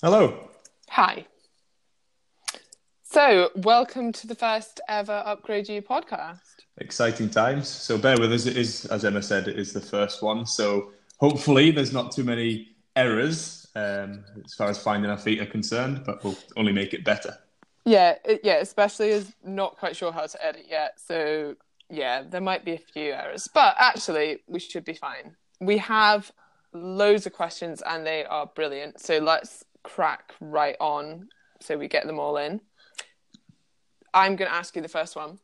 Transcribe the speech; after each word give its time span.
Hello. 0.00 0.48
Hi. 0.90 1.26
So, 3.02 3.50
welcome 3.56 4.12
to 4.12 4.28
the 4.28 4.34
first 4.36 4.80
ever 4.88 5.24
Upgrade 5.26 5.68
You 5.68 5.82
podcast. 5.82 6.38
Exciting 6.76 7.28
times. 7.28 7.66
So 7.66 7.98
bear 7.98 8.16
with 8.16 8.32
us. 8.32 8.46
It 8.46 8.56
is, 8.56 8.84
as 8.84 9.04
Emma 9.04 9.20
said, 9.20 9.48
it 9.48 9.58
is 9.58 9.72
the 9.72 9.80
first 9.80 10.22
one. 10.22 10.46
So 10.46 10.92
hopefully 11.16 11.72
there's 11.72 11.92
not 11.92 12.12
too 12.12 12.22
many 12.22 12.76
errors 12.94 13.66
um, 13.74 14.24
as 14.44 14.54
far 14.54 14.70
as 14.70 14.80
finding 14.80 15.10
our 15.10 15.18
feet 15.18 15.40
are 15.40 15.46
concerned, 15.46 16.02
but 16.06 16.22
we'll 16.22 16.38
only 16.56 16.70
make 16.72 16.94
it 16.94 17.04
better. 17.04 17.36
Yeah, 17.84 18.14
it, 18.24 18.42
yeah, 18.44 18.58
especially 18.58 19.10
as 19.10 19.32
not 19.42 19.78
quite 19.78 19.96
sure 19.96 20.12
how 20.12 20.26
to 20.26 20.46
edit 20.46 20.66
yet. 20.70 21.00
So, 21.04 21.56
yeah, 21.90 22.22
there 22.22 22.40
might 22.40 22.64
be 22.64 22.74
a 22.74 22.78
few 22.78 23.10
errors, 23.14 23.48
but 23.52 23.74
actually, 23.80 24.44
we 24.46 24.60
should 24.60 24.84
be 24.84 24.94
fine. 24.94 25.34
We 25.60 25.78
have 25.78 26.30
loads 26.72 27.26
of 27.26 27.32
questions 27.32 27.82
and 27.84 28.06
they 28.06 28.24
are 28.26 28.46
brilliant. 28.46 29.00
So, 29.00 29.18
let's 29.18 29.64
crack 29.82 30.34
right 30.40 30.76
on 30.80 31.28
so 31.60 31.76
we 31.76 31.88
get 31.88 32.06
them 32.06 32.18
all 32.18 32.36
in. 32.36 32.60
I'm 34.14 34.36
going 34.36 34.50
to 34.50 34.54
ask 34.54 34.74
you 34.76 34.82
the 34.82 34.88
first 34.88 35.16
one. 35.16 35.38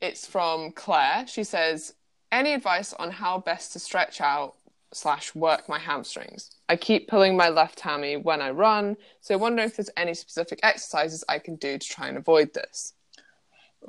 It's 0.00 0.26
from 0.26 0.72
Claire. 0.72 1.26
She 1.26 1.44
says, 1.44 1.94
"Any 2.30 2.54
advice 2.54 2.92
on 2.92 3.10
how 3.10 3.38
best 3.38 3.72
to 3.72 3.78
stretch 3.78 4.20
out 4.20 4.54
slash 4.92 5.34
work 5.34 5.68
my 5.68 5.78
hamstrings? 5.78 6.50
I 6.68 6.76
keep 6.76 7.08
pulling 7.08 7.36
my 7.36 7.48
left 7.48 7.80
hammy 7.80 8.16
when 8.16 8.40
I 8.40 8.50
run, 8.50 8.96
so 9.20 9.34
I 9.34 9.38
wonder 9.38 9.62
if 9.62 9.76
there's 9.76 9.90
any 9.96 10.14
specific 10.14 10.60
exercises 10.62 11.24
I 11.28 11.38
can 11.38 11.56
do 11.56 11.78
to 11.78 11.88
try 11.88 12.08
and 12.08 12.18
avoid 12.18 12.54
this." 12.54 12.94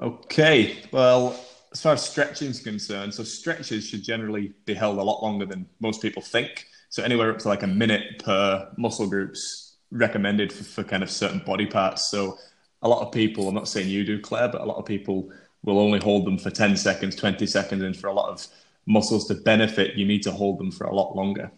Okay. 0.01 0.77
Well, 0.91 1.39
as 1.71 1.81
far 1.81 1.93
as 1.93 2.09
stretching 2.09 2.49
is 2.49 2.61
concerned, 2.61 3.13
so 3.13 3.23
stretches 3.23 3.85
should 3.87 4.03
generally 4.03 4.53
be 4.65 4.73
held 4.73 4.97
a 4.97 5.03
lot 5.03 5.21
longer 5.21 5.45
than 5.45 5.67
most 5.79 6.01
people 6.01 6.21
think. 6.21 6.65
So 6.89 7.03
anywhere 7.03 7.31
up 7.31 7.39
to 7.39 7.47
like 7.47 7.63
a 7.63 7.67
minute 7.67 8.23
per 8.23 8.69
muscle 8.77 9.07
groups 9.07 9.77
recommended 9.91 10.51
for, 10.51 10.63
for 10.63 10.83
kind 10.83 11.03
of 11.03 11.09
certain 11.09 11.39
body 11.39 11.65
parts. 11.65 12.09
So 12.09 12.37
a 12.81 12.89
lot 12.89 13.05
of 13.05 13.11
people, 13.11 13.47
I'm 13.47 13.55
not 13.55 13.67
saying 13.67 13.89
you 13.89 14.05
do, 14.05 14.19
Claire, 14.19 14.49
but 14.49 14.61
a 14.61 14.65
lot 14.65 14.77
of 14.77 14.85
people 14.85 15.29
will 15.63 15.79
only 15.79 15.99
hold 15.99 16.25
them 16.25 16.37
for 16.37 16.49
10 16.49 16.77
seconds, 16.77 17.15
20 17.15 17.45
seconds, 17.45 17.83
and 17.83 17.95
for 17.95 18.07
a 18.07 18.13
lot 18.13 18.29
of 18.29 18.47
muscles 18.85 19.27
to 19.27 19.35
benefit, 19.35 19.95
you 19.95 20.05
need 20.05 20.23
to 20.23 20.31
hold 20.31 20.57
them 20.57 20.71
for 20.71 20.85
a 20.85 20.95
lot 20.95 21.15
longer. 21.15 21.51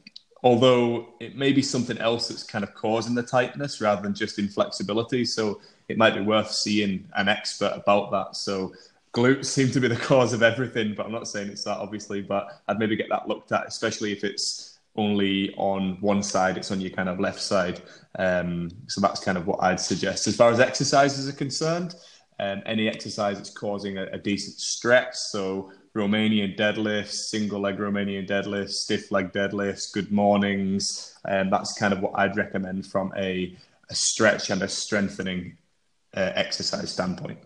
Although 0.43 1.13
it 1.19 1.35
may 1.35 1.53
be 1.53 1.61
something 1.61 1.97
else 1.99 2.27
that's 2.27 2.43
kind 2.43 2.63
of 2.63 2.73
causing 2.73 3.13
the 3.13 3.21
tightness 3.23 3.79
rather 3.79 4.01
than 4.01 4.15
just 4.15 4.39
inflexibility. 4.39 5.23
So 5.23 5.61
it 5.87 5.97
might 5.97 6.15
be 6.15 6.21
worth 6.21 6.51
seeing 6.51 7.07
an 7.15 7.27
expert 7.27 7.73
about 7.75 8.11
that. 8.11 8.35
So 8.35 8.73
glutes 9.13 9.45
seem 9.45 9.69
to 9.71 9.79
be 9.79 9.87
the 9.87 9.95
cause 10.07 10.33
of 10.33 10.41
everything, 10.41 10.95
but 10.95 11.05
I'm 11.05 11.11
not 11.11 11.27
saying 11.27 11.49
it's 11.49 11.63
that 11.65 11.77
obviously, 11.77 12.21
but 12.21 12.61
I'd 12.67 12.79
maybe 12.79 12.95
get 12.95 13.09
that 13.09 13.27
looked 13.27 13.51
at, 13.51 13.67
especially 13.67 14.11
if 14.11 14.23
it's 14.23 14.70
only 14.95 15.53
on 15.55 15.97
one 16.01 16.21
side, 16.21 16.57
it's 16.57 16.71
on 16.71 16.81
your 16.81 16.91
kind 16.91 17.09
of 17.09 17.19
left 17.19 17.41
side. 17.41 17.81
Um, 18.19 18.69
so 18.87 18.99
that's 18.99 19.23
kind 19.23 19.37
of 19.37 19.47
what 19.47 19.61
I'd 19.63 19.79
suggest. 19.79 20.27
As 20.27 20.35
far 20.35 20.51
as 20.51 20.59
exercises 20.59 21.29
are 21.29 21.37
concerned, 21.37 21.95
um, 22.39 22.61
any 22.65 22.87
exercise 22.87 23.37
that's 23.37 23.51
causing 23.51 23.97
a, 23.97 24.05
a, 24.07 24.17
decent 24.17 24.59
stretch. 24.59 25.15
So 25.15 25.71
Romanian 25.95 26.57
deadlifts, 26.57 27.29
single 27.29 27.61
leg 27.61 27.77
Romanian 27.77 28.27
deadlifts, 28.27 28.71
stiff 28.71 29.11
leg 29.11 29.31
deadlifts, 29.31 29.93
good 29.93 30.11
mornings. 30.11 31.15
And 31.25 31.41
um, 31.41 31.49
that's 31.51 31.73
kind 31.77 31.93
of 31.93 32.01
what 32.01 32.13
I'd 32.15 32.35
recommend 32.35 32.87
from 32.87 33.13
a, 33.15 33.55
a 33.89 33.95
stretch 33.95 34.49
and 34.49 34.63
a 34.63 34.67
strengthening 34.67 35.57
uh, 36.15 36.31
exercise 36.35 36.91
standpoint. 36.91 37.39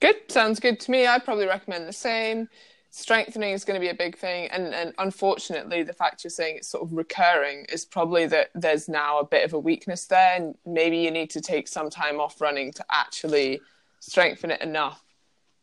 Good, 0.00 0.16
sounds 0.28 0.58
good 0.60 0.80
to 0.80 0.90
me. 0.90 1.06
I'd 1.06 1.24
probably 1.24 1.46
recommend 1.46 1.86
the 1.86 1.92
same 1.92 2.48
strengthening 2.90 3.52
is 3.52 3.64
going 3.64 3.80
to 3.80 3.84
be 3.84 3.90
a 3.90 3.94
big 3.94 4.18
thing 4.18 4.48
and 4.50 4.74
and 4.74 4.92
unfortunately 4.98 5.84
the 5.84 5.92
fact 5.92 6.24
you're 6.24 6.30
saying 6.30 6.56
it's 6.56 6.68
sort 6.68 6.82
of 6.82 6.92
recurring 6.92 7.64
is 7.72 7.84
probably 7.84 8.26
that 8.26 8.50
there's 8.54 8.88
now 8.88 9.20
a 9.20 9.24
bit 9.24 9.44
of 9.44 9.52
a 9.52 9.58
weakness 9.58 10.06
there 10.06 10.34
and 10.34 10.56
maybe 10.66 10.96
you 10.96 11.10
need 11.10 11.30
to 11.30 11.40
take 11.40 11.68
some 11.68 11.88
time 11.88 12.20
off 12.20 12.40
running 12.40 12.72
to 12.72 12.84
actually 12.90 13.60
strengthen 14.00 14.50
it 14.50 14.60
enough 14.60 15.04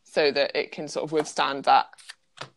so 0.06 0.31
that 0.31 0.56
it 0.56 0.72
can 0.72 0.88
sort 0.88 1.03
of 1.03 1.12
withstand 1.12 1.66
that 1.66 1.88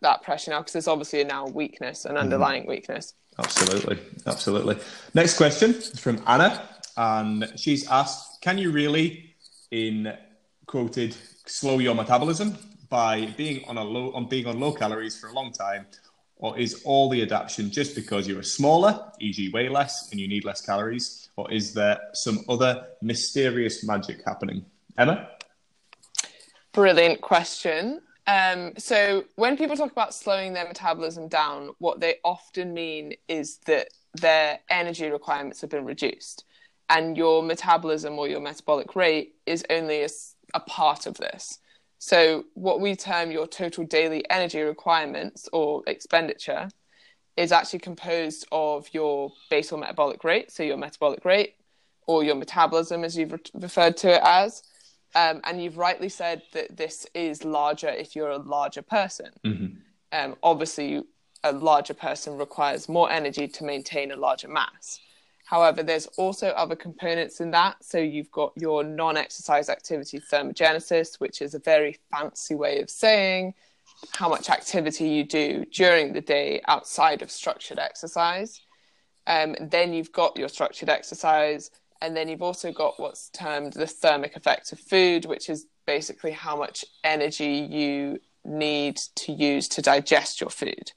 that 0.03 0.23
pressure 0.23 0.53
now 0.53 0.59
because 0.59 0.75
there's 0.75 0.89
obviously 0.89 1.25
now 1.25 1.49
weakness 1.49 2.05
an 2.05 2.13
mm-hmm. 2.13 2.23
underlying 2.23 2.63
mm. 2.63 2.69
weakness 2.69 3.15
absolutely 3.41 3.99
absolutely 4.27 4.77
next 5.15 5.37
question 5.37 5.75
is 5.75 5.99
from 5.99 6.23
anna 6.29 6.63
and 6.97 7.53
she's 7.57 7.89
asked 7.89 8.41
can 8.41 8.57
you 8.57 8.71
really 8.71 9.35
in 9.73 10.17
quoted 10.67 11.17
slow 11.45 11.81
your 11.81 11.95
metabolism 11.97 12.57
by 12.91 13.27
being 13.37 13.65
on 13.67 13.79
a 13.79 13.85
low 13.85 14.13
on 14.13 14.27
being 14.27 14.47
on 14.47 14.61
low 14.61 14.73
calories 14.73 15.19
for 15.19 15.29
a 15.29 15.33
long 15.33 15.53
time, 15.53 15.87
or 16.37 16.59
is 16.59 16.83
all 16.85 17.09
the 17.09 17.23
adaptation 17.23 17.71
just 17.71 17.95
because 17.95 18.27
you're 18.29 18.43
smaller, 18.43 19.11
e.g., 19.21 19.49
weigh 19.51 19.69
less, 19.69 20.11
and 20.11 20.21
you 20.21 20.29
need 20.29 20.45
less 20.45 20.61
calories, 20.61 21.31
or 21.37 21.51
is 21.51 21.73
there 21.73 21.99
some 22.13 22.45
other 22.49 22.89
mysterious 23.01 23.85
magic 23.85 24.23
happening? 24.27 24.65
Emma, 24.99 25.29
brilliant 26.73 27.21
question. 27.21 28.03
Um, 28.27 28.73
so 28.77 29.25
when 29.37 29.57
people 29.57 29.77
talk 29.77 29.93
about 29.93 30.15
slowing 30.15 30.53
their 30.53 30.67
metabolism 30.67 31.29
down, 31.29 31.71
what 31.79 32.01
they 32.01 32.17
often 32.23 32.75
mean 32.75 33.15
is 33.29 33.59
that 33.67 33.89
their 34.15 34.61
energy 34.69 35.09
requirements 35.09 35.61
have 35.61 35.71
been 35.71 35.85
reduced, 35.85 36.45
and 36.89 37.17
your 37.17 37.43
metabolism 37.43 38.19
or 38.19 38.29
your 38.29 38.41
metabolic 38.41 38.97
rate 38.97 39.37
is 39.47 39.65
only 39.71 40.03
a, 40.03 40.09
a 40.55 40.61
part 40.61 41.07
of 41.07 41.15
this. 41.19 41.59
So, 42.03 42.47
what 42.55 42.81
we 42.81 42.97
term 42.97 43.31
your 43.31 43.47
total 43.47 43.85
daily 43.85 44.29
energy 44.31 44.63
requirements 44.63 45.51
or 45.53 45.83
expenditure 45.87 46.71
is 47.37 47.53
actually 47.53 47.81
composed 47.81 48.47
of 48.51 48.89
your 48.95 49.33
basal 49.51 49.77
metabolic 49.77 50.25
rate, 50.25 50.51
so 50.51 50.63
your 50.63 50.79
metabolic 50.79 51.27
rate, 51.27 51.57
or 52.07 52.25
your 52.25 52.37
metabolism, 52.37 53.05
as 53.05 53.19
you've 53.19 53.33
re- 53.33 53.39
referred 53.53 53.99
to 53.99 54.15
it 54.15 54.23
as. 54.25 54.63
Um, 55.15 55.43
and 55.45 55.63
you've 55.63 55.77
rightly 55.77 56.09
said 56.09 56.41
that 56.53 56.75
this 56.75 57.07
is 57.15 57.45
larger 57.45 57.89
if 57.89 58.17
you're 58.17 58.31
a 58.31 58.39
larger 58.39 58.81
person. 58.81 59.29
Mm-hmm. 59.45 59.77
Um, 60.13 60.37
obviously, 60.43 61.03
a 61.45 61.53
larger 61.53 61.95
person 61.95 62.39
requires 62.39 62.89
more 62.89 63.13
energy 63.13 63.47
to 63.47 63.65
maintain 63.65 64.11
a 64.11 64.17
larger 64.17 64.49
mass. 64.49 65.01
However, 65.51 65.83
there's 65.83 66.07
also 66.17 66.51
other 66.51 66.77
components 66.77 67.41
in 67.41 67.51
that. 67.51 67.85
So 67.85 67.99
you've 67.99 68.31
got 68.31 68.53
your 68.55 68.85
non 68.85 69.17
exercise 69.17 69.69
activity 69.69 70.21
thermogenesis, 70.21 71.19
which 71.19 71.43
is 71.43 71.55
a 71.55 71.59
very 71.59 71.99
fancy 72.13 72.55
way 72.55 72.81
of 72.81 72.89
saying 72.89 73.55
how 74.13 74.29
much 74.29 74.49
activity 74.49 75.09
you 75.09 75.25
do 75.25 75.65
during 75.73 76.13
the 76.13 76.21
day 76.21 76.61
outside 76.69 77.21
of 77.21 77.33
structured 77.33 77.81
exercise. 77.81 78.61
Um, 79.27 79.57
then 79.61 79.93
you've 79.93 80.13
got 80.13 80.37
your 80.37 80.49
structured 80.49 80.89
exercise, 80.89 81.73
and 82.01 82.17
then 82.17 82.29
you've 82.29 82.43
also 82.43 82.71
got 82.71 83.01
what's 83.01 83.29
termed 83.31 83.73
the 83.73 83.89
thermic 83.89 84.37
effect 84.37 84.71
of 84.71 84.79
food, 84.79 85.25
which 85.25 85.51
is 85.51 85.67
basically 85.85 86.31
how 86.31 86.57
much 86.57 86.85
energy 87.03 87.67
you 87.69 88.21
need 88.45 88.99
to 89.17 89.33
use 89.33 89.67
to 89.71 89.83
digest 89.83 90.41
your 90.41 90.51
food. 90.51 90.93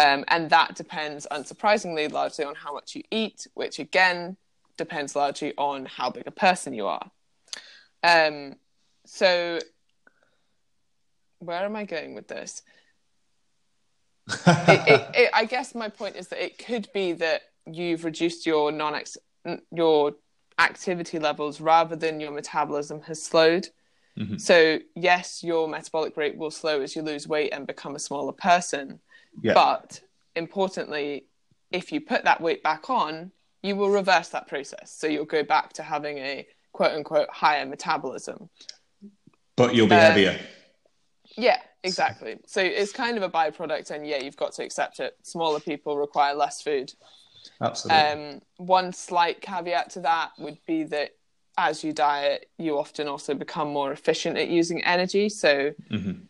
Um, 0.00 0.24
and 0.28 0.48
that 0.48 0.76
depends, 0.76 1.26
unsurprisingly, 1.30 2.10
largely 2.10 2.44
on 2.44 2.54
how 2.54 2.72
much 2.72 2.94
you 2.94 3.02
eat, 3.10 3.46
which 3.54 3.78
again 3.78 4.36
depends 4.78 5.14
largely 5.14 5.52
on 5.58 5.84
how 5.84 6.10
big 6.10 6.26
a 6.26 6.30
person 6.30 6.72
you 6.72 6.86
are. 6.86 7.10
Um, 8.02 8.54
so, 9.04 9.58
where 11.40 11.64
am 11.64 11.76
I 11.76 11.84
going 11.84 12.14
with 12.14 12.28
this? 12.28 12.62
it, 14.46 14.88
it, 14.88 15.10
it, 15.14 15.30
I 15.34 15.44
guess 15.44 15.74
my 15.74 15.90
point 15.90 16.16
is 16.16 16.28
that 16.28 16.42
it 16.42 16.56
could 16.56 16.88
be 16.94 17.12
that 17.14 17.42
you've 17.70 18.04
reduced 18.04 18.46
your 18.46 18.72
non 18.72 18.98
your 19.70 20.14
activity 20.58 21.18
levels 21.18 21.60
rather 21.60 21.96
than 21.96 22.20
your 22.20 22.30
metabolism 22.30 23.02
has 23.02 23.22
slowed. 23.22 23.68
Mm-hmm. 24.18 24.38
So 24.38 24.78
yes, 24.94 25.42
your 25.42 25.68
metabolic 25.68 26.16
rate 26.16 26.38
will 26.38 26.50
slow 26.50 26.80
as 26.80 26.96
you 26.96 27.02
lose 27.02 27.28
weight 27.28 27.52
and 27.52 27.66
become 27.66 27.96
a 27.96 27.98
smaller 27.98 28.32
person. 28.32 29.00
Yeah. 29.42 29.54
But 29.54 30.00
importantly, 30.36 31.26
if 31.70 31.92
you 31.92 32.00
put 32.00 32.24
that 32.24 32.40
weight 32.40 32.62
back 32.62 32.90
on, 32.90 33.32
you 33.62 33.76
will 33.76 33.90
reverse 33.90 34.28
that 34.28 34.48
process. 34.48 34.92
So 34.92 35.06
you'll 35.06 35.24
go 35.24 35.42
back 35.42 35.72
to 35.74 35.82
having 35.82 36.18
a 36.18 36.46
quote 36.72 36.92
unquote 36.92 37.28
higher 37.30 37.66
metabolism. 37.66 38.48
But 39.56 39.74
you'll 39.74 39.88
be 39.88 39.94
um, 39.94 40.00
heavier. 40.00 40.38
Yeah, 41.36 41.58
exactly. 41.84 42.38
So 42.46 42.60
it's 42.60 42.92
kind 42.92 43.16
of 43.16 43.22
a 43.22 43.28
byproduct, 43.28 43.90
and 43.90 44.06
yeah, 44.06 44.18
you've 44.22 44.36
got 44.36 44.52
to 44.54 44.64
accept 44.64 45.00
it. 45.00 45.16
Smaller 45.22 45.60
people 45.60 45.96
require 45.96 46.34
less 46.34 46.62
food. 46.62 46.92
Absolutely. 47.60 48.02
Um, 48.02 48.40
one 48.56 48.92
slight 48.92 49.40
caveat 49.40 49.90
to 49.90 50.00
that 50.00 50.30
would 50.38 50.58
be 50.66 50.84
that 50.84 51.10
as 51.58 51.84
you 51.84 51.92
diet, 51.92 52.46
you 52.58 52.78
often 52.78 53.06
also 53.06 53.34
become 53.34 53.68
more 53.68 53.92
efficient 53.92 54.38
at 54.38 54.48
using 54.48 54.82
energy. 54.84 55.28
So, 55.28 55.72
mm-hmm. 55.90 56.22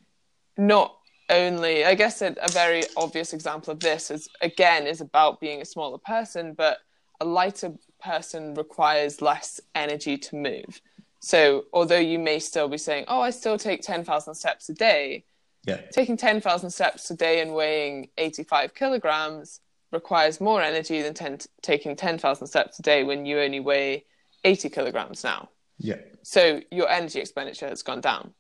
not 0.57 0.97
only 1.31 1.85
i 1.85 1.95
guess 1.95 2.23
a, 2.23 2.35
a, 2.41 2.51
very 2.51 2.83
obvious 2.97 3.33
example 3.33 3.73
of 3.73 3.81
this 3.81 4.11
is 4.11 4.29
again 4.43 4.87
is 4.87 5.01
about 5.01 5.41
being 5.41 5.61
a 5.61 5.65
smaller 5.65 5.99
person 5.99 6.53
but 6.55 6.79
a 7.21 7.25
lighter 7.25 7.73
person 8.03 8.55
requires 8.55 9.23
less 9.23 9.61
energy 9.75 10.17
to 10.17 10.37
move 10.37 10.81
so 11.21 11.65
although 11.73 11.99
you 11.99 12.19
may 12.19 12.39
still 12.39 12.69
be 12.69 12.79
saying 12.79 13.05
oh 13.09 13.21
i 13.21 13.31
still 13.31 13.59
take 13.59 13.83
10,000 13.83 14.35
steps 14.35 14.69
a 14.69 14.75
day 14.75 15.25
yeah 15.65 15.81
taking 15.93 16.17
10,000 16.17 16.71
steps 16.71 17.11
a 17.11 17.17
day 17.17 17.41
and 17.41 17.55
weighing 17.55 18.09
85 18.19 18.75
kilograms 18.75 19.61
requires 19.93 20.41
more 20.41 20.63
energy 20.63 21.03
than 21.03 21.15
10, 21.15 21.39
taking 21.63 21.97
10,000 21.97 22.47
steps 22.47 22.79
a 22.79 22.83
day 22.83 23.05
when 23.05 23.27
you 23.27 23.41
only 23.41 23.61
weigh 23.61 24.05
80 24.45 24.71
kilograms 24.71 25.25
now. 25.25 25.49
Yeah. 25.79 25.97
So 26.23 26.61
your 26.71 26.89
energy 26.89 27.21
expenditure 27.21 27.69
has 27.69 27.83
gone 27.83 28.01
down. 28.01 28.35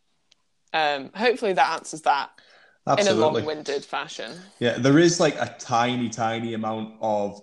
Um, 0.72 1.10
hopefully 1.14 1.52
that 1.54 1.72
answers 1.72 2.02
that 2.02 2.30
Absolutely. 2.86 3.12
in 3.12 3.18
a 3.18 3.26
long-winded 3.26 3.84
fashion. 3.84 4.32
Yeah, 4.58 4.78
there 4.78 4.98
is 4.98 5.20
like 5.20 5.34
a 5.36 5.54
tiny, 5.58 6.08
tiny 6.08 6.54
amount 6.54 6.94
of 7.00 7.40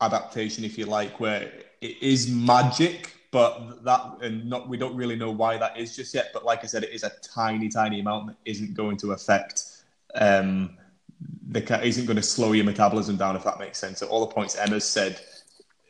adaptation, 0.00 0.64
if 0.64 0.78
you 0.78 0.86
like, 0.86 1.20
where 1.20 1.52
it 1.80 2.02
is 2.02 2.28
magic, 2.28 3.14
but 3.30 3.84
that 3.84 4.00
and 4.22 4.48
not 4.48 4.68
we 4.68 4.78
don't 4.78 4.96
really 4.96 5.14
know 5.16 5.30
why 5.30 5.58
that 5.58 5.76
is 5.76 5.94
just 5.94 6.14
yet. 6.14 6.30
But 6.32 6.44
like 6.44 6.64
I 6.64 6.66
said, 6.66 6.82
it 6.84 6.90
is 6.90 7.04
a 7.04 7.12
tiny, 7.22 7.68
tiny 7.68 8.00
amount 8.00 8.28
that 8.28 8.36
isn't 8.44 8.74
going 8.74 8.96
to 8.98 9.12
affect 9.12 9.64
um 10.14 10.76
the 11.50 11.84
isn't 11.84 12.06
going 12.06 12.16
to 12.16 12.22
slow 12.22 12.52
your 12.52 12.64
metabolism 12.64 13.16
down 13.16 13.36
if 13.36 13.44
that 13.44 13.58
makes 13.58 13.78
sense. 13.78 13.98
So 13.98 14.06
all 14.06 14.20
the 14.26 14.32
points 14.32 14.56
Emma's 14.56 14.88
said 14.88 15.20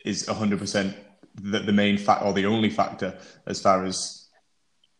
is 0.05 0.27
hundred 0.27 0.59
percent 0.59 0.97
the, 1.41 1.61
the 1.61 1.73
main 1.73 1.99
fact 1.99 2.23
or 2.25 2.33
the 2.33 2.47
only 2.47 2.71
factor 2.71 3.17
as 3.47 3.61
far 3.61 3.85
as 3.85 4.27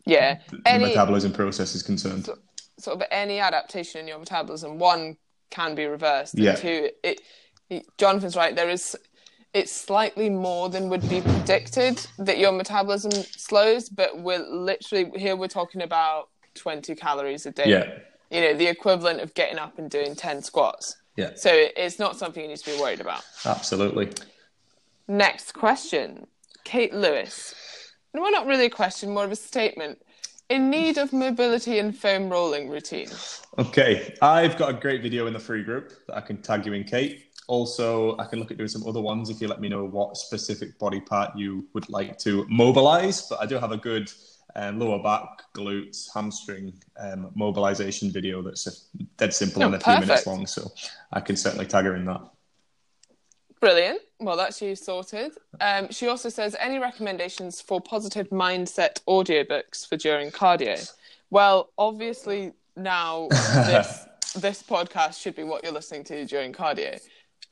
Yeah. 0.05 0.39
the 0.49 0.61
Any 0.65 0.85
metabolism 0.85 1.33
process 1.33 1.75
is 1.75 1.83
concerned. 1.83 2.25
So- 2.25 2.37
sort 2.79 2.97
of 3.01 3.07
any 3.11 3.39
adaptation 3.39 4.01
in 4.01 4.07
your 4.07 4.19
metabolism, 4.19 4.79
one 4.79 5.17
can 5.49 5.75
be 5.75 5.85
reversed. 5.85 6.33
And 6.35 6.43
Yeah. 6.43 6.55
two, 6.55 6.89
it, 7.03 7.21
it- 7.69 7.85
Jonathan's 7.97 8.35
right. 8.35 8.55
There 8.55 8.69
is, 8.69 8.97
it's 9.53 9.71
slightly 9.71 10.29
more 10.29 10.69
than 10.69 10.89
would 10.89 11.07
be 11.09 11.21
predicted 11.21 12.05
that 12.17 12.37
your 12.37 12.51
metabolism 12.51 13.11
slows, 13.11 13.89
but 13.89 14.19
we're 14.19 14.39
literally 14.39 15.11
here. 15.19 15.35
We're 15.35 15.47
talking 15.47 15.81
about 15.81 16.29
twenty 16.55 16.95
calories 16.95 17.45
a 17.45 17.51
day. 17.51 17.65
Yeah, 17.69 17.97
You 18.31 18.41
know, 18.41 18.53
the 18.53 18.67
equivalent 18.67 19.21
of 19.21 19.33
getting 19.33 19.57
up 19.59 19.77
and 19.79 19.89
doing 19.89 20.15
ten 20.15 20.41
squats. 20.41 20.97
yeah, 21.15 21.31
So 21.35 21.51
it's 21.53 21.99
not 21.99 22.15
something 22.17 22.41
you 22.43 22.49
need 22.49 22.57
to 22.59 22.71
be 22.75 22.79
worried 22.79 23.01
about. 23.01 23.23
absolutely. 23.45 24.09
Next 25.07 25.53
question, 25.53 26.27
Kate 26.63 26.93
Lewis. 26.93 27.53
Well, 28.13 28.31
not 28.31 28.45
really 28.47 28.65
a 28.65 28.69
question, 28.69 29.11
more 29.11 29.23
of 29.25 29.31
a 29.31 29.35
statement. 29.35 29.99
In 30.49 30.71
need 30.71 30.97
of 30.97 31.13
mobility 31.13 31.77
and 31.77 31.95
foam 31.95 32.27
rolling 32.27 32.69
routine. 32.69 33.09
Okay, 33.59 34.15
I've 34.19 34.57
got 34.57 34.71
a 34.71 34.73
great 34.73 35.03
video 35.03 35.27
in 35.27 35.33
the 35.33 35.39
free 35.39 35.63
group 35.63 35.93
that 36.07 36.17
I 36.17 36.21
can 36.21 36.41
tag 36.41 36.65
you 36.65 36.73
in, 36.73 36.83
Kate. 36.83 37.25
Also, 37.47 38.17
I 38.17 38.25
can 38.25 38.39
look 38.39 38.49
at 38.49 38.57
doing 38.57 38.69
some 38.69 38.85
other 38.87 38.99
ones 38.99 39.29
if 39.29 39.41
you 39.41 39.47
let 39.47 39.61
me 39.61 39.69
know 39.69 39.85
what 39.85 40.17
specific 40.17 40.77
body 40.79 41.01
part 41.01 41.37
you 41.37 41.67
would 41.73 41.87
like 41.89 42.17
to 42.19 42.47
mobilize. 42.49 43.27
But 43.27 43.41
I 43.41 43.45
do 43.45 43.59
have 43.59 43.71
a 43.71 43.77
good 43.77 44.11
um, 44.55 44.79
lower 44.79 45.01
back, 45.03 45.43
glutes, 45.53 46.07
hamstring 46.13 46.73
um, 46.99 47.31
mobilization 47.35 48.11
video 48.11 48.41
that's 48.41 48.65
a, 48.65 49.03
dead 49.17 49.33
simple 49.33 49.61
Oh, 49.61 49.67
and 49.67 49.75
a 49.75 49.79
few 49.79 49.99
minutes 49.99 50.25
long. 50.25 50.47
So 50.47 50.71
I 51.13 51.19
can 51.19 51.35
certainly 51.35 51.67
tag 51.67 51.85
her 51.85 51.95
in 51.95 52.05
that. 52.05 52.21
Brilliant. 53.59 54.01
Well, 54.19 54.35
that's 54.35 54.61
you 54.61 54.75
sorted. 54.75 55.31
Um, 55.61 55.89
she 55.91 56.07
also 56.07 56.29
says, 56.29 56.55
any 56.59 56.77
recommendations 56.77 57.61
for 57.61 57.79
positive 57.79 58.29
mindset 58.29 59.01
audiobooks 59.07 59.87
for 59.87 59.95
during 59.95 60.29
cardio? 60.29 60.91
Well, 61.29 61.69
obviously 61.77 62.53
now 62.75 63.27
this 63.29 64.05
this 64.35 64.63
podcast 64.63 65.21
should 65.21 65.35
be 65.35 65.43
what 65.43 65.63
you're 65.63 65.73
listening 65.73 66.03
to 66.05 66.25
during 66.25 66.53
cardio. 66.53 66.99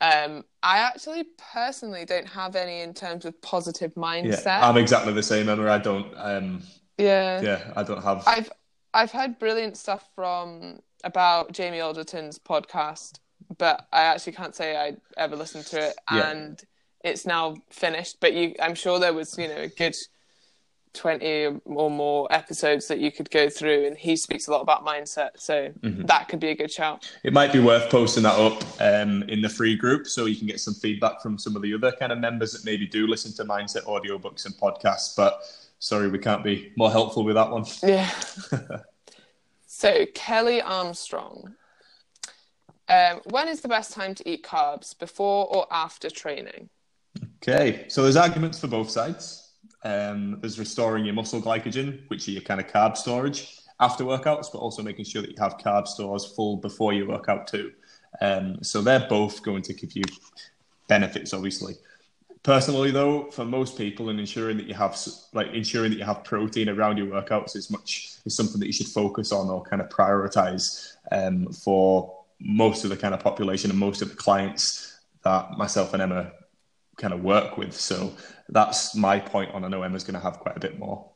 Um, 0.00 0.44
I 0.62 0.78
actually 0.78 1.24
personally 1.52 2.04
don't 2.04 2.28
have 2.28 2.54
any 2.54 2.82
in 2.82 2.94
terms 2.94 3.24
of 3.24 3.40
positive 3.42 3.92
Yeah, 3.96 4.02
mindset. 4.02 4.62
I'm 4.62 4.76
exactly 4.76 5.12
the 5.12 5.22
same, 5.22 5.48
Emma. 5.48 5.70
I 5.70 5.78
don't. 5.78 6.12
Um, 6.16 6.62
yeah. 6.98 7.40
yeah, 7.40 7.72
I 7.76 7.82
don't 7.82 8.02
have. 8.02 8.22
I've 8.26 8.50
I've 8.94 9.10
heard 9.10 9.38
brilliant 9.38 9.76
stuff 9.76 10.08
from 10.14 10.80
about 11.04 11.52
Jamie 11.52 11.80
Alderton's 11.80 12.38
podcast, 12.38 13.18
but 13.58 13.86
I 13.92 14.02
actually 14.02 14.32
can't 14.32 14.54
say 14.54 14.76
I 14.76 14.96
ever 15.16 15.36
listened 15.36 15.66
to 15.66 15.88
it, 15.88 15.96
Yeah. 16.12 16.30
and 16.30 16.62
it's 17.04 17.26
now 17.26 17.56
finished. 17.70 18.16
But 18.20 18.32
you, 18.34 18.54
I'm 18.60 18.74
sure 18.74 18.98
there 18.98 19.12
was 19.12 19.36
you 19.38 19.48
know 19.48 19.56
a 19.58 19.68
good 19.68 19.96
twenty 20.94 21.46
or 21.64 21.90
more 21.90 22.26
episodes 22.32 22.88
that 22.88 22.98
you 22.98 23.12
could 23.12 23.30
go 23.30 23.48
through, 23.50 23.86
and 23.86 23.96
he 23.96 24.16
speaks 24.16 24.48
a 24.48 24.50
lot 24.50 24.62
about 24.62 24.84
mindset, 24.86 25.30
so 25.36 25.70
Mm-hmm. 25.80 26.06
that 26.06 26.28
could 26.28 26.40
be 26.40 26.48
a 26.48 26.54
good 26.56 26.70
shout. 26.72 27.10
It 27.22 27.32
might 27.32 27.52
be 27.52 27.60
worth 27.60 27.90
posting 27.90 28.22
that 28.24 28.38
up 28.38 28.62
um, 28.80 29.22
in 29.24 29.42
the 29.42 29.48
free 29.48 29.76
group 29.76 30.06
so 30.06 30.24
you 30.24 30.34
can 30.36 30.46
get 30.46 30.60
some 30.60 30.74
feedback 30.74 31.20
from 31.20 31.38
some 31.38 31.54
of 31.56 31.62
the 31.62 31.74
other 31.74 31.92
kind 31.92 32.10
of 32.10 32.18
members 32.18 32.52
that 32.52 32.64
maybe 32.64 32.86
do 32.86 33.06
listen 33.06 33.32
to 33.34 33.44
mindset 33.44 33.84
audiobooks 33.84 34.46
and 34.46 34.54
podcasts. 34.56 35.14
But 35.16 35.40
sorry, 35.78 36.08
we 36.08 36.18
can't 36.18 36.42
be 36.42 36.72
more 36.76 36.90
helpful 36.90 37.22
with 37.22 37.34
that 37.36 37.50
one. 37.50 37.64
Yeah. 37.82 38.10
so 39.66 40.06
Kelly 40.14 40.60
Armstrong. 40.62 41.54
Um, 42.88 43.20
when 43.30 43.48
is 43.48 43.60
the 43.60 43.68
best 43.68 43.92
time 43.92 44.14
to 44.14 44.28
eat 44.28 44.42
carbs? 44.42 44.98
Before 44.98 45.46
or 45.46 45.66
after 45.70 46.10
training? 46.10 46.70
Okay, 47.42 47.86
so 47.88 48.02
there's 48.02 48.16
arguments 48.16 48.58
for 48.58 48.66
both 48.66 48.90
sides. 48.90 49.52
Um, 49.84 50.38
there's 50.40 50.58
restoring 50.58 51.04
your 51.04 51.14
muscle 51.14 51.40
glycogen, 51.40 52.08
which 52.08 52.28
are 52.28 52.32
your 52.32 52.42
kind 52.42 52.60
of 52.60 52.66
carb 52.66 52.96
storage 52.96 53.58
after 53.80 54.04
workouts, 54.04 54.46
but 54.52 54.58
also 54.58 54.82
making 54.82 55.04
sure 55.04 55.22
that 55.22 55.30
you 55.30 55.36
have 55.38 55.58
carb 55.58 55.86
stores 55.86 56.24
full 56.24 56.56
before 56.56 56.92
you 56.92 57.06
work 57.06 57.28
out 57.28 57.46
too. 57.46 57.72
Um, 58.20 58.62
so 58.62 58.82
they're 58.82 59.06
both 59.08 59.42
going 59.42 59.62
to 59.62 59.74
give 59.74 59.94
you 59.94 60.02
benefits, 60.88 61.32
obviously. 61.32 61.74
Personally, 62.42 62.90
though, 62.90 63.30
for 63.30 63.44
most 63.44 63.76
people, 63.76 64.08
and 64.08 64.18
ensuring 64.18 64.56
that 64.56 64.66
you 64.66 64.74
have 64.74 64.96
like 65.32 65.52
ensuring 65.52 65.90
that 65.90 65.98
you 65.98 66.04
have 66.04 66.24
protein 66.24 66.68
around 66.68 66.96
your 66.96 67.08
workouts 67.08 67.56
is 67.56 67.70
much 67.70 68.16
is 68.24 68.34
something 68.34 68.58
that 68.60 68.66
you 68.66 68.72
should 68.72 68.86
focus 68.86 69.32
on 69.32 69.48
or 69.48 69.62
kind 69.62 69.82
of 69.82 69.88
prioritize 69.88 70.94
um, 71.12 71.52
for 71.52 72.17
most 72.40 72.84
of 72.84 72.90
the 72.90 72.96
kind 72.96 73.14
of 73.14 73.20
population 73.20 73.70
and 73.70 73.78
most 73.78 74.02
of 74.02 74.08
the 74.08 74.16
clients 74.16 74.98
that 75.24 75.52
myself 75.52 75.92
and 75.92 76.02
Emma 76.02 76.32
kind 76.96 77.12
of 77.14 77.22
work 77.22 77.56
with. 77.56 77.74
So 77.74 78.12
that's 78.48 78.94
my 78.94 79.18
point 79.18 79.52
on. 79.54 79.64
I 79.64 79.68
know 79.68 79.82
Emma's 79.82 80.04
going 80.04 80.14
to 80.14 80.20
have 80.20 80.38
quite 80.40 80.56
a 80.56 80.60
bit 80.60 80.78
more. 80.78 81.10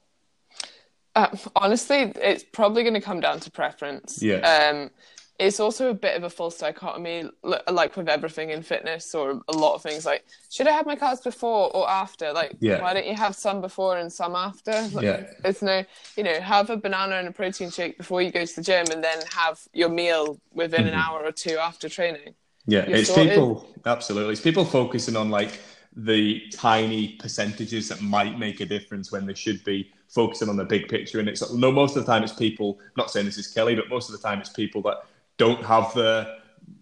Uh, 1.15 1.29
honestly, 1.55 2.13
it's 2.17 2.43
probably 2.43 2.83
going 2.83 2.95
to 2.95 3.01
come 3.01 3.21
down 3.21 3.39
to 3.41 3.51
preference. 3.51 4.23
Yeah. 4.23 4.37
Um, 4.37 4.91
it's 5.39 5.59
also 5.61 5.91
a 5.91 5.95
bit 5.95 6.17
of 6.17 6.23
a 6.25 6.31
false 6.31 6.59
dichotomy, 6.59 7.25
like 7.43 7.97
with 7.97 8.09
everything 8.09 8.51
in 8.51 8.63
fitness 8.63 9.15
or 9.15 9.41
a 9.49 9.53
lot 9.53 9.75
of 9.75 9.83
things. 9.83 10.05
Like, 10.07 10.25
should 10.51 10.69
I 10.69 10.73
have 10.73 10.87
my 10.87 10.95
carbs 10.95 11.23
before 11.25 11.75
or 11.75 11.89
after? 11.89 12.33
Like, 12.33 12.57
Yeah. 12.61 12.81
why 12.81 12.95
don't 12.95 13.07
you 13.07 13.15
have 13.15 13.35
some 13.35 13.61
before 13.61 13.97
and 13.99 14.13
some 14.13 14.35
after? 14.37 14.73
Like, 14.93 15.05
Yeah. 15.05 15.27
It's 15.45 15.63
no, 15.63 15.85
you 16.17 16.23
know, 16.23 16.39
have 16.41 16.71
a 16.71 16.77
banana 16.77 17.17
and 17.17 17.29
a 17.29 17.33
protein 17.33 17.71
shake 17.71 17.99
before 17.99 18.23
you 18.23 18.31
go 18.31 18.45
to 18.45 18.55
the 18.57 18.63
gym, 18.63 18.87
and 18.93 19.03
then 19.03 19.19
have 19.33 19.61
your 19.73 19.89
meal 19.89 20.39
within 20.53 20.83
Mm-hmm. 20.83 20.89
an 20.89 20.95
hour 20.95 21.25
or 21.25 21.33
two 21.33 21.57
after 21.59 21.89
training. 21.89 22.35
Yeah, 22.67 22.87
You're 22.87 22.99
it's 22.99 23.09
sorted. 23.09 23.31
people 23.31 23.69
absolutely. 23.87 24.33
It's 24.33 24.41
people 24.43 24.65
focusing 24.65 25.17
on 25.17 25.31
like 25.31 25.59
the 25.97 26.43
tiny 26.53 27.17
percentages 27.19 27.89
that 27.89 28.01
might 28.01 28.39
make 28.39 28.61
a 28.61 28.67
difference 28.67 29.11
when 29.13 29.27
they 29.27 29.35
should 29.35 29.63
be 29.65 29.91
focusing 30.09 30.49
on 30.49 30.57
the 30.57 30.65
big 30.65 30.89
picture. 30.89 31.19
And 31.21 31.29
it's 31.29 31.53
no, 31.53 31.73
most 31.73 31.97
of 31.97 32.05
the 32.07 32.13
time 32.13 32.23
it's 32.23 32.33
people. 32.33 32.79
Not 32.97 33.11
saying 33.11 33.27
this 33.27 33.39
is 33.39 33.47
Kelly, 33.49 33.75
but 33.75 33.89
most 33.89 34.09
of 34.09 34.13
the 34.21 34.27
time 34.27 34.41
it's 34.41 34.51
people 34.51 34.81
that 34.83 34.99
don't 35.45 35.65
have 35.65 35.93
the 35.95 36.39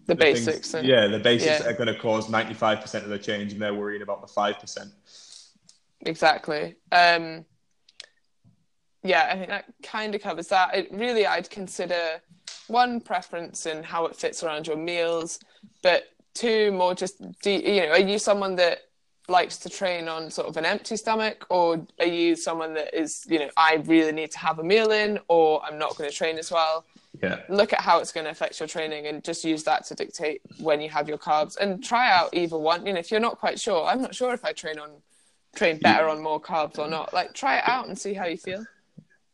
The, 0.07 0.15
things- 0.15 0.45
basics. 0.45 0.73
and- 0.75 0.87
yeah, 0.87 1.07
the 1.07 1.19
basics 1.19 1.59
yeah. 1.61 1.67
are 1.69 1.73
going 1.73 1.91
to 1.95 1.99
cause 2.07 2.29
ninety 2.29 2.53
five 2.63 2.77
percent 2.81 3.03
of 3.03 3.09
the 3.15 3.19
change, 3.19 3.53
and 3.53 3.61
they're 3.61 3.73
worrying 3.83 4.01
about 4.07 4.19
the 4.21 4.27
five 4.27 4.59
percent. 4.59 4.91
Exactly. 6.01 6.75
Um, 6.91 7.45
yeah, 9.03 9.29
I 9.31 9.35
think 9.35 9.49
that 9.49 9.65
kind 9.83 10.13
of 10.15 10.21
covers 10.21 10.47
that. 10.49 10.75
It 10.75 10.87
really, 10.91 11.25
I'd 11.25 11.49
consider 11.49 12.21
one 12.67 13.01
preference 13.01 13.65
in 13.65 13.83
how 13.83 14.05
it 14.05 14.15
fits 14.15 14.43
around 14.43 14.67
your 14.67 14.77
meals, 14.77 15.39
but 15.83 16.03
two 16.33 16.71
more 16.71 16.95
just 16.95 17.15
do 17.41 17.51
you 17.51 17.81
know 17.81 17.89
are 17.89 17.99
you 17.99 18.17
someone 18.17 18.55
that 18.55 18.77
likes 19.27 19.57
to 19.57 19.67
train 19.69 20.07
on 20.07 20.31
sort 20.31 20.47
of 20.47 20.55
an 20.57 20.65
empty 20.65 20.95
stomach, 20.95 21.45
or 21.49 21.85
are 21.99 22.05
you 22.05 22.35
someone 22.35 22.73
that 22.75 22.93
is 22.97 23.25
you 23.27 23.39
know 23.39 23.49
I 23.57 23.81
really 23.85 24.11
need 24.13 24.31
to 24.31 24.39
have 24.39 24.59
a 24.59 24.63
meal 24.63 24.91
in, 24.91 25.19
or 25.27 25.61
I'm 25.65 25.77
not 25.77 25.95
going 25.97 26.09
to 26.09 26.15
train 26.15 26.37
as 26.37 26.51
well? 26.51 26.85
Yeah, 27.21 27.41
look 27.49 27.73
at 27.73 27.81
how 27.81 27.99
it's 27.99 28.11
going 28.11 28.23
to 28.23 28.31
affect 28.31 28.59
your 28.59 28.67
training 28.67 29.07
and 29.07 29.23
just 29.23 29.43
use 29.43 29.63
that 29.65 29.85
to 29.87 29.95
dictate 29.95 30.41
when 30.59 30.79
you 30.79 30.89
have 30.89 31.09
your 31.09 31.17
carbs 31.17 31.57
and 31.57 31.83
try 31.83 32.09
out 32.09 32.29
either 32.33 32.57
one 32.57 32.85
you 32.85 32.93
know 32.93 32.99
if 32.99 33.11
you're 33.11 33.19
not 33.19 33.37
quite 33.37 33.59
sure 33.59 33.85
i'm 33.85 34.01
not 34.01 34.15
sure 34.15 34.33
if 34.33 34.45
i 34.45 34.53
train 34.53 34.79
on 34.79 34.89
train 35.53 35.77
better 35.77 36.07
on 36.07 36.23
more 36.23 36.39
carbs 36.39 36.79
or 36.79 36.87
not 36.87 37.13
like 37.13 37.33
try 37.33 37.57
it 37.57 37.67
out 37.67 37.87
and 37.89 37.99
see 37.99 38.13
how 38.13 38.25
you 38.25 38.37
feel 38.37 38.65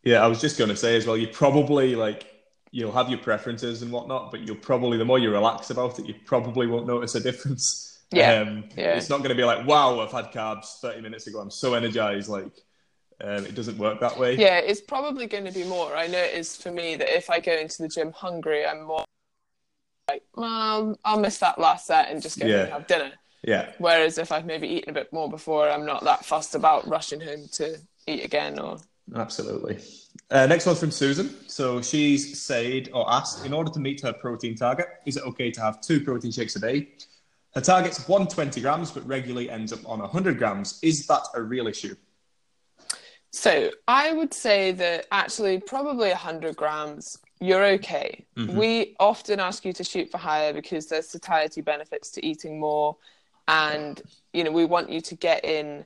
yeah. 0.07 0.23
I 0.23 0.27
was 0.27 0.39
just 0.39 0.57
going 0.57 0.69
to 0.69 0.75
say 0.75 0.95
as 0.95 1.05
well. 1.05 1.17
You 1.17 1.27
probably 1.27 1.95
like 1.95 2.33
you'll 2.71 2.93
have 2.93 3.09
your 3.09 3.19
preferences 3.19 3.81
and 3.81 3.91
whatnot, 3.91 4.31
but 4.31 4.41
you'll 4.41 4.55
probably 4.55 4.97
the 4.97 5.05
more 5.05 5.19
you 5.19 5.31
relax 5.31 5.69
about 5.69 5.99
it, 5.99 6.05
you 6.05 6.15
probably 6.25 6.67
won't 6.67 6.87
notice 6.87 7.15
a 7.15 7.19
difference. 7.19 7.99
Yeah, 8.09 8.35
um, 8.35 8.69
yeah. 8.77 8.95
It's 8.95 9.09
not 9.09 9.17
going 9.17 9.31
to 9.31 9.35
be 9.35 9.43
like, 9.43 9.67
wow, 9.67 9.99
I've 9.99 10.13
had 10.13 10.31
carbs 10.31 10.79
30 10.79 11.01
minutes 11.01 11.27
ago. 11.27 11.39
I'm 11.39 11.51
so 11.51 11.73
energized. 11.73 12.29
Like, 12.29 12.47
um, 13.21 13.45
it 13.45 13.55
doesn't 13.55 13.77
work 13.77 13.99
that 13.99 14.17
way. 14.17 14.35
yeah 14.35 14.57
it's 14.59 14.81
probably 14.81 15.25
going 15.27 15.45
to 15.45 15.51
be 15.51 15.63
more 15.63 15.95
i 15.95 16.05
know 16.07 16.19
it 16.19 16.33
is 16.35 16.55
for 16.55 16.71
me 16.71 16.95
that 16.95 17.09
if 17.15 17.29
i 17.29 17.39
go 17.39 17.51
into 17.53 17.81
the 17.81 17.87
gym 17.87 18.11
hungry 18.11 18.65
i'm 18.65 18.83
more 18.83 19.03
like 20.09 20.23
well 20.35 20.97
i'll 21.03 21.19
miss 21.19 21.37
that 21.39 21.59
last 21.59 21.87
set 21.87 22.09
and 22.09 22.21
just 22.21 22.39
go 22.39 22.45
Yeah. 22.45 22.63
and 22.63 22.71
have 22.73 22.87
dinner 22.87 23.11
Yeah. 23.43 23.71
whereas 23.79 24.17
if 24.17 24.31
i've 24.31 24.45
maybe 24.45 24.67
eaten 24.67 24.89
a 24.89 24.93
bit 24.93 25.11
more 25.11 25.29
before 25.29 25.69
i'm 25.69 25.85
not 25.85 26.03
that 26.03 26.25
fussed 26.25 26.55
about 26.55 26.87
rushing 26.87 27.19
home 27.19 27.47
to 27.53 27.77
eat 28.05 28.23
again 28.23 28.59
or 28.59 28.77
Absolutely. 29.15 29.77
Uh, 30.31 30.45
next 30.47 30.65
one's 30.65 30.81
from 30.81 30.91
Susan. 30.91 31.33
So 31.47 31.81
she's 31.81 32.37
said 32.41 32.89
or 32.93 33.09
asked, 33.09 33.45
in 33.45 33.53
order 33.53 33.71
to 33.71 33.79
meet 33.79 34.01
her 34.01 34.11
protein 34.11 34.53
target, 34.53 34.87
is 35.05 35.15
it 35.15 35.23
okay 35.23 35.49
to 35.51 35.61
have 35.61 35.79
two 35.79 36.01
protein 36.01 36.29
shakes 36.29 36.57
a 36.57 36.59
day? 36.59 36.89
Her 37.55 37.61
target's 37.61 38.05
120 38.05 38.59
grams, 38.59 38.91
but 38.91 39.07
regularly 39.07 39.49
ends 39.49 39.71
up 39.71 39.79
on 39.87 39.99
100 39.99 40.37
grams. 40.37 40.77
Is 40.83 41.07
that 41.07 41.21
a 41.35 41.41
real 41.41 41.67
issue? 41.67 41.95
So 43.31 43.71
I 43.87 44.13
would 44.13 44.33
say 44.33 44.71
that 44.73 45.05
actually 45.11 45.59
probably 45.59 46.09
100 46.09 46.55
grams, 46.55 47.17
you're 47.39 47.65
okay. 47.65 48.25
Mm-hmm. 48.35 48.57
We 48.57 48.95
often 48.99 49.39
ask 49.39 49.65
you 49.65 49.73
to 49.73 49.83
shoot 49.83 50.09
for 50.09 50.17
higher 50.17 50.53
because 50.53 50.87
there's 50.87 51.09
satiety 51.09 51.61
benefits 51.61 52.09
to 52.11 52.25
eating 52.25 52.59
more. 52.59 52.97
And, 53.47 54.01
you 54.33 54.43
know, 54.43 54.51
we 54.51 54.65
want 54.65 54.89
you 54.89 55.01
to 55.01 55.15
get 55.15 55.45
in 55.45 55.85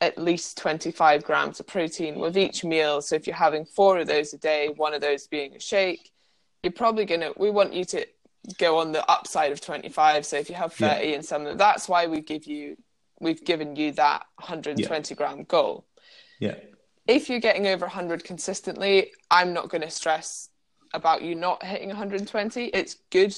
at 0.00 0.18
least 0.18 0.58
25 0.58 1.24
grams 1.24 1.58
of 1.60 1.66
protein 1.66 2.18
with 2.18 2.36
each 2.36 2.62
meal. 2.64 3.00
So 3.00 3.16
if 3.16 3.26
you're 3.26 3.36
having 3.36 3.64
four 3.64 3.98
of 3.98 4.06
those 4.06 4.32
a 4.34 4.38
day, 4.38 4.68
one 4.68 4.94
of 4.94 5.00
those 5.00 5.26
being 5.26 5.56
a 5.56 5.60
shake, 5.60 6.12
you're 6.62 6.72
probably 6.72 7.04
going 7.04 7.22
to, 7.22 7.32
we 7.36 7.50
want 7.50 7.72
you 7.72 7.84
to 7.86 8.06
go 8.58 8.78
on 8.78 8.92
the 8.92 9.08
upside 9.10 9.52
of 9.52 9.60
25. 9.60 10.26
So 10.26 10.36
if 10.36 10.48
you 10.48 10.54
have 10.54 10.72
30 10.72 11.06
Yeah. 11.06 11.14
and 11.14 11.24
something, 11.24 11.56
that's 11.56 11.88
why 11.88 12.06
we 12.06 12.20
give 12.20 12.46
you, 12.46 12.76
we've 13.20 13.44
given 13.44 13.74
you 13.76 13.92
that 13.92 14.26
120 14.36 15.14
gram 15.14 15.44
goal 15.44 15.84
Yeah. 16.38 16.56
if 17.06 17.28
you're 17.28 17.40
getting 17.40 17.66
over 17.66 17.86
100 17.86 18.24
consistently, 18.24 19.12
I'm 19.30 19.52
not 19.52 19.68
going 19.68 19.82
to 19.82 19.90
stress 19.90 20.50
about 20.92 21.22
you 21.22 21.34
not 21.34 21.62
hitting 21.64 21.88
120. 21.88 22.66
It's 22.66 22.96
good 23.10 23.34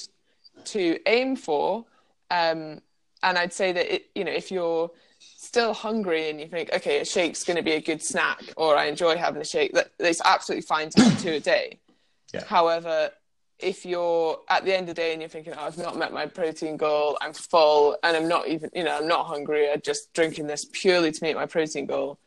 to 0.66 0.98
aim 1.06 1.36
for, 1.36 1.84
um, 2.30 2.80
and 3.22 3.38
I'd 3.38 3.52
say 3.52 3.72
that 3.72 3.94
it, 3.94 4.06
you 4.14 4.24
know 4.24 4.32
if 4.32 4.50
you're 4.50 4.90
still 5.20 5.72
hungry 5.72 6.30
and 6.30 6.40
you 6.40 6.46
think, 6.48 6.72
okay, 6.72 7.00
a 7.00 7.04
shake's 7.04 7.44
going 7.44 7.56
to 7.56 7.62
be 7.62 7.72
a 7.72 7.80
good 7.80 8.02
snack, 8.02 8.40
or 8.56 8.76
I 8.76 8.86
enjoy 8.86 9.16
having 9.16 9.40
a 9.40 9.44
shake, 9.44 9.72
that 9.72 9.90
it's 9.98 10.20
absolutely 10.24 10.62
fine 10.62 10.90
to 10.90 11.02
have 11.02 11.22
two 11.22 11.32
a 11.32 11.40
day. 11.40 11.78
Yeah. 12.34 12.44
However, 12.44 13.10
if 13.58 13.86
you're 13.86 14.38
at 14.50 14.66
the 14.66 14.74
end 14.76 14.90
of 14.90 14.94
the 14.94 15.00
day 15.00 15.12
and 15.14 15.22
you're 15.22 15.30
thinking, 15.30 15.54
oh, 15.56 15.64
I've 15.64 15.78
not 15.78 15.96
met 15.96 16.12
my 16.12 16.26
protein 16.26 16.76
goal, 16.76 17.16
I'm 17.22 17.32
full, 17.32 17.96
and 18.02 18.14
I'm 18.14 18.28
not 18.28 18.48
even, 18.48 18.68
you 18.74 18.84
know, 18.84 18.98
I'm 18.98 19.08
not 19.08 19.24
hungry, 19.24 19.70
I'm 19.70 19.80
just 19.80 20.12
drinking 20.12 20.46
this 20.46 20.66
purely 20.70 21.10
to 21.10 21.24
meet 21.24 21.36
my 21.36 21.46
protein 21.46 21.86
goal, 21.86 22.18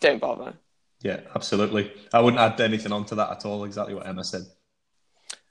don't 0.00 0.20
bother. 0.20 0.54
Yeah, 1.02 1.20
absolutely. 1.34 1.92
I 2.12 2.20
wouldn't 2.20 2.40
add 2.40 2.60
anything 2.60 2.92
onto 2.92 3.14
that 3.16 3.30
at 3.30 3.46
all. 3.46 3.64
Exactly 3.64 3.94
what 3.94 4.06
Emma 4.06 4.24
said. 4.24 4.42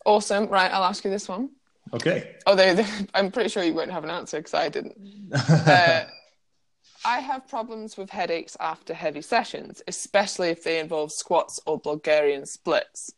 Awesome. 0.05 0.47
Right, 0.47 0.71
I'll 0.71 0.83
ask 0.83 1.03
you 1.03 1.09
this 1.09 1.27
one. 1.27 1.49
Okay. 1.93 2.35
Although 2.45 2.83
I'm 3.13 3.31
pretty 3.31 3.49
sure 3.49 3.63
you 3.63 3.73
won't 3.73 3.91
have 3.91 4.03
an 4.03 4.09
answer 4.09 4.37
because 4.37 4.53
I 4.53 4.69
didn't. 4.69 4.95
Uh, 5.67 6.05
I 7.05 7.19
have 7.19 7.47
problems 7.47 7.95
with 7.95 8.09
headaches 8.09 8.57
after 8.59 8.93
heavy 8.93 9.21
sessions, 9.21 9.81
especially 9.87 10.49
if 10.49 10.63
they 10.63 10.79
involve 10.79 11.13
squats 11.13 11.59
or 11.65 11.79
Bulgarian 11.79 12.45
splits. 12.45 13.13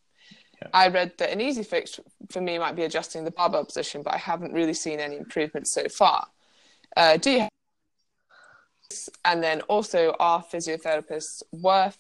Yeah. 0.62 0.68
I 0.74 0.88
read 0.90 1.18
that 1.18 1.32
an 1.32 1.42
easy 1.42 1.64
fix 1.64 2.00
for 2.30 2.42
me 2.42 2.60
might 2.60 2.76
be 2.76 2.84
adjusting 2.84 3.24
the 3.24 3.32
barbell 3.32 3.66
position, 3.66 4.04
but 4.04 4.14
I 4.14 4.18
haven't 4.18 4.54
really 4.54 4.76
seen 4.76 5.00
any 5.00 5.18
improvement 5.18 5.68
so 5.68 5.88
far. 5.90 6.28
Uh, 6.96 7.18
do 7.18 7.32
you 7.32 7.40
have 7.40 7.50
and 9.24 9.44
then 9.44 9.62
also 9.74 10.16
are 10.20 10.44
physiotherapists 10.44 11.44
worth 11.52 11.98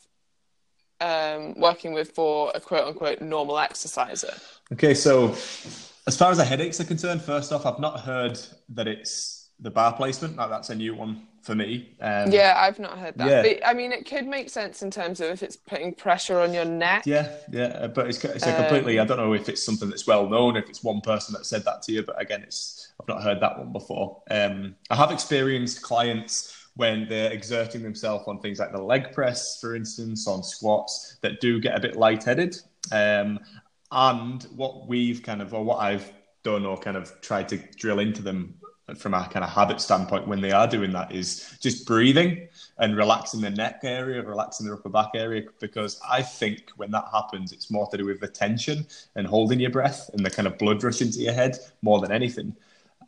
um, 0.99 1.53
working 1.59 1.93
with 1.93 2.11
for 2.11 2.51
a 2.53 2.59
quote 2.59 2.87
unquote 2.87 3.21
normal 3.21 3.57
exerciser? 3.59 4.33
Okay, 4.73 4.93
so 4.93 5.35
as 6.07 6.15
far 6.17 6.31
as 6.31 6.37
the 6.37 6.45
headaches 6.45 6.79
are 6.79 6.85
concerned, 6.85 7.21
first 7.21 7.51
off, 7.51 7.65
I've 7.65 7.79
not 7.79 7.99
heard 8.01 8.39
that 8.69 8.87
it's 8.87 9.49
the 9.59 9.71
bar 9.71 9.93
placement. 9.93 10.37
Like, 10.37 10.49
that's 10.49 10.69
a 10.69 10.75
new 10.75 10.95
one 10.95 11.27
for 11.41 11.55
me. 11.55 11.95
Um, 12.01 12.31
Yeah, 12.31 12.55
I've 12.57 12.79
not 12.79 12.97
heard 12.97 13.15
that. 13.17 13.29
Yeah. 13.29 13.41
But, 13.41 13.67
I 13.67 13.73
mean, 13.73 13.91
it 13.91 14.07
could 14.07 14.27
make 14.27 14.49
sense 14.49 14.81
in 14.81 14.91
terms 14.91 15.21
of 15.21 15.29
if 15.31 15.43
it's 15.43 15.55
putting 15.55 15.93
pressure 15.93 16.39
on 16.39 16.53
your 16.53 16.65
neck. 16.65 17.03
Yeah, 17.05 17.31
yeah, 17.51 17.65
uh, 17.65 17.87
but 17.87 18.07
it's, 18.07 18.23
it's 18.23 18.45
a 18.45 18.55
Um, 18.55 18.61
completely. 18.61 18.99
I 18.99 19.05
don't 19.05 19.17
know 19.17 19.33
if 19.33 19.49
it's 19.49 19.63
something 19.63 19.89
that's 19.89 20.05
well 20.07 20.27
known, 20.29 20.55
if 20.55 20.69
it's 20.69 20.83
one 20.83 21.01
person 21.01 21.33
that 21.33 21.45
said 21.45 21.63
that 21.65 21.81
to 21.83 21.91
you, 21.91 22.03
but 22.03 22.19
again, 22.21 22.43
it's 22.43 22.93
I've 22.99 23.07
not 23.07 23.23
heard 23.23 23.39
that 23.41 23.57
one 23.57 23.71
before. 23.71 24.21
Um, 24.29 24.75
I 24.91 24.95
have 24.95 25.11
experienced 25.11 25.81
clients 25.81 26.55
when 26.75 27.07
they're 27.07 27.31
exerting 27.31 27.83
themselves 27.83 28.23
on 28.27 28.39
things 28.39 28.59
like 28.59 28.71
the 28.71 28.81
leg 28.81 29.13
press, 29.13 29.59
for 29.59 29.75
instance, 29.75 30.27
on 30.27 30.43
squats 30.43 31.17
that 31.21 31.41
do 31.41 31.59
get 31.59 31.75
a 31.75 31.79
bit 31.79 31.95
lightheaded. 31.95 32.57
Um, 32.91 33.39
and 33.91 34.43
what 34.55 34.87
we've 34.87 35.21
kind 35.21 35.41
of, 35.41 35.53
or 35.53 35.63
what 35.63 35.79
I've 35.79 36.11
done, 36.43 36.65
or 36.65 36.77
kind 36.77 36.97
of 36.97 37.19
tried 37.21 37.49
to 37.49 37.57
drill 37.75 37.99
into 37.99 38.21
them 38.21 38.55
from 38.97 39.13
a 39.13 39.27
kind 39.29 39.43
of 39.43 39.49
habit 39.49 39.79
standpoint 39.79 40.27
when 40.27 40.41
they 40.41 40.51
are 40.51 40.67
doing 40.67 40.91
that 40.91 41.11
is 41.11 41.57
just 41.61 41.85
breathing 41.85 42.47
and 42.77 42.97
relaxing 42.97 43.41
the 43.41 43.49
neck 43.49 43.81
area, 43.83 44.21
relaxing 44.21 44.65
the 44.65 44.73
upper 44.73 44.89
back 44.89 45.09
area. 45.13 45.43
Because 45.59 45.99
I 46.09 46.21
think 46.21 46.71
when 46.77 46.91
that 46.91 47.05
happens, 47.11 47.51
it's 47.51 47.69
more 47.69 47.87
to 47.89 47.97
do 47.97 48.05
with 48.05 48.19
the 48.19 48.27
tension 48.27 48.85
and 49.15 49.27
holding 49.27 49.59
your 49.59 49.71
breath 49.71 50.09
and 50.13 50.25
the 50.25 50.29
kind 50.29 50.47
of 50.47 50.57
blood 50.57 50.83
rush 50.83 51.01
into 51.01 51.19
your 51.19 51.33
head 51.33 51.57
more 51.81 51.99
than 51.99 52.11
anything. 52.11 52.55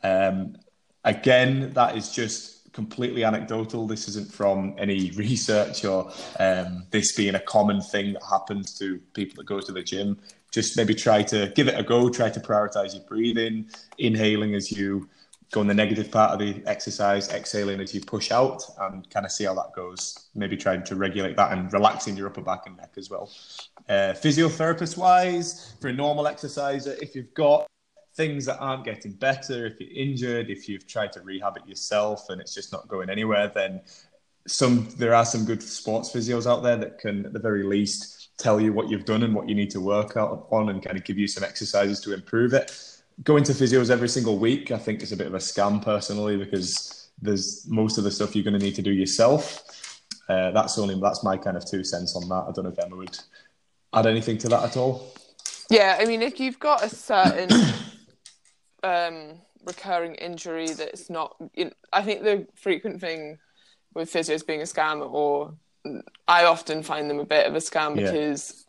Um, 0.03 0.57
again, 1.03 1.71
that 1.73 1.97
is 1.97 2.11
just 2.11 2.52
completely 2.73 3.23
anecdotal. 3.23 3.87
This 3.87 4.07
isn't 4.09 4.31
from 4.31 4.75
any 4.77 5.11
research 5.15 5.85
or 5.85 6.11
um, 6.39 6.83
this 6.91 7.15
being 7.15 7.35
a 7.35 7.39
common 7.39 7.79
thing 7.81 8.13
that 8.13 8.23
happens 8.23 8.77
to 8.79 8.99
people 9.13 9.37
that 9.37 9.45
go 9.45 9.59
to 9.59 9.71
the 9.71 9.83
gym. 9.83 10.19
Just 10.51 10.75
maybe 10.75 10.93
try 10.93 11.23
to 11.23 11.51
give 11.55 11.67
it 11.67 11.79
a 11.79 11.83
go. 11.83 12.09
Try 12.09 12.29
to 12.29 12.39
prioritize 12.39 12.93
your 12.93 13.03
breathing, 13.03 13.69
inhaling 13.97 14.53
as 14.53 14.71
you 14.71 15.09
go 15.51 15.61
in 15.61 15.67
the 15.67 15.73
negative 15.73 16.11
part 16.11 16.31
of 16.31 16.39
the 16.39 16.63
exercise, 16.67 17.29
exhaling 17.29 17.79
as 17.79 17.93
you 17.93 18.01
push 18.01 18.31
out, 18.31 18.63
and 18.81 19.09
kind 19.09 19.25
of 19.25 19.31
see 19.31 19.45
how 19.45 19.53
that 19.53 19.71
goes. 19.75 20.27
Maybe 20.35 20.57
trying 20.57 20.83
to 20.83 20.95
regulate 20.95 21.35
that 21.37 21.51
and 21.51 21.71
relaxing 21.71 22.17
your 22.17 22.27
upper 22.27 22.41
back 22.41 22.65
and 22.65 22.75
neck 22.77 22.93
as 22.97 23.09
well. 23.09 23.31
Uh, 23.87 24.13
physiotherapist 24.13 24.97
wise, 24.97 25.75
for 25.79 25.89
a 25.89 25.93
normal 25.93 26.27
exerciser, 26.27 26.95
if 27.01 27.15
you've 27.15 27.33
got 27.33 27.67
things 28.15 28.45
that 28.45 28.59
aren't 28.59 28.85
getting 28.85 29.13
better, 29.13 29.65
if 29.65 29.79
you're 29.79 29.89
injured, 29.91 30.49
if 30.49 30.69
you've 30.69 30.87
tried 30.87 31.11
to 31.13 31.21
rehab 31.21 31.57
it 31.57 31.67
yourself 31.67 32.29
and 32.29 32.39
it's 32.39 32.53
just 32.53 32.71
not 32.71 32.87
going 32.87 33.09
anywhere, 33.09 33.51
then 33.53 33.81
some 34.45 34.89
there 34.97 35.15
are 35.15 35.25
some 35.25 35.45
good 35.45 35.63
sports 35.63 36.11
physios 36.11 36.49
out 36.49 36.63
there 36.63 36.75
that 36.75 36.99
can 36.99 37.25
at 37.25 37.33
the 37.33 37.39
very 37.39 37.63
least 37.63 38.37
tell 38.37 38.59
you 38.59 38.73
what 38.73 38.89
you've 38.89 39.05
done 39.05 39.23
and 39.23 39.33
what 39.33 39.47
you 39.47 39.55
need 39.55 39.69
to 39.71 39.79
work 39.79 40.17
out 40.17 40.47
on 40.51 40.69
and 40.69 40.83
kind 40.83 40.97
of 40.97 41.03
give 41.03 41.17
you 41.17 41.27
some 41.27 41.43
exercises 41.43 41.99
to 42.01 42.13
improve 42.13 42.53
it. 42.53 42.71
Going 43.23 43.43
to 43.45 43.53
physios 43.53 43.89
every 43.89 44.09
single 44.09 44.37
week, 44.37 44.71
I 44.71 44.77
think 44.77 45.01
is 45.01 45.11
a 45.11 45.17
bit 45.17 45.27
of 45.27 45.33
a 45.33 45.37
scam 45.37 45.81
personally 45.83 46.35
because 46.35 47.09
there's 47.21 47.65
most 47.67 47.97
of 47.97 48.03
the 48.03 48.11
stuff 48.11 48.35
you're 48.35 48.43
going 48.43 48.57
to 48.57 48.63
need 48.63 48.75
to 48.75 48.81
do 48.81 48.91
yourself. 48.91 49.63
Uh, 50.27 50.51
that's 50.51 50.77
only 50.77 50.99
that's 50.99 51.23
my 51.23 51.37
kind 51.37 51.57
of 51.57 51.65
two 51.65 51.83
cents 51.83 52.15
on 52.15 52.27
that. 52.29 52.45
I 52.47 52.51
don't 52.51 52.65
know 52.65 52.71
if 52.71 52.79
Emma 52.79 52.95
would 52.95 53.17
add 53.93 54.07
anything 54.07 54.37
to 54.39 54.49
that 54.49 54.63
at 54.63 54.77
all. 54.77 55.13
Yeah, 55.69 55.97
I 55.99 56.05
mean, 56.05 56.21
if 56.21 56.39
you've 56.39 56.59
got 56.59 56.83
a 56.83 56.89
certain 56.89 57.49
um, 58.83 59.39
recurring 59.65 60.15
injury 60.15 60.67
that's 60.73 61.09
not, 61.09 61.35
you 61.55 61.65
know, 61.65 61.71
I 61.91 62.01
think 62.03 62.23
the 62.23 62.47
frequent 62.55 62.99
thing 63.01 63.37
with 63.93 64.11
physios 64.11 64.45
being 64.45 64.61
a 64.61 64.65
scam, 64.65 65.09
or 65.11 65.53
I 66.27 66.45
often 66.45 66.83
find 66.83 67.09
them 67.09 67.19
a 67.19 67.25
bit 67.25 67.45
of 67.47 67.55
a 67.55 67.59
scam 67.59 67.95
Yeah. 67.99 68.11
because 68.11 68.65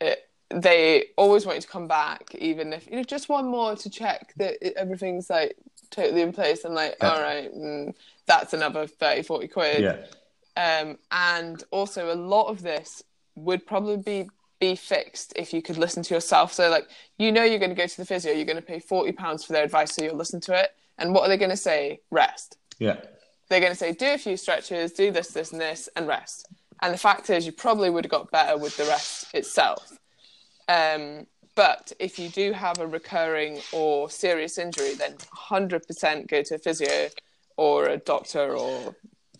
it, 0.00 0.18
they 0.50 1.06
always 1.16 1.44
want 1.44 1.56
you 1.56 1.62
to 1.62 1.68
come 1.68 1.88
back, 1.88 2.34
even 2.36 2.72
if 2.72 2.86
you 2.88 2.96
know 2.96 3.02
just 3.02 3.28
one 3.28 3.46
more 3.48 3.76
to 3.76 3.90
check 3.90 4.32
that 4.36 4.54
it, 4.66 4.74
everything's 4.76 5.28
like 5.28 5.56
totally 5.90 6.22
in 6.22 6.32
place. 6.32 6.64
I'm 6.64 6.74
like, 6.74 6.96
Yeah. 7.02 7.10
all 7.10 7.20
right, 7.20 7.52
mm, 7.54 7.94
that's 8.26 8.52
another 8.54 8.86
30, 8.86 9.22
40 9.22 9.48
quid. 9.48 9.82
Yeah, 9.82 10.80
Um, 10.80 10.98
and 11.10 11.62
also, 11.70 12.12
a 12.12 12.16
lot 12.16 12.46
of 12.48 12.62
this 12.62 13.02
would 13.34 13.66
probably 13.66 13.96
be 13.98 14.30
be 14.60 14.74
fixed 14.74 15.32
if 15.36 15.52
you 15.52 15.62
could 15.62 15.78
listen 15.78 16.02
to 16.04 16.14
yourself. 16.14 16.52
So, 16.52 16.68
like, 16.68 16.88
you 17.18 17.32
know, 17.32 17.44
you're 17.44 17.58
going 17.58 17.70
to 17.70 17.76
go 17.76 17.86
to 17.86 17.96
the 17.96 18.06
physio, 18.06 18.32
you're 18.32 18.44
going 18.44 18.56
to 18.56 18.62
pay 18.62 18.80
forty 18.80 19.12
pounds 19.12 19.44
for 19.44 19.52
their 19.52 19.64
advice, 19.64 19.94
so 19.94 20.04
you'll 20.04 20.16
listen 20.16 20.40
to 20.42 20.58
it. 20.58 20.70
And 20.98 21.14
what 21.14 21.22
are 21.24 21.28
they 21.28 21.36
going 21.36 21.50
to 21.50 21.56
say? 21.56 22.00
Rest. 22.10 22.56
yeah, 22.78 22.96
They're 23.48 23.60
going 23.60 23.72
to 23.72 23.78
say, 23.78 23.92
do 23.92 24.14
a 24.14 24.18
few 24.18 24.36
stretches, 24.36 24.92
do 24.92 25.12
this, 25.12 25.28
this, 25.28 25.52
and 25.52 25.60
this, 25.60 25.88
and 25.94 26.08
rest. 26.08 26.48
And 26.82 26.92
the 26.92 26.98
fact 26.98 27.30
is, 27.30 27.46
you 27.46 27.52
probably 27.52 27.90
would 27.90 28.04
have 28.04 28.10
got 28.10 28.30
better 28.30 28.56
with 28.56 28.76
the 28.76 28.84
rest 28.84 29.32
itself. 29.34 29.98
Um, 30.68 31.26
but 31.54 31.92
if 31.98 32.18
you 32.18 32.28
do 32.28 32.52
have 32.52 32.78
a 32.78 32.86
recurring 32.86 33.60
or 33.72 34.10
serious 34.10 34.58
injury, 34.58 34.94
then 34.94 35.14
100% 35.14 36.28
go 36.28 36.42
to 36.42 36.54
a 36.54 36.58
physio 36.58 37.08
or 37.56 37.88
a 37.88 37.96
doctor 37.96 38.56
or 38.56 38.94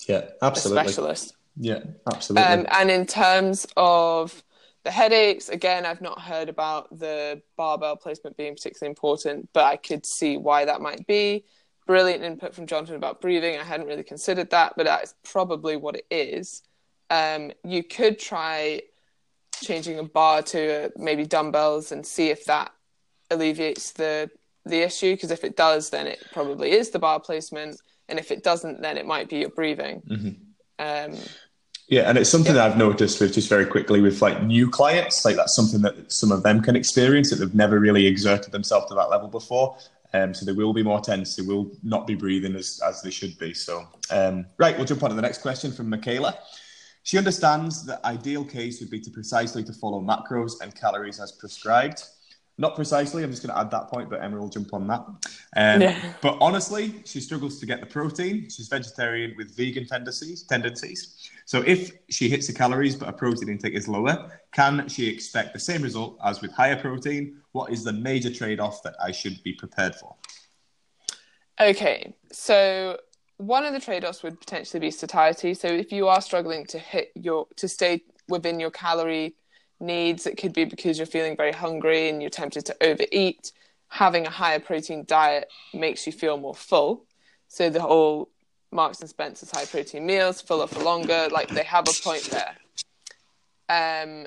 yeah, 0.08 0.24
a 0.42 0.46
absolutely. 0.46 0.82
specialist. 0.84 1.36
Yeah, 1.56 1.80
absolutely. 2.12 2.52
Um, 2.52 2.66
and 2.72 2.90
in 2.90 3.06
terms 3.06 3.66
of 3.76 4.42
the 4.88 4.92
headaches, 4.92 5.50
again, 5.50 5.84
I've 5.84 6.00
not 6.00 6.18
heard 6.18 6.48
about 6.48 6.98
the 6.98 7.42
barbell 7.58 7.94
placement 7.94 8.38
being 8.38 8.54
particularly 8.54 8.88
important, 8.88 9.50
but 9.52 9.64
I 9.64 9.76
could 9.76 10.06
see 10.06 10.38
why 10.38 10.64
that 10.64 10.80
might 10.80 11.06
be. 11.06 11.44
Brilliant 11.86 12.24
input 12.24 12.54
from 12.54 12.66
Jonathan 12.66 12.96
about 12.96 13.20
breathing. 13.20 13.58
I 13.58 13.64
hadn't 13.64 13.86
really 13.86 14.02
considered 14.02 14.48
that, 14.48 14.72
but 14.78 14.86
that 14.86 15.04
is 15.04 15.14
probably 15.24 15.76
what 15.76 15.94
it 15.94 16.06
is. 16.10 16.62
Um, 17.10 17.52
you 17.64 17.82
could 17.82 18.18
try 18.18 18.80
changing 19.62 19.98
a 19.98 20.04
bar 20.04 20.40
to 20.54 20.86
uh, 20.86 20.88
maybe 20.96 21.26
dumbbells 21.26 21.92
and 21.92 22.06
see 22.06 22.30
if 22.30 22.46
that 22.46 22.72
alleviates 23.30 23.90
the 23.90 24.30
the 24.64 24.80
issue. 24.80 25.12
Because 25.12 25.30
if 25.30 25.44
it 25.44 25.54
does, 25.54 25.90
then 25.90 26.06
it 26.06 26.24
probably 26.32 26.72
is 26.72 26.88
the 26.88 26.98
bar 26.98 27.20
placement, 27.20 27.78
and 28.08 28.18
if 28.18 28.30
it 28.30 28.42
doesn't, 28.42 28.80
then 28.80 28.96
it 28.96 29.04
might 29.04 29.28
be 29.28 29.40
your 29.40 29.50
breathing. 29.50 30.00
Um, 30.78 31.14
Yeah, 31.88 32.02
and 32.02 32.18
it's 32.18 32.28
something 32.28 32.52
that 32.52 32.70
I've 32.70 32.76
noticed 32.76 33.18
with 33.18 33.32
just 33.32 33.48
very 33.48 33.64
quickly 33.64 34.02
with 34.02 34.20
like 34.20 34.42
new 34.42 34.68
clients, 34.68 35.24
like 35.24 35.36
that's 35.36 35.56
something 35.56 35.80
that 35.82 36.12
some 36.12 36.30
of 36.30 36.42
them 36.42 36.60
can 36.60 36.76
experience 36.76 37.30
that 37.30 37.36
they've 37.36 37.54
never 37.54 37.80
really 37.80 38.06
exerted 38.06 38.52
themselves 38.52 38.86
to 38.88 38.94
that 38.94 39.08
level 39.08 39.28
before. 39.28 39.76
Um, 40.12 40.34
so 40.34 40.44
they 40.44 40.52
will 40.52 40.74
be 40.74 40.82
more 40.82 41.00
tense. 41.00 41.36
They 41.36 41.42
will 41.42 41.70
not 41.82 42.06
be 42.06 42.14
breathing 42.14 42.54
as, 42.56 42.80
as 42.86 43.00
they 43.00 43.10
should 43.10 43.38
be. 43.38 43.54
So, 43.54 43.86
um, 44.10 44.46
right, 44.58 44.76
we'll 44.76 44.86
jump 44.86 45.02
on 45.02 45.10
to 45.10 45.16
the 45.16 45.22
next 45.22 45.40
question 45.40 45.72
from 45.72 45.88
Michaela. 45.88 46.38
She 47.04 47.16
understands 47.16 47.86
the 47.86 48.04
ideal 48.06 48.44
case 48.44 48.80
would 48.80 48.90
be 48.90 49.00
to 49.00 49.10
precisely 49.10 49.64
to 49.64 49.72
follow 49.72 50.00
macros 50.00 50.60
and 50.60 50.74
calories 50.74 51.20
as 51.20 51.32
prescribed. 51.32 52.04
Not 52.58 52.74
precisely, 52.74 53.22
I'm 53.22 53.30
just 53.30 53.42
going 53.42 53.54
to 53.54 53.60
add 53.60 53.70
that 53.70 53.88
point, 53.88 54.10
but 54.10 54.22
Emma 54.22 54.38
will 54.38 54.48
jump 54.48 54.74
on 54.74 54.88
that. 54.88 55.06
Um, 55.56 55.80
yeah. 55.80 55.96
But 56.20 56.36
honestly, 56.40 57.02
she 57.04 57.20
struggles 57.20 57.60
to 57.60 57.66
get 57.66 57.80
the 57.80 57.86
protein. 57.86 58.48
She's 58.50 58.68
vegetarian 58.68 59.34
with 59.38 59.56
vegan 59.56 59.86
tendencies. 59.86 60.42
tendencies. 60.42 61.30
So 61.48 61.62
if 61.62 61.92
she 62.10 62.28
hits 62.28 62.46
the 62.46 62.52
calories 62.52 62.94
but 62.94 63.06
her 63.06 63.12
protein 63.12 63.48
intake 63.48 63.72
is 63.72 63.88
lower, 63.88 64.38
can 64.52 64.86
she 64.86 65.08
expect 65.08 65.54
the 65.54 65.58
same 65.58 65.80
result 65.80 66.18
as 66.22 66.42
with 66.42 66.52
higher 66.52 66.76
protein? 66.76 67.40
What 67.52 67.72
is 67.72 67.82
the 67.82 67.92
major 67.94 68.30
trade 68.30 68.60
off 68.60 68.82
that 68.82 68.96
I 69.02 69.12
should 69.12 69.42
be 69.42 69.54
prepared 69.54 69.94
for? 69.94 70.14
Okay, 71.58 72.14
so 72.30 72.98
one 73.38 73.64
of 73.64 73.72
the 73.72 73.80
trade 73.80 74.04
offs 74.04 74.22
would 74.22 74.38
potentially 74.38 74.78
be 74.78 74.90
satiety. 74.90 75.54
So 75.54 75.68
if 75.68 75.90
you 75.90 76.06
are 76.06 76.20
struggling 76.20 76.66
to 76.66 76.78
hit 76.78 77.12
your 77.14 77.46
to 77.56 77.66
stay 77.66 78.02
within 78.28 78.60
your 78.60 78.70
calorie 78.70 79.34
needs. 79.80 80.26
It 80.26 80.36
could 80.36 80.52
be 80.52 80.66
because 80.66 80.98
you're 80.98 81.06
feeling 81.06 81.34
very 81.34 81.52
hungry 81.52 82.10
and 82.10 82.20
you're 82.20 82.28
tempted 82.30 82.66
to 82.66 82.76
overeat. 82.82 83.52
Having 83.88 84.26
a 84.26 84.30
higher 84.30 84.60
protein 84.60 85.04
diet 85.06 85.48
makes 85.72 86.06
you 86.06 86.12
feel 86.12 86.36
more 86.36 86.54
full. 86.54 87.06
So 87.48 87.70
the 87.70 87.80
whole 87.80 88.28
Marks 88.70 89.00
and 89.00 89.08
Spencer's 89.08 89.50
high 89.50 89.64
protein 89.64 90.06
meals, 90.06 90.40
fuller 90.40 90.66
for 90.66 90.80
longer, 90.80 91.28
like 91.30 91.48
they 91.48 91.64
have 91.64 91.86
a 91.88 92.02
point 92.02 92.28
there. 92.30 92.56
Um, 93.68 94.26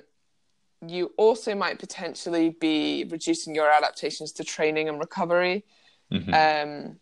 you 0.85 1.11
also 1.17 1.53
might 1.53 1.79
potentially 1.79 2.49
be 2.49 3.05
reducing 3.09 3.53
your 3.53 3.71
adaptations 3.71 4.31
to 4.33 4.43
training 4.43 4.89
and 4.89 4.99
recovery. 4.99 5.63
Mm-hmm. 6.11 6.33
Um, 6.33 6.97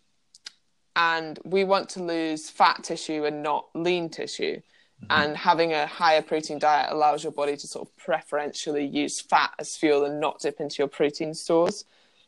and 0.95 1.39
we 1.45 1.63
want 1.63 1.87
to 1.89 2.03
lose 2.03 2.49
fat 2.49 2.83
tissue 2.83 3.23
and 3.23 3.41
not 3.41 3.69
lean 3.73 4.09
tissue. 4.09 4.57
Mm-hmm. 4.57 5.05
And 5.09 5.37
having 5.37 5.71
a 5.71 5.87
higher 5.87 6.21
protein 6.21 6.59
diet 6.59 6.91
allows 6.91 7.23
your 7.23 7.31
body 7.31 7.55
to 7.55 7.67
sort 7.67 7.87
of 7.87 7.95
preferentially 7.95 8.85
use 8.85 9.21
fat 9.21 9.51
as 9.59 9.77
fuel 9.77 10.03
and 10.03 10.19
not 10.19 10.41
dip 10.41 10.59
into 10.59 10.75
your 10.79 10.89
protein 10.89 11.33
stores. 11.33 11.85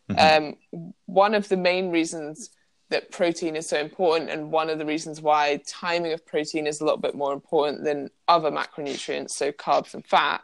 Mm-hmm. 0.10 0.46
Um, 0.78 0.88
one 1.06 1.36
of 1.36 1.50
the 1.50 1.58
main 1.58 1.92
reasons 1.92 2.52
that 2.92 3.12
protein 3.12 3.56
is 3.56 3.68
so 3.68 3.80
important, 3.80 4.30
and 4.30 4.52
one 4.52 4.70
of 4.70 4.78
the 4.78 4.86
reasons 4.86 5.22
why 5.22 5.60
timing 5.66 6.14
of 6.14 6.26
protein 6.26 6.68
is 6.68 6.80
a 6.80 6.86
little 6.86 7.00
bit 7.00 7.16
more 7.16 7.34
important 7.34 7.84
than 7.84 8.10
other 8.28 8.52
macronutrients, 8.52 9.32
so 9.32 9.52
carbs 9.52 9.94
and 9.94 10.06
fat, 10.06 10.42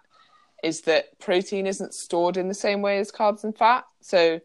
is 0.64 0.82
that 0.82 1.20
protein 1.20 1.68
isn't 1.68 1.94
stored 1.94 2.38
in 2.38 2.48
the 2.48 2.54
same 2.54 2.82
way 2.82 2.98
as 2.98 3.12
carbs 3.12 3.44
and 3.44 3.56
fat. 3.56 3.86
So 4.02 4.40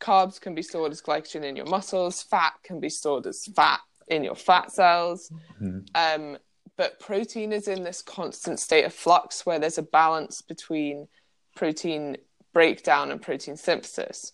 carbs 0.00 0.40
can 0.40 0.54
be 0.54 0.62
stored 0.62 0.92
as 0.92 1.02
glycogen 1.02 1.44
in 1.44 1.56
your 1.56 1.66
muscles, 1.66 2.22
fat 2.22 2.54
can 2.64 2.80
be 2.80 2.88
stored 2.88 3.26
as 3.26 3.44
fat 3.54 3.80
in 4.08 4.24
your 4.24 4.34
fat 4.34 4.72
cells. 4.72 5.30
Mm-hmm. 5.60 5.80
Um, 5.94 6.38
but 6.76 6.98
protein 7.00 7.52
is 7.52 7.68
in 7.68 7.82
this 7.82 8.02
constant 8.02 8.58
state 8.58 8.84
of 8.84 8.94
flux 8.94 9.44
where 9.44 9.58
there's 9.58 9.78
a 9.78 9.82
balance 9.82 10.42
between 10.42 11.06
protein 11.54 12.16
breakdown 12.52 13.10
and 13.10 13.20
protein 13.20 13.56
synthesis. 13.56 14.32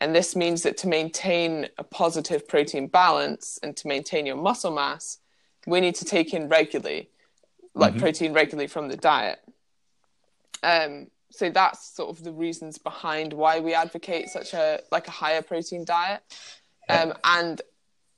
And 0.00 0.14
this 0.14 0.34
means 0.34 0.62
that 0.62 0.78
to 0.78 0.88
maintain 0.88 1.68
a 1.76 1.84
positive 1.84 2.48
protein 2.48 2.86
balance 2.86 3.58
and 3.62 3.76
to 3.76 3.86
maintain 3.86 4.24
your 4.24 4.36
muscle 4.36 4.70
mass, 4.70 5.18
we 5.66 5.80
need 5.80 5.94
to 5.96 6.04
take 6.04 6.32
in 6.32 6.48
regularly, 6.48 7.10
like 7.74 7.92
mm-hmm. 7.92 8.00
protein 8.00 8.32
regularly 8.32 8.66
from 8.66 8.88
the 8.88 8.96
diet. 8.96 9.40
Um, 10.62 11.08
so 11.30 11.50
that's 11.50 11.94
sort 11.94 12.10
of 12.10 12.24
the 12.24 12.32
reasons 12.32 12.78
behind 12.78 13.32
why 13.32 13.60
we 13.60 13.74
advocate 13.74 14.28
such 14.28 14.52
a 14.54 14.80
like 14.90 15.06
a 15.06 15.12
higher 15.12 15.42
protein 15.42 15.84
diet. 15.84 16.22
Um, 16.88 17.14
and 17.22 17.62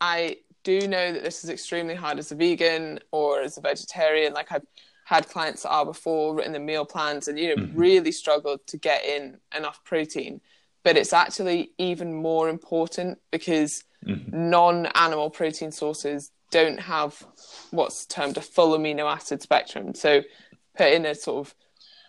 I 0.01 0.39
do 0.65 0.87
know 0.87 1.13
that 1.13 1.23
this 1.23 1.45
is 1.45 1.51
extremely 1.51 1.95
hard 1.95 2.19
as 2.19 2.33
a 2.33 2.35
vegan 2.35 3.01
or 3.11 3.43
as 3.43 3.59
a 3.59 3.61
vegetarian. 3.61 4.33
Like 4.33 4.51
I've 4.51 4.67
had 5.05 5.29
clients 5.29 5.65
that 5.65 5.71
are 5.71 5.85
before 5.85 6.35
written 6.35 6.53
the 6.53 6.61
meal 6.61 6.85
plans 6.85 7.29
and 7.29 7.39
you 7.39 7.49
know 7.49 7.63
mm-hmm. 7.63 7.79
really 7.79 8.13
struggled 8.13 8.67
to 8.69 8.79
get 8.79 9.05
in 9.05 9.39
enough 9.57 9.85
protein. 9.85 10.41
But 10.85 10.97
it's 10.97 11.13
actually 11.13 11.73
even 11.79 12.15
more 12.15 12.49
important 12.49 13.19
because 13.31 13.85
mm-hmm. 14.05 14.51
non-animal 14.51 15.31
protein 15.31 15.71
sources 15.71 16.31
don't 16.51 16.81
have 16.81 17.25
what's 17.71 18.05
termed 18.07 18.37
a 18.37 18.41
full 18.41 18.77
amino 18.77 19.11
acid 19.11 19.43
spectrum. 19.43 19.95
So 19.95 20.23
put 20.77 20.93
in 20.93 21.07
a 21.07 21.15
sort 21.15 21.47
of 21.47 21.55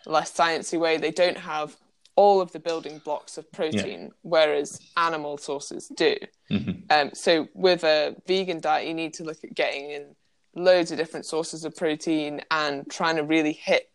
less 0.06 0.32
sciencey 0.32 0.78
way, 0.78 0.96
they 0.96 1.10
don't 1.10 1.38
have 1.38 1.76
all 2.16 2.40
of 2.40 2.52
the 2.52 2.60
building 2.60 3.00
blocks 3.04 3.38
of 3.38 3.50
protein, 3.52 4.02
yeah. 4.02 4.08
whereas 4.22 4.80
animal 4.96 5.36
sources 5.36 5.90
do. 5.96 6.16
Mm-hmm. 6.50 6.80
Um, 6.90 7.10
so 7.12 7.48
with 7.54 7.82
a 7.84 8.14
vegan 8.26 8.60
diet, 8.60 8.86
you 8.86 8.94
need 8.94 9.14
to 9.14 9.24
look 9.24 9.42
at 9.42 9.54
getting 9.54 9.90
in 9.90 10.14
loads 10.54 10.92
of 10.92 10.98
different 10.98 11.26
sources 11.26 11.64
of 11.64 11.74
protein 11.74 12.40
and 12.50 12.88
trying 12.88 13.16
to 13.16 13.24
really 13.24 13.52
hit 13.52 13.90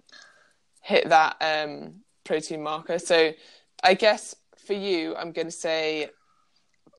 hit 0.82 1.10
that 1.10 1.38
um, 1.42 1.96
protein 2.24 2.62
marker. 2.64 3.00
So 3.00 3.32
I 3.84 3.94
guess 3.94 4.36
for 4.70 4.74
you, 4.74 5.16
I'm 5.16 5.32
going 5.32 5.48
to 5.48 5.52
say 5.52 6.12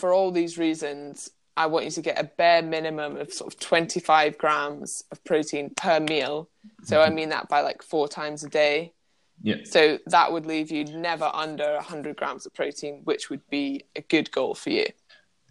for 0.00 0.12
all 0.12 0.32
these 0.32 0.58
reasons, 0.58 1.30
I 1.56 1.66
want 1.66 1.84
you 1.84 1.92
to 1.92 2.02
get 2.02 2.18
a 2.18 2.24
bare 2.24 2.62
minimum 2.62 3.16
of 3.16 3.32
sort 3.32 3.54
of 3.54 3.60
25 3.60 4.36
grams 4.38 5.04
of 5.12 5.22
protein 5.22 5.70
per 5.76 6.00
meal. 6.00 6.48
So 6.82 6.96
mm-hmm. 6.96 7.12
I 7.12 7.14
mean 7.14 7.28
that 7.28 7.48
by 7.48 7.60
like 7.60 7.84
four 7.84 8.08
times 8.08 8.42
a 8.42 8.48
day. 8.48 8.92
Yeah. 9.40 9.58
So 9.62 10.00
that 10.06 10.32
would 10.32 10.46
leave 10.46 10.72
you 10.72 10.84
never 10.84 11.30
under 11.32 11.74
100 11.74 12.16
grams 12.16 12.44
of 12.44 12.52
protein, 12.54 13.02
which 13.04 13.30
would 13.30 13.48
be 13.50 13.84
a 13.94 14.00
good 14.00 14.32
goal 14.32 14.56
for 14.56 14.70
you. 14.70 14.86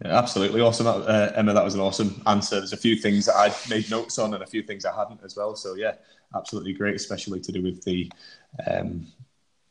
Yeah, 0.04 0.18
absolutely 0.18 0.60
awesome, 0.60 0.88
uh, 0.88 1.32
Emma. 1.34 1.54
That 1.54 1.64
was 1.64 1.74
an 1.74 1.80
awesome 1.80 2.20
answer. 2.26 2.56
There's 2.56 2.74
a 2.74 2.76
few 2.76 2.96
things 2.96 3.24
that 3.26 3.36
I 3.36 3.54
made 3.70 3.90
notes 3.90 4.18
on, 4.18 4.34
and 4.34 4.42
a 4.42 4.46
few 4.46 4.62
things 4.62 4.84
I 4.84 4.94
hadn't 4.94 5.20
as 5.24 5.36
well. 5.36 5.56
So 5.56 5.74
yeah, 5.74 5.94
absolutely 6.36 6.74
great, 6.74 6.96
especially 6.96 7.40
to 7.40 7.52
do 7.52 7.62
with 7.62 7.82
the 7.84 8.10
um, 8.66 9.06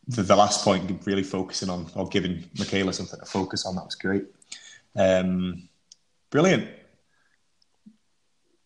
the, 0.09 0.23
the, 0.23 0.35
last 0.35 0.63
point, 0.63 1.01
really 1.05 1.23
focusing 1.23 1.69
on 1.69 1.87
or 1.95 2.07
giving 2.07 2.43
Michaela 2.57 2.93
something 2.93 3.19
to 3.19 3.25
focus 3.25 3.65
on. 3.65 3.75
That 3.75 3.85
was 3.85 3.95
great. 3.95 4.25
Um, 4.95 5.69
brilliant. 6.29 6.67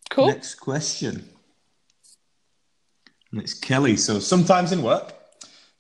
Cool. 0.10 0.28
Next 0.28 0.56
question. 0.56 1.30
And 3.32 3.42
it's 3.42 3.54
Kelly. 3.54 3.98
So 3.98 4.20
sometimes 4.20 4.72
in 4.72 4.82
work, 4.82 5.14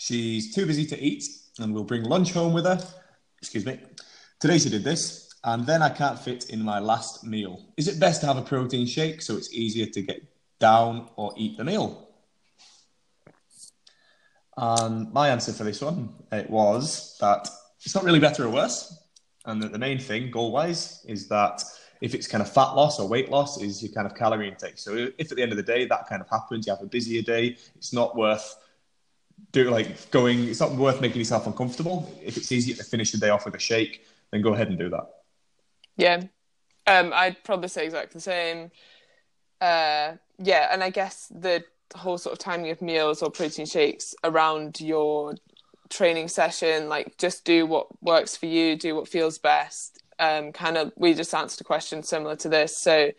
She's 0.03 0.53
too 0.53 0.65
busy 0.65 0.85
to 0.87 1.01
eat 1.01 1.23
and 1.59 1.73
we'll 1.73 1.85
bring 1.85 2.03
lunch 2.03 2.33
home 2.33 2.51
with 2.51 2.65
her. 2.65 2.77
Excuse 3.41 3.65
me. 3.65 3.79
Today 4.37 4.57
she 4.57 4.69
did 4.69 4.83
this, 4.83 5.33
and 5.45 5.65
then 5.65 5.81
I 5.81 5.87
can't 5.87 6.19
fit 6.19 6.49
in 6.49 6.61
my 6.61 6.79
last 6.79 7.23
meal. 7.23 7.69
Is 7.77 7.87
it 7.87 8.01
best 8.01 8.19
to 8.19 8.27
have 8.27 8.35
a 8.35 8.41
protein 8.41 8.85
shake 8.85 9.21
so 9.21 9.37
it's 9.37 9.53
easier 9.53 9.85
to 9.85 10.01
get 10.01 10.21
down 10.59 11.07
or 11.15 11.33
eat 11.37 11.55
the 11.55 11.63
meal? 11.63 12.09
And 14.57 15.11
my 15.13 15.29
answer 15.29 15.51
for 15.51 15.63
this 15.63 15.81
one 15.81 16.13
it 16.31 16.49
was 16.49 17.17
that 17.19 17.49
it's 17.83 17.95
not 17.95 18.03
really 18.03 18.19
better 18.19 18.45
or 18.45 18.49
worse, 18.49 18.97
and 19.45 19.61
that 19.61 19.71
the 19.71 19.79
main 19.79 19.99
thing 19.99 20.31
goal 20.31 20.51
wise 20.51 21.03
is 21.07 21.27
that 21.29 21.63
if 22.01 22.13
it's 22.13 22.27
kind 22.27 22.41
of 22.41 22.51
fat 22.51 22.73
loss 22.73 22.99
or 22.99 23.07
weight 23.07 23.29
loss 23.29 23.61
is 23.61 23.81
your 23.81 23.91
kind 23.91 24.05
of 24.05 24.15
calorie 24.15 24.47
intake. 24.47 24.77
So 24.77 25.09
if 25.17 25.31
at 25.31 25.37
the 25.37 25.41
end 25.41 25.51
of 25.51 25.57
the 25.57 25.63
day 25.63 25.85
that 25.85 26.07
kind 26.07 26.21
of 26.21 26.29
happens, 26.29 26.67
you 26.67 26.73
have 26.73 26.83
a 26.83 26.85
busier 26.85 27.21
day, 27.21 27.57
it's 27.75 27.93
not 27.93 28.15
worth 28.15 28.57
do 29.51 29.69
like 29.69 30.11
going. 30.11 30.47
It's 30.47 30.59
not 30.59 30.71
worth 30.73 31.01
making 31.01 31.19
yourself 31.19 31.47
uncomfortable. 31.47 32.11
If 32.21 32.37
it's 32.37 32.51
easier 32.51 32.75
to 32.75 32.83
finish 32.83 33.11
the 33.11 33.17
day 33.17 33.29
off 33.29 33.45
with 33.45 33.55
a 33.55 33.59
shake, 33.59 34.05
then 34.31 34.41
go 34.41 34.53
ahead 34.53 34.67
and 34.67 34.77
do 34.77 34.89
that. 34.89 35.07
Yeah, 35.95 36.23
um, 36.87 37.11
I'd 37.13 37.43
probably 37.43 37.69
say 37.69 37.85
exactly 37.85 38.17
the 38.17 38.21
same. 38.21 38.71
Uh, 39.61 40.13
yeah, 40.39 40.69
and 40.71 40.83
I 40.83 40.89
guess 40.89 41.27
the 41.33 41.63
whole 41.95 42.17
sort 42.17 42.33
of 42.33 42.39
timing 42.39 42.71
of 42.71 42.81
meals 42.81 43.21
or 43.21 43.29
protein 43.29 43.65
shakes 43.65 44.15
around 44.23 44.79
your 44.81 45.35
training 45.89 46.27
session, 46.27 46.89
like 46.89 47.17
just 47.17 47.45
do 47.45 47.65
what 47.65 47.87
works 48.01 48.35
for 48.35 48.45
you, 48.45 48.75
do 48.75 48.95
what 48.95 49.07
feels 49.07 49.37
best. 49.37 50.01
Um, 50.19 50.51
kind 50.51 50.77
of, 50.77 50.91
we 50.95 51.13
just 51.13 51.33
answered 51.33 51.61
a 51.61 51.65
question 51.65 52.03
similar 52.03 52.35
to 52.37 52.49
this. 52.49 52.77
So, 52.77 53.11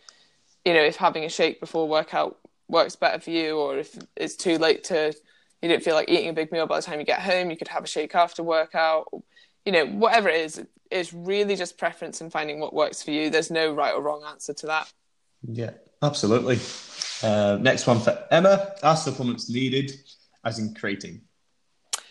you 0.65 0.75
know, 0.75 0.83
if 0.83 0.97
having 0.97 1.25
a 1.25 1.29
shake 1.29 1.61
before 1.61 1.89
workout 1.89 2.39
works 2.69 2.97
better 2.97 3.21
for 3.21 3.31
you, 3.31 3.59
or 3.59 3.79
if 3.79 3.97
it's 4.17 4.37
too 4.37 4.59
late 4.59 4.85
to 4.85 5.15
you 5.65 5.71
don't 5.71 5.83
feel 5.83 5.95
like 5.95 6.11
eating 6.11 6.29
a 6.29 6.35
big 6.35 6.53
meal 6.53 6.67
by 6.67 6.77
the 6.77 6.83
time 6.83 7.01
you 7.01 7.07
get 7.07 7.21
home, 7.21 7.51
you 7.51 7.57
could 7.57 7.69
have 7.69 7.85
a 7.85 7.87
shake 7.87 8.15
after 8.15 8.43
workout. 8.43 9.09
You 9.65 9.73
know, 9.73 9.87
whatever 9.87 10.29
it 10.29 10.43
is, 10.43 10.63
it's 10.91 11.15
really 11.15 11.57
just 11.57 11.79
preference 11.79 12.21
and 12.21 12.31
finding 12.31 12.61
what 12.61 12.75
works 12.75 13.03
for 13.03 13.13
you. 13.13 13.31
There's 13.31 13.51
no 13.51 13.73
right 13.73 13.95
or 13.95 14.03
wrong 14.03 14.23
answer 14.29 14.53
to 14.53 14.67
that. 14.67 14.93
Yeah, 15.43 15.71
absolutely. 16.05 16.59
Uh, 17.23 17.59
next 17.61 17.87
one 17.87 18.01
for 18.01 18.17
Emma. 18.31 18.73
Are 18.83 18.97
supplements 18.97 19.51
needed, 19.51 19.93
as 20.45 20.59
in 20.59 20.75
creatine? 20.75 21.21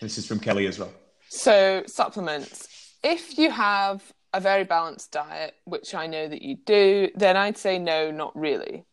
This 0.01 0.17
is 0.17 0.25
from 0.25 0.39
Kelly 0.39 0.67
as 0.67 0.79
well. 0.79 0.91
So, 1.29 1.84
supplements. 1.88 2.67
If 3.03 3.38
you 3.38 3.51
have 3.51 4.01
a 4.34 4.39
very 4.39 4.63
balanced 4.63 5.12
diet, 5.12 5.56
which 5.65 5.93
I 5.93 6.08
know 6.08 6.27
that 6.27 6.41
you 6.41 6.58
do, 6.65 7.10
then 7.15 7.38
I'd 7.38 7.58
say 7.58 7.77
no, 7.77 8.12
not 8.12 8.36
really. 8.36 8.86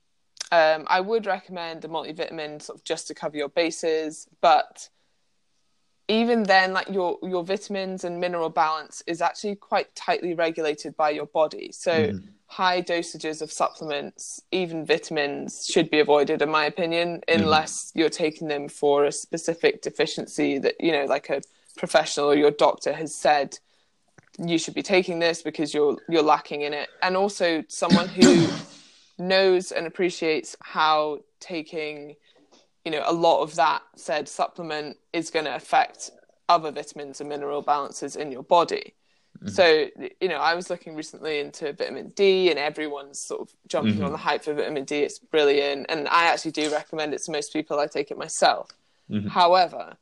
Um, 0.53 0.85
I 0.89 1.01
would 1.01 1.27
recommend 1.27 1.85
a 1.85 1.89
multivitamin 1.89 2.61
sort 2.61 2.79
of 2.79 2.85
just 2.85 3.09
to 3.09 3.15
cover 3.15 3.37
your 3.37 3.49
bases, 3.49 4.29
but 4.41 4.89
even 6.09 6.43
then, 6.43 6.73
like 6.73 6.89
your 6.89 7.19
your 7.23 7.45
vitamins 7.45 8.05
and 8.05 8.21
mineral 8.21 8.51
balance 8.51 9.03
is 9.07 9.23
actually 9.23 9.55
quite 9.55 9.95
tightly 9.95 10.35
regulated 10.35 10.97
by 10.97 11.11
your 11.11 11.27
body. 11.27 11.71
So 11.73 11.93
Mm-hmm. 11.93 12.27
High 12.51 12.83
dosages 12.83 13.41
of 13.41 13.53
supplements, 13.53 14.43
even 14.51 14.85
vitamins, 14.85 15.67
should 15.67 15.89
be 15.89 16.01
avoided, 16.01 16.43
in 16.43 16.51
my 16.51 16.65
opinion, 16.65 17.23
Mm-hmm. 17.29 17.43
unless 17.43 17.93
you're 17.95 18.09
taking 18.11 18.49
them 18.49 18.69
for 18.69 19.05
a 19.05 19.13
specific 19.13 19.83
deficiency 19.83 20.59
that 20.59 20.75
you 20.81 20.91
know, 20.91 21.05
like 21.05 21.31
a 21.31 21.41
professional 21.77 22.27
or 22.27 22.35
your 22.35 22.51
doctor 22.51 22.93
has 22.93 23.15
said 23.15 23.59
you 24.39 24.59
should 24.59 24.75
be 24.75 24.83
taking 24.83 25.21
this 25.21 25.43
because 25.43 25.73
you're 25.73 25.97
you're 26.09 26.23
lacking 26.23 26.63
in 26.63 26.75
it, 26.75 26.89
and 27.03 27.17
also 27.17 27.63
someone 27.69 28.09
who 28.09 28.49
knows 29.19 29.71
and 29.71 29.87
appreciates 29.87 30.57
how 30.61 31.21
taking 31.39 32.17
you 32.85 32.91
know 32.91 33.03
a 33.07 33.13
lot 33.13 33.43
of 33.43 33.55
that 33.55 33.83
said 33.95 34.29
supplement 34.29 34.97
is 35.13 35.31
going 35.31 35.45
to 35.45 35.55
affect 35.55 36.11
other 36.49 36.73
vitamins 36.73 37.21
and 37.21 37.29
mineral 37.29 37.63
balances 37.63 38.17
in 38.17 38.33
your 38.33 38.43
body 38.43 38.95
Mm-hmm. 39.43 39.55
so 39.55 39.87
you 40.21 40.29
know 40.29 40.37
i 40.37 40.55
was 40.55 40.69
looking 40.69 40.95
recently 40.95 41.41
into 41.41 41.73
vitamin 41.73 42.11
d 42.11 42.51
and 42.51 42.59
everyone's 42.59 43.19
sort 43.19 43.41
of 43.41 43.55
jumping 43.69 43.95
on 43.95 43.99
mm-hmm. 43.99 44.13
the 44.13 44.19
hype 44.19 44.45
for 44.45 44.53
vitamin 44.53 44.85
d. 44.85 44.97
It's 44.97 45.19
brilliant. 45.19 45.87
And 45.89 46.09
i 46.09 46.27
actually 46.27 46.51
do 46.51 46.71
recommend 46.71 47.15
it 47.15 47.23
to 47.23 47.31
most 47.31 47.51
people. 47.53 47.79
I 47.79 47.87
take 47.87 48.11
it 48.11 48.19
myself. 48.19 48.69
Mm-hmm. 49.11 49.29
However 49.29 49.97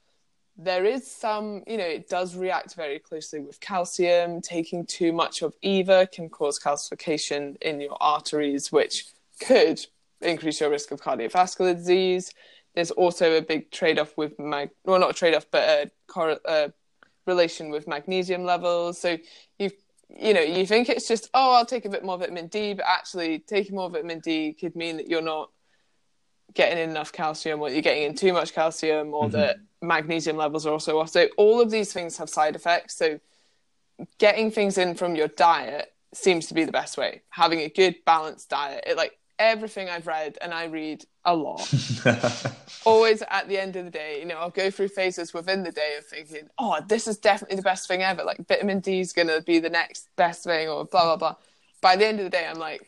there 0.59 0.85
is 0.85 1.09
some, 1.09 1.63
you 1.69 1.79
know, 1.79 1.85
it 1.85 2.09
does 2.09 2.35
react 2.35 2.75
very 2.75 2.99
closely 2.99 3.39
with 3.39 3.61
calcium. 3.61 4.41
Taking 4.43 4.85
too 4.85 5.13
much 5.13 5.41
of 5.43 5.55
either 5.63 6.05
can 6.07 6.29
cause 6.29 6.59
calcification 6.59 7.57
in 7.63 7.81
your 7.81 7.97
arteries, 8.01 8.73
which 8.73 9.07
could 9.41 9.87
increase 10.21 10.61
your 10.61 10.69
risk 10.69 10.91
of 10.91 11.01
cardiovascular 11.01 11.77
disease. 11.77 12.35
There's 12.75 12.91
also 12.91 13.37
a 13.37 13.41
big 13.41 13.71
trade 13.71 14.01
off 14.01 14.17
with, 14.17 14.37
mag- 14.39 14.71
well, 14.85 14.99
not 14.99 15.11
a 15.11 15.15
trade 15.15 15.35
off, 15.35 15.47
but 15.51 15.63
a, 15.63 15.91
cor- 16.09 16.41
a 16.45 16.73
relation 17.29 17.71
with 17.71 17.87
magnesium 17.87 18.45
levels. 18.45 19.01
So 19.01 19.19
you 19.59 19.71
you 20.11 20.33
know, 20.33 20.41
you 20.41 20.67
think 20.67 20.89
it's 20.89 21.07
just, 21.07 21.29
oh, 21.35 21.53
I'll 21.53 21.67
take 21.67 21.85
a 21.85 21.91
bit 21.91 22.03
more 22.03 22.17
vitamin 22.17 22.47
D, 22.47 22.73
but 22.73 22.87
actually 22.89 23.41
taking 23.41 23.77
more 23.77 23.91
vitamin 23.91 24.21
D 24.21 24.55
could 24.55 24.75
mean 24.75 24.97
that 24.97 25.09
you're 25.09 25.21
not 25.21 25.51
getting 26.55 26.79
enough 26.79 27.13
calcium 27.13 27.61
or 27.61 27.69
you're 27.69 27.83
getting 27.83 28.05
in 28.05 28.15
too 28.15 28.33
much 28.33 28.55
calcium 28.55 29.13
or 29.13 29.25
mm-hmm. 29.25 29.33
that 29.33 29.59
magnesium 29.83 30.37
levels 30.37 30.67
are 30.67 30.73
also 30.73 30.99
off. 30.99 31.11
So 31.11 31.29
all 31.37 31.61
of 31.61 31.71
these 31.71 31.93
things 31.93 32.17
have 32.17 32.31
side 32.31 32.57
effects. 32.57 32.97
So 32.97 33.21
getting 34.19 34.51
things 34.51 34.79
in 34.79 34.95
from 34.95 35.15
your 35.15 35.29
diet 35.29 35.93
seems 36.15 36.47
to 36.47 36.55
be 36.55 36.65
the 36.65 36.73
best 36.73 36.97
way. 36.97 37.23
Having 37.29 37.61
a 37.61 37.69
good 37.69 37.97
balanced 38.07 38.49
diet. 38.49 38.85
It 38.87 38.97
like 38.97 39.13
everything 39.39 39.89
I've 39.89 40.07
read 40.07 40.37
and 40.43 40.53
I 40.53 40.65
read 40.65 41.05
a 41.25 41.35
lot. 41.35 41.61
Always 42.85 43.23
at 43.31 43.49
the 43.49 43.59
end 43.59 43.77
of 43.77 43.85
the 43.85 43.91
day, 43.91 44.19
you 44.21 44.27
know, 44.27 44.37
I'll 44.37 44.51
go 44.51 44.71
through 44.71 44.89
phases 44.89 45.33
within 45.35 45.63
the 45.63 45.73
day 45.73 45.97
of 45.99 46.07
thinking, 46.07 46.49
oh, 46.59 46.81
this 46.89 47.07
is 47.07 47.19
definitely 47.19 47.57
the 47.57 47.63
best 47.63 47.87
thing 47.89 48.03
ever. 48.03 48.25
Like 48.25 48.47
vitamin 48.47 48.81
D 48.81 49.01
is 49.01 49.13
gonna 49.13 49.41
be 49.43 49.59
the 49.59 49.71
next 49.71 50.09
best 50.17 50.45
thing 50.45 50.69
or 50.69 50.85
blah 50.85 51.05
blah 51.05 51.17
blah. 51.17 51.37
By 51.81 51.97
the 51.97 52.07
end 52.07 52.19
of 52.21 52.25
the 52.25 52.31
day 52.31 52.47
I'm 52.49 52.59
like, 52.59 52.83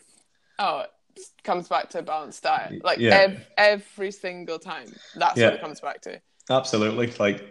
oh, 0.59 0.85
it 1.17 1.25
comes 1.45 1.69
back 1.69 1.91
to 1.91 1.99
a 1.99 2.03
balanced 2.03 2.43
diet. 2.43 2.83
Like 2.85 2.99
Yeah. 2.99 3.15
ev- 3.17 3.47
every 3.57 4.11
single 4.13 4.59
time. 4.59 4.93
That's 5.17 5.37
Yeah. 5.39 5.47
what 5.47 5.55
it 5.55 5.61
comes 5.61 5.81
back 5.81 6.01
to. 6.03 6.21
Absolutely. 6.49 7.13
Like 7.19 7.45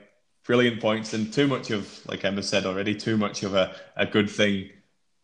brilliant 0.45 0.81
points. 0.81 1.13
And 1.13 1.31
too 1.31 1.47
much 1.47 1.69
of, 1.71 2.05
like 2.07 2.23
Emma 2.25 2.41
said 2.43 2.65
already, 2.65 2.95
too 2.95 3.17
much 3.17 3.43
of 3.43 3.53
a, 3.55 3.75
a 3.95 4.05
good 4.05 4.29
thing 4.29 4.69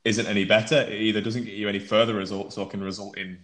isn't 0.04 0.28
any 0.28 0.46
better. 0.46 0.82
It 0.82 1.02
either 1.02 1.22
doesn't 1.22 1.46
get 1.46 1.56
you 1.56 1.68
any 1.68 1.80
further 1.80 2.14
results 2.14 2.58
or 2.58 2.68
can 2.68 2.84
result 2.84 3.18
in 3.18 3.40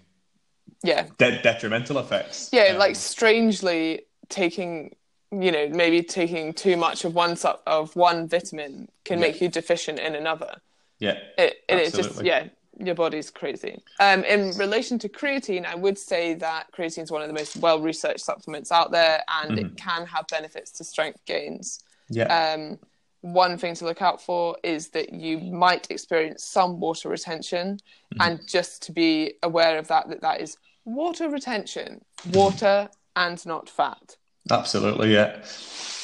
Yeah. 0.84 1.08
de- 1.17 1.41
detrimental 1.41 1.98
effects. 2.00 2.50
Yeah, 2.52 2.63
Um, 2.74 2.78
like 2.78 2.96
strangely 2.96 4.04
taking, 4.30 4.96
you 5.32 5.52
know, 5.52 5.70
maybe 5.70 6.02
taking 6.02 6.54
too 6.54 6.76
much 6.78 7.06
of 7.06 7.13
one 7.13 7.36
sup- 7.36 7.62
of 7.67 7.96
one 7.96 8.28
vitamin 8.28 8.89
can 9.06 9.20
Yeah. 9.20 9.28
make 9.28 9.41
you 9.41 9.48
deficient 9.50 10.00
in 10.00 10.15
another. 10.15 10.56
yeah. 11.00 11.17
It, 11.38 11.63
it 11.67 11.80
is 11.80 11.94
just 11.94 12.24
yeah, 12.24 12.48
your 12.78 12.96
body's 12.96 13.30
crazy. 13.32 13.82
Um, 14.00 14.24
in 14.24 14.56
relation 14.58 14.98
to 15.00 15.10
creatine, 15.10 15.65
I 15.65 15.76
would 15.76 15.98
say 15.98 16.36
that 16.36 16.72
creatine 16.72 17.04
is 17.04 17.12
one 17.12 17.22
of 17.22 17.28
the 17.28 17.34
most 17.34 17.58
well 17.58 17.80
researched 17.80 18.22
supplements 18.22 18.72
out 18.72 18.91
there, 18.91 19.24
and 19.28 19.52
Mm-hmm. 19.58 19.65
it 19.65 19.78
can 19.78 20.06
have 20.08 20.26
benefits 20.28 20.72
to 20.74 20.84
strength 20.84 21.20
gains. 21.26 21.84
Yeah. 22.10 22.26
Um, 22.54 22.80
one 23.22 23.58
thing 23.58 23.76
to 23.76 23.86
look 23.86 24.02
out 24.02 24.20
for 24.22 24.58
is 24.63 24.89
that 24.89 25.13
you 25.13 25.39
might 25.39 25.89
experience 25.91 26.44
some 26.44 26.80
water 26.80 27.10
retention, 27.10 27.80
Mm-hmm. 28.13 28.22
and 28.22 28.48
just 28.48 28.82
to 28.84 28.91
be 28.91 29.34
aware 29.44 29.78
of 29.78 29.88
that, 29.88 30.10
that 30.10 30.22
that 30.22 30.41
is 30.41 30.58
water 30.86 31.30
retention, 31.30 32.04
water 32.32 32.89
and 33.15 33.46
not 33.46 33.70
fat. 33.70 34.15
Absolutely, 34.50 35.13
yeah. 35.13 35.38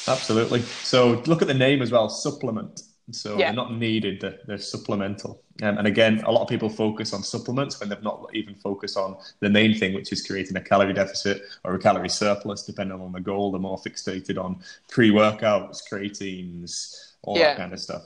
Absolutely. 0.06 0.62
So 0.62 1.22
look 1.26 1.42
at 1.42 1.48
the 1.48 1.54
name 1.54 1.82
as 1.82 1.90
well, 1.90 2.08
supplement. 2.08 2.82
So 3.10 3.38
Yeah. 3.38 3.46
they're 3.46 3.56
not 3.56 3.74
needed, 3.74 4.20
they're, 4.20 4.38
they're 4.46 4.58
supplemental. 4.58 5.42
Um, 5.62 5.78
and 5.78 5.86
again, 5.86 6.22
a 6.26 6.30
lot 6.30 6.42
of 6.42 6.48
people 6.48 6.68
focus 6.68 7.12
on 7.14 7.22
supplements 7.22 7.80
when 7.80 7.88
they've 7.88 8.02
not 8.02 8.28
even 8.34 8.54
focused 8.54 8.96
on 8.96 9.16
the 9.40 9.48
main 9.48 9.76
thing, 9.76 9.94
which 9.94 10.12
is 10.12 10.26
creating 10.26 10.56
a 10.56 10.60
calorie 10.60 10.92
deficit 10.92 11.42
or 11.64 11.74
a 11.74 11.78
calorie 11.78 12.08
surplus, 12.10 12.64
depending 12.64 13.00
on 13.00 13.12
the 13.12 13.20
goal. 13.20 13.50
They're 13.50 13.60
more 13.60 13.78
fixated 13.78 14.42
on 14.42 14.60
pre 14.88 15.10
workouts, 15.10 15.80
creatines, 15.90 17.12
all 17.22 17.36
Yeah. 17.38 17.48
that 17.48 17.56
kind 17.56 17.72
of 17.72 17.80
stuff. 17.80 18.02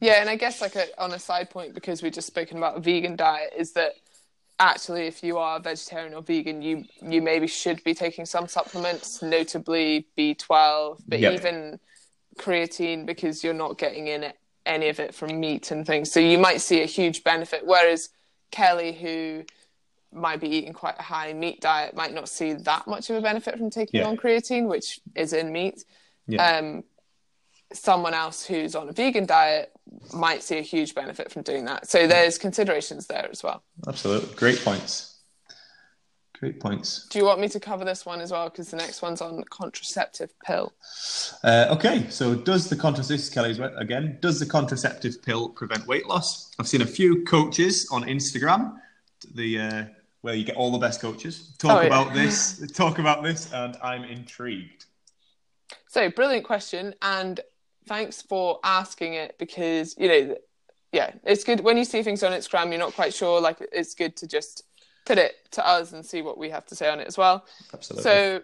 Yeah, 0.00 0.20
and 0.20 0.28
I 0.28 0.36
guess 0.36 0.60
like 0.60 0.76
a, 0.76 0.86
on 1.02 1.12
a 1.12 1.18
side 1.18 1.48
point, 1.50 1.74
because 1.74 2.02
we've 2.02 2.12
just 2.12 2.26
spoken 2.26 2.58
about 2.58 2.82
vegan 2.82 3.16
diet, 3.16 3.54
is 3.56 3.72
that 3.72 3.94
actually 4.70 5.06
if 5.06 5.22
you 5.22 5.38
are 5.38 5.60
vegetarian 5.60 6.14
or 6.14 6.22
vegan, 6.22 6.62
you 6.62 6.84
you 7.02 7.20
maybe 7.22 7.46
should 7.46 7.82
be 7.84 7.94
taking 7.94 8.26
some 8.26 8.46
supplements, 8.48 9.22
notably 9.22 10.06
B12, 10.16 11.00
but 11.08 11.20
Yep. 11.20 11.32
even 11.34 11.80
creatine 12.38 13.06
because 13.06 13.44
you're 13.44 13.54
not 13.54 13.78
getting 13.78 14.08
in 14.08 14.32
any 14.66 14.88
of 14.88 14.98
it 14.98 15.14
from 15.14 15.38
meat 15.38 15.70
and 15.70 15.86
things. 15.86 16.10
So 16.10 16.20
you 16.20 16.38
might 16.38 16.60
see 16.60 16.82
a 16.82 16.86
huge 16.86 17.22
benefit. 17.22 17.66
Whereas 17.66 18.08
Kelly, 18.50 18.92
who 18.92 19.44
might 20.12 20.40
be 20.40 20.48
eating 20.48 20.72
quite 20.72 20.98
a 20.98 21.02
high 21.02 21.32
meat 21.32 21.60
diet, 21.60 21.94
might 21.94 22.14
not 22.14 22.28
see 22.28 22.52
that 22.54 22.86
much 22.86 23.10
of 23.10 23.16
a 23.16 23.20
benefit 23.20 23.58
from 23.58 23.70
taking 23.70 24.00
Yeah. 24.00 24.06
on 24.08 24.16
creatine, 24.16 24.66
which 24.68 25.00
is 25.14 25.32
in 25.32 25.52
meat. 25.52 25.84
Yeah. 26.26 26.56
Um, 26.58 26.84
someone 27.74 28.14
else 28.14 28.44
who's 28.46 28.74
on 28.74 28.88
a 28.88 28.92
vegan 28.92 29.26
diet 29.26 29.72
might 30.12 30.42
see 30.42 30.58
a 30.58 30.62
huge 30.62 30.94
benefit 30.94 31.30
from 31.30 31.42
doing 31.42 31.64
that. 31.66 31.88
So 31.88 32.06
there's 32.06 32.38
considerations 32.38 33.06
there 33.06 33.28
as 33.30 33.42
well. 33.42 33.62
Absolutely. 33.86 34.34
Great 34.36 34.60
points. 34.64 35.10
Great 36.40 36.58
points. 36.60 37.06
Do 37.10 37.18
you 37.18 37.24
want 37.24 37.40
me 37.40 37.48
to 37.48 37.60
cover 37.60 37.84
this 37.84 38.04
one 38.04 38.20
as 38.20 38.30
well? 38.32 38.50
Because 38.50 38.70
the 38.70 38.76
next 38.76 39.02
one's 39.02 39.20
on 39.20 39.42
contraceptive 39.50 40.30
pill. 40.44 40.72
Uh, 41.42 41.68
okay, 41.70 42.06
so 42.10 42.34
does 42.34 42.68
the 42.68 42.76
contraceptive 42.76 43.32
Kelly's 43.32 43.58
again? 43.76 44.18
Does 44.20 44.40
the 44.40 44.46
contraceptive 44.46 45.22
pill 45.22 45.48
prevent 45.48 45.86
weight 45.86 46.06
loss? 46.06 46.50
I've 46.58 46.68
seen 46.68 46.82
a 46.82 46.86
few 46.86 47.24
coaches 47.24 47.88
on 47.92 48.02
Instagram, 48.04 48.74
the 49.34 49.60
uh, 49.60 49.84
where 50.22 50.34
you 50.34 50.44
get 50.44 50.56
all 50.56 50.72
the 50.72 50.78
best 50.78 51.00
coaches 51.00 51.54
talk 51.58 51.70
Oh, 51.70 51.80
yeah. 51.82 51.86
about 51.86 52.12
this, 52.20 52.60
talk 52.72 52.98
about 52.98 53.22
this, 53.22 53.52
and 53.52 53.76
I'm 53.82 54.04
intrigued. 54.04 54.86
So 55.86 56.10
brilliant 56.10 56.44
question, 56.44 56.94
and 57.00 57.40
thanks 57.86 58.22
for 58.22 58.58
asking 58.64 59.14
it 59.14 59.36
because 59.38 59.96
you 59.98 60.08
know, 60.08 60.36
yeah, 60.92 61.12
it's 61.24 61.44
good 61.44 61.60
when 61.60 61.76
you 61.76 61.84
see 61.84 62.02
things 62.02 62.22
on 62.22 62.32
Instagram. 62.32 62.70
You're 62.70 62.78
not 62.78 62.94
quite 62.94 63.14
sure. 63.14 63.40
Like 63.40 63.58
it's 63.72 63.94
good 63.94 64.16
to 64.16 64.26
just 64.26 64.64
put 65.06 65.18
it 65.18 65.34
to 65.52 65.66
us 65.66 65.92
and 65.92 66.04
see 66.04 66.22
what 66.22 66.38
we 66.38 66.50
have 66.50 66.64
to 66.66 66.74
say 66.74 66.88
on 66.88 67.00
it 67.00 67.06
as 67.06 67.18
well. 67.18 67.44
Absolutely. 67.72 68.02
So, 68.02 68.42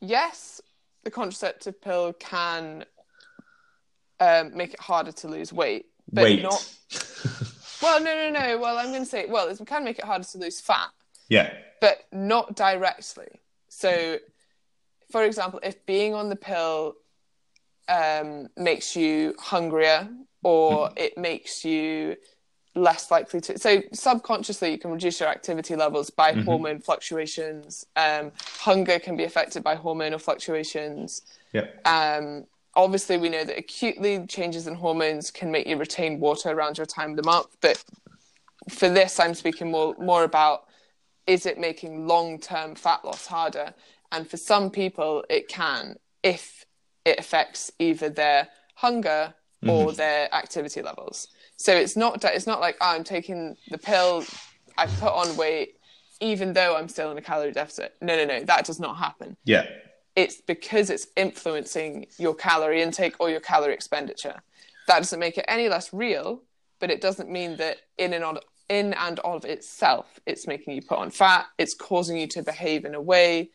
yes, 0.00 0.60
the 1.04 1.10
contraceptive 1.10 1.80
pill 1.80 2.14
can 2.14 2.84
um, 4.20 4.56
make 4.56 4.72
it 4.72 4.80
harder 4.80 5.12
to 5.12 5.28
lose 5.28 5.52
weight, 5.52 5.86
but 6.10 6.24
Wait. 6.24 6.42
not. 6.42 6.72
Well, 7.82 8.00
no, 8.00 8.14
no, 8.14 8.30
no. 8.30 8.58
Well, 8.58 8.78
I'm 8.78 8.90
going 8.90 9.02
to 9.02 9.08
say, 9.08 9.26
well, 9.26 9.48
it 9.48 9.60
can 9.66 9.84
make 9.84 9.98
it 9.98 10.04
harder 10.04 10.24
to 10.24 10.38
lose 10.38 10.60
fat, 10.60 10.88
yeah. 11.28 11.52
but 11.80 12.04
not 12.12 12.56
directly. 12.56 13.28
So, 13.68 14.18
for 15.10 15.24
example, 15.24 15.60
if 15.62 15.84
being 15.86 16.14
on 16.14 16.28
the 16.28 16.36
pill 16.36 16.94
um, 17.88 18.48
makes 18.56 18.96
you 18.96 19.34
hungrier 19.38 20.08
or 20.42 20.90
it 20.96 21.16
makes 21.18 21.64
you 21.64 22.16
less 22.74 23.10
likely 23.10 23.40
to. 23.40 23.58
So, 23.58 23.82
subconsciously, 23.92 24.70
you 24.70 24.78
can 24.78 24.90
reduce 24.90 25.18
your 25.18 25.28
activity 25.28 25.74
levels 25.74 26.10
by 26.10 26.32
hormone 26.32 26.80
fluctuations. 26.80 27.86
Um, 27.96 28.32
hunger 28.60 28.98
can 28.98 29.16
be 29.16 29.24
affected 29.24 29.64
by 29.64 29.76
hormonal 29.76 30.20
fluctuations. 30.20 31.22
Yeah. 31.52 31.66
Um, 31.84 32.44
obviously, 32.74 33.16
we 33.16 33.28
know 33.28 33.44
that 33.44 33.58
acutely 33.58 34.26
changes 34.26 34.66
in 34.66 34.74
hormones 34.74 35.30
can 35.30 35.50
make 35.50 35.66
you 35.66 35.76
retain 35.76 36.20
water 36.20 36.50
around 36.50 36.76
your 36.76 36.86
time 36.86 37.10
of 37.10 37.16
the 37.16 37.22
month. 37.24 37.48
But 37.60 37.82
for 38.68 38.88
this, 38.88 39.18
I'm 39.18 39.34
speaking 39.34 39.70
more 39.70 39.96
more 39.98 40.24
about 40.24 40.66
is 41.26 41.46
it 41.46 41.58
making 41.58 42.06
long 42.06 42.38
term 42.38 42.74
fat 42.74 43.04
loss 43.04 43.26
harder? 43.26 43.74
And 44.12 44.28
for 44.28 44.36
some 44.36 44.70
people, 44.70 45.24
it 45.28 45.48
can 45.48 45.96
if 46.22 46.65
it 47.06 47.18
affects 47.18 47.70
either 47.78 48.10
their 48.10 48.48
hunger 48.74 49.32
mm-hmm. 49.62 49.70
or 49.70 49.92
their 49.92 50.32
activity 50.34 50.82
levels. 50.82 51.28
So 51.56 51.72
it's 51.72 51.96
not 51.96 52.22
it's 52.24 52.46
not 52.46 52.60
like 52.60 52.76
oh, 52.82 52.94
I'm 52.94 53.04
taking 53.04 53.56
the 53.70 53.78
pill, 53.78 54.24
I 54.76 54.86
put 54.86 55.12
on 55.12 55.34
weight, 55.38 55.76
even 56.20 56.52
though 56.52 56.76
I'm 56.76 56.88
still 56.88 57.10
in 57.12 57.16
a 57.16 57.22
calorie 57.22 57.52
deficit. 57.52 57.94
No, 58.02 58.16
no, 58.16 58.26
no, 58.26 58.42
that 58.44 58.66
does 58.66 58.80
not 58.80 58.98
happen 58.98 59.36
Yeah. 59.44 59.66
it's 60.16 60.40
because 60.40 60.90
it's 60.90 61.06
influencing 61.16 62.06
your 62.18 62.34
calorie 62.34 62.82
intake 62.82 63.14
or 63.20 63.30
your 63.30 63.40
calorie 63.40 63.74
expenditure. 63.74 64.42
That 64.88 64.98
doesn't 64.98 65.20
make 65.20 65.38
it 65.38 65.44
any 65.48 65.68
less 65.68 65.92
real, 65.92 66.42
but 66.80 66.90
it 66.90 67.00
doesn't 67.00 67.30
mean 67.30 67.56
that 67.56 67.78
in 67.98 68.12
and 68.12 68.24
of, 68.24 68.38
in 68.68 68.94
and 68.94 69.18
of 69.20 69.44
itself, 69.44 70.18
it's 70.26 70.46
making 70.46 70.74
you 70.74 70.82
put 70.82 70.98
on 70.98 71.10
fat. 71.10 71.46
It's 71.56 71.74
causing 71.74 72.16
you 72.18 72.26
to 72.28 72.42
behave 72.42 72.84
in 72.84 72.94
a 72.94 73.00
way 73.00 73.50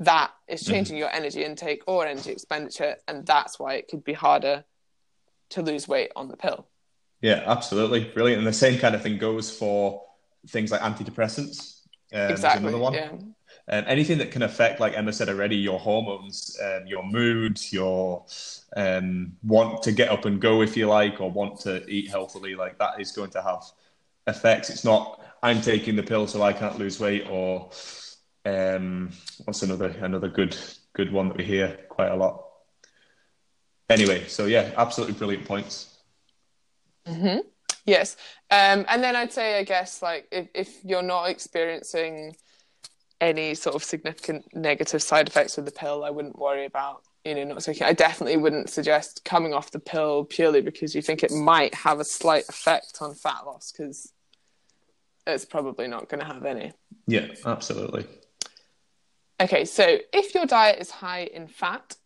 that 0.00 0.32
is 0.48 0.62
mm-hmm. 0.62 0.72
changing 0.72 0.94
mm-hmm. 0.96 1.00
your 1.00 1.10
energy 1.10 1.44
intake 1.44 1.82
or 1.86 2.06
energy 2.06 2.32
expenditure, 2.32 2.96
and 3.06 3.26
that's 3.26 3.58
why 3.58 3.74
it 3.74 3.88
could 3.88 4.02
be 4.02 4.12
harder 4.12 4.64
to 5.50 5.62
lose 5.62 5.86
weight 5.86 6.10
on 6.16 6.28
the 6.28 6.36
pill. 6.36 6.66
Yeah, 7.20 7.44
absolutely, 7.46 8.04
brilliant. 8.04 8.38
And 8.38 8.46
the 8.46 8.52
same 8.52 8.78
kind 8.78 8.94
of 8.94 9.02
thing 9.02 9.18
goes 9.18 9.54
for 9.54 10.02
things 10.48 10.72
like 10.72 10.80
antidepressants. 10.80 11.82
Um, 12.12 12.30
exactly. 12.30 12.68
Another 12.68 12.82
one. 12.82 12.94
Yeah. 12.94 13.10
Um, 13.68 13.84
anything 13.86 14.18
that 14.18 14.30
can 14.30 14.42
affect, 14.42 14.80
like 14.80 14.96
Emma 14.96 15.12
said 15.12 15.28
already, 15.28 15.56
your 15.56 15.78
hormones, 15.78 16.58
um, 16.64 16.86
your 16.86 17.04
mood, 17.04 17.60
your 17.70 18.24
um, 18.76 19.36
want 19.44 19.82
to 19.82 19.92
get 19.92 20.08
up 20.08 20.24
and 20.24 20.40
go 20.40 20.62
if 20.62 20.76
you 20.76 20.88
like, 20.88 21.20
or 21.20 21.30
want 21.30 21.60
to 21.60 21.86
eat 21.88 22.08
healthily, 22.08 22.54
like 22.54 22.78
that 22.78 23.00
is 23.00 23.12
going 23.12 23.30
to 23.30 23.42
have 23.42 23.64
effects. 24.26 24.70
It's 24.70 24.84
not 24.84 25.20
I'm 25.42 25.60
taking 25.60 25.94
the 25.94 26.02
pill 26.02 26.26
so 26.26 26.42
I 26.42 26.52
can't 26.52 26.78
lose 26.78 26.98
weight, 26.98 27.26
or 27.30 27.70
um, 28.44 29.10
what's 29.44 29.62
another 29.62 29.88
another 30.00 30.28
good 30.28 30.56
good 30.92 31.12
one 31.12 31.28
that 31.28 31.36
we 31.36 31.44
hear 31.44 31.78
quite 31.88 32.10
a 32.10 32.16
lot. 32.16 32.46
Anyway, 33.88 34.26
so 34.26 34.46
yeah, 34.46 34.70
absolutely 34.76 35.14
brilliant 35.14 35.46
points. 35.46 35.98
Mm-hmm. 37.06 37.40
Yes, 37.86 38.16
um, 38.50 38.84
and 38.88 39.02
then 39.02 39.16
I'd 39.16 39.32
say, 39.32 39.58
I 39.58 39.64
guess, 39.64 40.02
like 40.02 40.28
if, 40.30 40.48
if 40.54 40.84
you're 40.84 41.02
not 41.02 41.28
experiencing 41.28 42.36
any 43.20 43.54
sort 43.54 43.74
of 43.74 43.84
significant 43.84 44.46
negative 44.54 45.02
side 45.02 45.28
effects 45.28 45.56
with 45.56 45.66
the 45.66 45.72
pill, 45.72 46.04
I 46.04 46.10
wouldn't 46.10 46.38
worry 46.38 46.66
about 46.66 47.02
you 47.24 47.34
know 47.34 47.44
not 47.44 47.60
taking. 47.62 47.86
I 47.86 47.92
definitely 47.92 48.36
wouldn't 48.36 48.70
suggest 48.70 49.24
coming 49.24 49.54
off 49.54 49.70
the 49.70 49.80
pill 49.80 50.24
purely 50.24 50.60
because 50.60 50.94
you 50.94 51.02
think 51.02 51.22
it 51.22 51.32
might 51.32 51.74
have 51.74 52.00
a 52.00 52.04
slight 52.04 52.48
effect 52.48 52.98
on 53.00 53.14
fat 53.14 53.44
loss 53.44 53.72
because 53.72 54.12
it's 55.26 55.44
probably 55.44 55.88
not 55.88 56.08
going 56.08 56.20
to 56.20 56.26
have 56.26 56.44
any. 56.44 56.72
Yeah, 57.06 57.26
absolutely. 57.44 58.06
Okay, 59.40 59.64
so 59.64 59.98
if 60.12 60.34
your 60.34 60.44
diet 60.44 60.78
is 60.80 60.90
high 60.90 61.22
in 61.32 61.48
fat, 61.48 61.96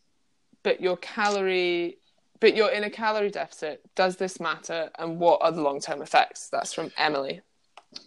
but 0.63 0.81
your 0.81 0.97
calorie 0.99 1.99
but 2.41 2.55
you're 2.55 2.71
in 2.71 2.85
a 2.85 2.91
calorie 2.91 3.31
deficit, 3.31 3.81
does 3.95 4.17
this 4.17 4.39
matter 4.39 4.91
and 4.99 5.19
what 5.19 5.41
are 5.43 5.51
the 5.51 5.63
long-term 5.63 6.03
effects? 6.03 6.49
That's 6.51 6.75
from 6.75 6.91
Emily. 6.99 7.41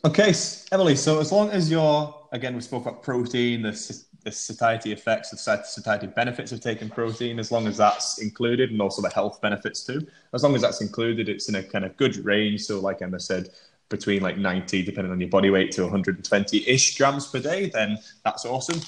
Okay, 0.05 0.33
Emily, 0.71 0.95
so 0.95 1.19
as 1.19 1.31
long 1.31 1.49
as 1.49 1.71
you're 1.71 2.13
again 2.31 2.55
we 2.55 2.61
spoke 2.61 2.83
about 2.83 3.03
protein, 3.03 3.61
the 3.61 4.03
the 4.23 4.31
satiety 4.31 4.91
effects, 4.91 5.29
the 5.29 5.37
satiety 5.37 6.07
benefits 6.07 6.51
of 6.51 6.59
taking 6.59 6.89
protein, 6.89 7.39
as 7.39 7.51
long 7.51 7.67
as 7.67 7.77
that's 7.77 8.19
included, 8.19 8.71
and 8.71 8.81
also 8.81 9.01
the 9.01 9.09
health 9.09 9.39
benefits 9.41 9.83
too. 9.83 10.05
As 10.33 10.43
long 10.43 10.53
as 10.55 10.61
that's 10.61 10.81
included, 10.81 11.29
it's 11.29 11.47
in 11.47 11.55
a 11.55 11.63
kind 11.63 11.85
of 11.85 11.95
good 11.95 12.17
range. 12.25 12.61
So, 12.61 12.81
like 12.81 13.01
Emma 13.01 13.21
said, 13.21 13.49
between 13.87 14.21
like 14.21 14.37
90, 14.37 14.83
depending 14.83 15.13
on 15.13 15.19
your 15.21 15.29
body 15.29 15.49
weight, 15.49 15.71
to 15.73 15.83
120 15.83 16.69
ish 16.69 16.97
grams 16.97 17.27
per 17.27 17.39
day, 17.39 17.69
then 17.69 17.97
that's 18.25 18.45
awesome 18.45 18.81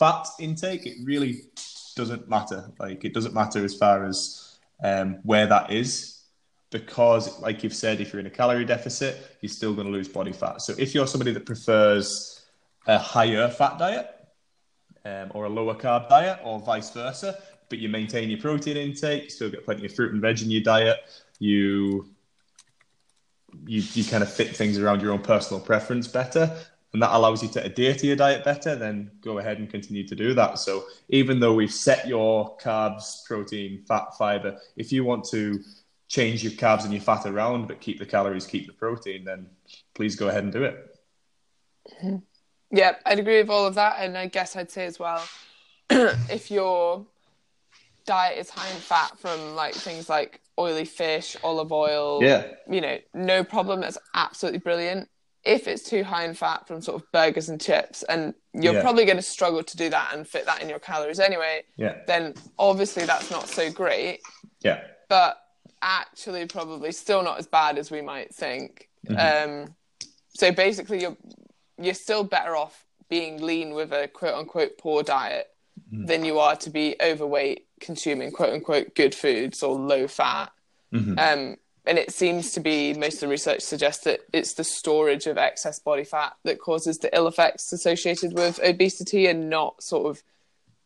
fat 0.00 0.26
intake, 0.40 0.86
it 0.86 0.96
really 1.04 1.42
doesn't 1.94 2.28
matter. 2.28 2.72
Like 2.80 3.04
it 3.04 3.14
doesn't 3.14 3.34
matter 3.34 3.64
as 3.64 3.74
far 3.74 4.06
as 4.06 4.58
um, 4.82 5.18
where 5.22 5.46
that 5.46 5.70
is, 5.70 6.22
because 6.70 7.40
like 7.40 7.62
you've 7.62 7.74
said, 7.74 8.00
if 8.00 8.12
you're 8.12 8.20
in 8.20 8.26
a 8.26 8.30
calorie 8.30 8.64
deficit, 8.64 9.36
you're 9.42 9.50
still 9.50 9.74
going 9.74 9.86
to 9.86 9.92
lose 9.92 10.08
body 10.08 10.32
fat. 10.32 10.62
So 10.62 10.74
if 10.78 10.94
you're 10.94 11.06
somebody 11.06 11.32
that 11.32 11.44
prefers 11.44 12.44
a 12.86 12.98
higher 12.98 13.46
fat 13.48 13.78
diet 13.78 14.08
um, 15.04 15.32
or 15.34 15.44
a 15.44 15.48
lower 15.48 15.74
carb 15.74 16.08
diet, 16.08 16.40
or 16.42 16.58
vice 16.60 16.90
versa, 16.90 17.38
but 17.68 17.78
you 17.78 17.88
maintain 17.88 18.30
your 18.30 18.40
protein 18.40 18.76
intake, 18.76 19.24
you 19.24 19.30
still 19.30 19.50
get 19.50 19.64
plenty 19.64 19.84
of 19.84 19.94
fruit 19.94 20.12
and 20.12 20.22
veg 20.22 20.40
in 20.42 20.50
your 20.50 20.62
diet, 20.62 20.98
you 21.38 22.08
you, 23.66 23.82
you 23.94 24.04
kind 24.04 24.22
of 24.22 24.32
fit 24.32 24.56
things 24.56 24.78
around 24.78 25.02
your 25.02 25.12
own 25.12 25.22
personal 25.22 25.60
preference 25.60 26.06
better 26.06 26.56
and 26.92 27.02
that 27.02 27.12
allows 27.12 27.42
you 27.42 27.48
to 27.50 27.64
adhere 27.64 27.94
to 27.94 28.06
your 28.06 28.16
diet 28.16 28.44
better, 28.44 28.74
then 28.74 29.10
go 29.20 29.38
ahead 29.38 29.58
and 29.58 29.70
continue 29.70 30.06
to 30.06 30.16
do 30.16 30.34
that. 30.34 30.58
So 30.58 30.84
even 31.08 31.38
though 31.38 31.54
we've 31.54 31.72
set 31.72 32.08
your 32.08 32.56
carbs, 32.58 33.24
protein, 33.24 33.84
fat, 33.86 34.16
fiber, 34.18 34.58
if 34.76 34.90
you 34.90 35.04
want 35.04 35.24
to 35.26 35.60
change 36.08 36.42
your 36.42 36.52
carbs 36.52 36.82
and 36.82 36.92
your 36.92 37.02
fat 37.02 37.26
around 37.26 37.68
but 37.68 37.80
keep 37.80 38.00
the 38.00 38.06
calories, 38.06 38.46
keep 38.46 38.66
the 38.66 38.72
protein, 38.72 39.24
then 39.24 39.46
please 39.94 40.16
go 40.16 40.28
ahead 40.28 40.42
and 40.42 40.52
do 40.52 40.64
it. 40.64 40.96
Mm-hmm. 42.02 42.16
Yeah, 42.72 42.96
I'd 43.06 43.20
agree 43.20 43.38
with 43.40 43.50
all 43.50 43.66
of 43.66 43.76
that. 43.76 43.96
And 44.00 44.18
I 44.18 44.26
guess 44.26 44.56
I'd 44.56 44.70
say 44.70 44.86
as 44.86 44.98
well, 44.98 45.22
if 45.90 46.50
your 46.50 47.06
diet 48.04 48.38
is 48.38 48.50
high 48.50 48.70
in 48.70 48.76
fat 48.76 49.16
from 49.18 49.54
like 49.54 49.74
things 49.74 50.08
like 50.08 50.40
oily 50.58 50.84
fish, 50.84 51.36
olive 51.44 51.70
oil, 51.70 52.22
yeah, 52.22 52.46
you 52.68 52.80
know, 52.80 52.98
no 53.14 53.44
problem. 53.44 53.80
That's 53.80 53.98
absolutely 54.14 54.58
brilliant 54.58 55.08
if 55.44 55.66
it's 55.66 55.88
too 55.88 56.04
high 56.04 56.24
in 56.24 56.34
fat 56.34 56.66
from 56.66 56.82
sort 56.82 57.00
of 57.00 57.12
burgers 57.12 57.48
and 57.48 57.60
chips 57.60 58.02
and 58.04 58.34
you're 58.52 58.74
yeah. 58.74 58.82
probably 58.82 59.04
going 59.04 59.16
to 59.16 59.22
struggle 59.22 59.62
to 59.62 59.76
do 59.76 59.88
that 59.88 60.12
and 60.14 60.26
fit 60.26 60.44
that 60.46 60.62
in 60.62 60.68
your 60.68 60.78
calories 60.78 61.20
anyway 61.20 61.62
yeah. 61.76 61.96
then 62.06 62.34
obviously 62.58 63.04
that's 63.04 63.30
not 63.30 63.48
so 63.48 63.70
great 63.70 64.20
yeah 64.60 64.82
but 65.08 65.38
actually 65.82 66.46
probably 66.46 66.92
still 66.92 67.22
not 67.22 67.38
as 67.38 67.46
bad 67.46 67.78
as 67.78 67.90
we 67.90 68.02
might 68.02 68.34
think 68.34 68.88
mm-hmm. 69.08 69.62
um, 69.66 69.74
so 70.28 70.52
basically 70.52 71.00
you're 71.00 71.16
you're 71.78 71.94
still 71.94 72.22
better 72.22 72.54
off 72.54 72.84
being 73.08 73.40
lean 73.40 73.74
with 73.74 73.92
a 73.92 74.08
quote 74.08 74.34
unquote 74.34 74.76
poor 74.78 75.02
diet 75.02 75.46
mm-hmm. 75.92 76.04
than 76.04 76.24
you 76.24 76.38
are 76.38 76.56
to 76.56 76.68
be 76.68 76.96
overweight 77.02 77.66
consuming 77.80 78.30
quote 78.30 78.52
unquote 78.52 78.94
good 78.94 79.14
foods 79.14 79.62
or 79.62 79.74
low 79.74 80.06
fat 80.06 80.52
mm-hmm. 80.92 81.18
um, 81.18 81.56
and 81.90 81.98
it 81.98 82.12
seems 82.12 82.52
to 82.52 82.60
be 82.60 82.94
most 82.94 83.14
of 83.14 83.20
the 83.22 83.28
research 83.28 83.62
suggests 83.62 84.04
that 84.04 84.20
it's 84.32 84.54
the 84.54 84.62
storage 84.62 85.26
of 85.26 85.36
excess 85.36 85.80
body 85.80 86.04
fat 86.04 86.34
that 86.44 86.60
causes 86.60 86.98
the 86.98 87.12
ill 87.14 87.26
effects 87.26 87.72
associated 87.72 88.32
with 88.32 88.60
obesity 88.62 89.26
and 89.26 89.50
not 89.50 89.82
sort 89.82 90.06
of 90.06 90.22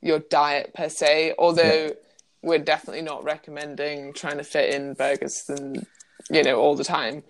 your 0.00 0.20
diet 0.20 0.72
per 0.72 0.88
se. 0.88 1.34
Although 1.38 1.88
yeah. 1.88 1.92
we're 2.40 2.58
definitely 2.58 3.02
not 3.02 3.22
recommending 3.22 4.14
trying 4.14 4.38
to 4.38 4.44
fit 4.44 4.74
in 4.74 4.94
burgers 4.94 5.44
and 5.50 5.86
you 6.30 6.42
know 6.42 6.58
all 6.58 6.74
the 6.74 6.84
time. 6.84 7.22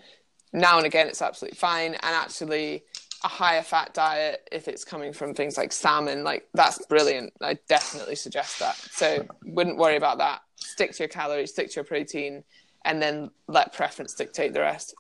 Now 0.53 0.77
and 0.77 0.87
again 0.87 1.09
it's 1.09 1.21
absolutely 1.21 1.57
fine. 1.57 1.95
And 1.95 2.15
actually 2.15 2.85
a 3.25 3.29
higher 3.29 3.63
fat 3.63 3.93
diet 3.93 4.49
if 4.53 4.69
it's 4.69 4.85
coming 4.85 5.13
from 5.13 5.35
things 5.35 5.57
like 5.57 5.73
salmon 5.73 6.23
like 6.23 6.47
that's 6.55 6.79
brilliant. 6.87 7.33
I 7.43 7.59
definitely 7.69 8.15
suggest 8.15 8.61
that. 8.61 8.77
So 8.77 9.27
wouldn't 9.45 9.79
worry 9.79 9.97
about 9.97 10.19
that. 10.19 10.43
Stick 10.55 10.93
to 10.93 11.03
your 11.03 11.09
calories 11.09 11.51
stick 11.51 11.71
to 11.71 11.75
your 11.75 11.85
protein 11.85 12.45
and 12.85 13.01
then 13.01 13.31
let 13.49 13.73
preference 13.73 14.15
dictate 14.15 14.53
the 14.53 14.61
rest. 14.61 14.95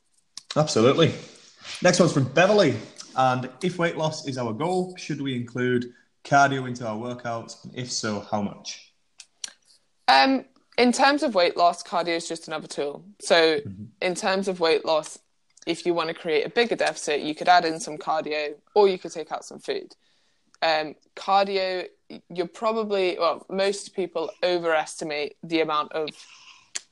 Absolutely. 0.56 1.12
Next 1.82 2.00
one's 2.00 2.12
from 2.12 2.24
Beverly. 2.24 2.76
And 3.16 3.48
if 3.62 3.78
weight 3.78 3.96
loss 3.96 4.26
is 4.26 4.38
our 4.38 4.52
goal, 4.52 4.96
should 4.96 5.20
we 5.20 5.34
include 5.34 5.92
cardio 6.24 6.66
into 6.66 6.86
our 6.86 6.96
workouts? 6.96 7.62
And 7.64 7.76
if 7.76 7.90
so, 7.90 8.20
how 8.30 8.42
much? 8.42 8.92
Um, 10.08 10.44
in 10.76 10.92
terms 10.92 11.22
of 11.22 11.34
weight 11.34 11.56
loss, 11.56 11.82
cardio 11.82 12.16
is 12.16 12.28
just 12.28 12.48
another 12.48 12.66
tool. 12.66 13.04
So, 13.20 13.60
mm-hmm. 13.60 13.84
in 14.00 14.14
terms 14.14 14.48
of 14.48 14.60
weight 14.60 14.84
loss, 14.84 15.18
if 15.66 15.86
you 15.86 15.94
want 15.94 16.08
to 16.08 16.14
create 16.14 16.44
a 16.44 16.50
bigger 16.50 16.76
deficit, 16.76 17.20
you 17.20 17.34
could 17.34 17.48
add 17.48 17.64
in 17.64 17.80
some 17.80 17.96
cardio 17.96 18.54
or 18.74 18.88
you 18.88 18.98
could 18.98 19.12
take 19.12 19.32
out 19.32 19.44
some 19.44 19.58
food. 19.58 19.94
Um, 20.60 20.94
cardio, 21.16 21.86
you're 22.28 22.48
probably, 22.48 23.16
well, 23.18 23.46
most 23.48 23.94
people 23.94 24.30
overestimate 24.42 25.36
the 25.42 25.60
amount 25.60 25.92
of 25.92 26.10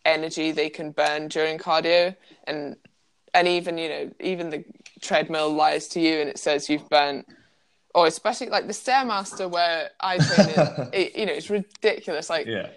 energy 0.05 0.53
they 0.53 0.71
can 0.71 0.91
burn 0.91 1.29
during 1.29 1.59
cardio. 1.59 2.15
And 2.45 2.77
and 3.35 3.49
even 3.49 3.79
you 3.79 3.89
know 3.89 4.11
even 4.21 4.51
the 4.51 4.65
treadmill 5.01 5.53
lies 5.53 5.89
to 5.89 6.01
you 6.01 6.21
and 6.21 6.29
it 6.29 6.39
says 6.39 6.69
you've 6.69 6.89
burnt 6.89 7.27
or 7.95 8.07
especially 8.07 8.49
like 8.49 8.67
the 8.67 8.73
stairmaster 8.73 9.51
where 9.51 9.91
i 10.01 10.17
train 10.19 10.49
in, 10.49 10.89
it, 10.93 11.17
you 11.17 11.27
know 11.27 11.33
it's 11.33 11.51
ridiculous. 11.51 12.31
Like 12.31 12.47
yeah. 12.47 12.69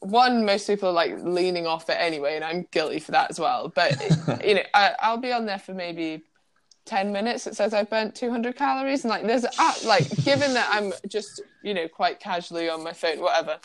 one 0.00 0.44
most 0.44 0.66
people 0.66 0.88
are 0.90 0.92
like 0.92 1.16
leaning 1.22 1.66
off 1.66 1.88
it 1.88 1.96
anyway 1.98 2.36
and 2.36 2.44
i'm 2.44 2.66
guilty 2.70 3.00
for 3.00 3.12
that 3.12 3.30
as 3.30 3.40
well. 3.40 3.72
But 3.74 4.00
you 4.44 4.54
know 4.56 4.62
I, 4.72 4.94
i'll 5.00 5.18
be 5.18 5.32
on 5.32 5.46
there 5.46 5.58
for 5.58 5.74
maybe 5.74 6.22
10 6.86 7.12
minutes. 7.12 7.46
It 7.46 7.56
says 7.56 7.72
i've 7.74 7.90
burnt 7.90 8.14
200 8.14 8.56
calories. 8.56 9.04
And 9.04 9.10
like 9.10 9.26
there's 9.26 9.46
like 9.84 10.08
given 10.24 10.54
that 10.54 10.68
i'm 10.72 10.92
just 11.08 11.42
you 11.62 11.74
know 11.74 11.88
quite 11.88 12.20
casually 12.20 12.68
on 12.68 12.82
my 12.84 12.92
phone 12.92 13.20
whatever 13.20 13.58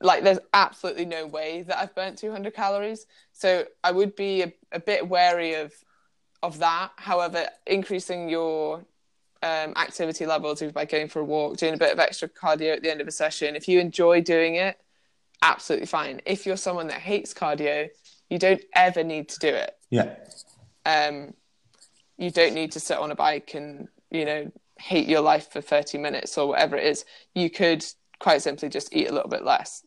like 0.00 0.22
there's 0.22 0.38
absolutely 0.52 1.04
no 1.04 1.26
way 1.26 1.62
that 1.62 1.78
I've 1.78 1.94
burnt 1.94 2.18
200 2.18 2.54
calories. 2.54 3.06
So 3.32 3.64
I 3.82 3.92
would 3.92 4.14
be 4.16 4.42
a, 4.42 4.52
a 4.72 4.80
bit 4.80 5.08
wary 5.08 5.54
of 5.54 5.72
of 6.42 6.58
that. 6.58 6.92
However, 6.96 7.46
increasing 7.66 8.28
your 8.28 8.84
um, 9.42 9.72
activity 9.76 10.26
levels 10.26 10.62
by 10.62 10.84
going 10.84 11.08
for 11.08 11.20
a 11.20 11.24
walk, 11.24 11.56
doing 11.56 11.74
a 11.74 11.78
bit 11.78 11.92
of 11.92 11.98
extra 11.98 12.28
cardio 12.28 12.74
at 12.74 12.82
the 12.82 12.90
end 12.90 13.00
of 13.00 13.08
a 13.08 13.12
session, 13.12 13.56
if 13.56 13.68
you 13.68 13.78
enjoy 13.78 14.20
doing 14.20 14.56
it, 14.56 14.78
absolutely 15.42 15.86
fine. 15.86 16.20
If 16.26 16.46
you're 16.46 16.56
someone 16.56 16.88
that 16.88 17.00
hates 17.00 17.32
cardio, 17.32 17.88
you 18.28 18.38
don't 18.38 18.62
ever 18.74 19.02
need 19.02 19.28
to 19.30 19.38
do 19.38 19.48
it. 19.48 19.74
Yeah. 19.90 20.14
Um, 20.86 21.34
you 22.16 22.30
don't 22.30 22.54
need 22.54 22.72
to 22.72 22.80
sit 22.80 22.98
on 22.98 23.10
a 23.10 23.14
bike 23.14 23.54
and 23.54 23.88
you 24.10 24.24
know 24.24 24.52
hate 24.78 25.08
your 25.08 25.20
life 25.20 25.50
for 25.50 25.60
30 25.60 25.98
minutes 25.98 26.38
or 26.38 26.48
whatever 26.48 26.76
it 26.76 26.86
is. 26.86 27.04
You 27.34 27.50
could 27.50 27.84
quite 28.20 28.42
simply 28.42 28.68
just 28.68 28.94
eat 28.94 29.08
a 29.08 29.12
little 29.12 29.28
bit 29.28 29.44
less. 29.44 29.84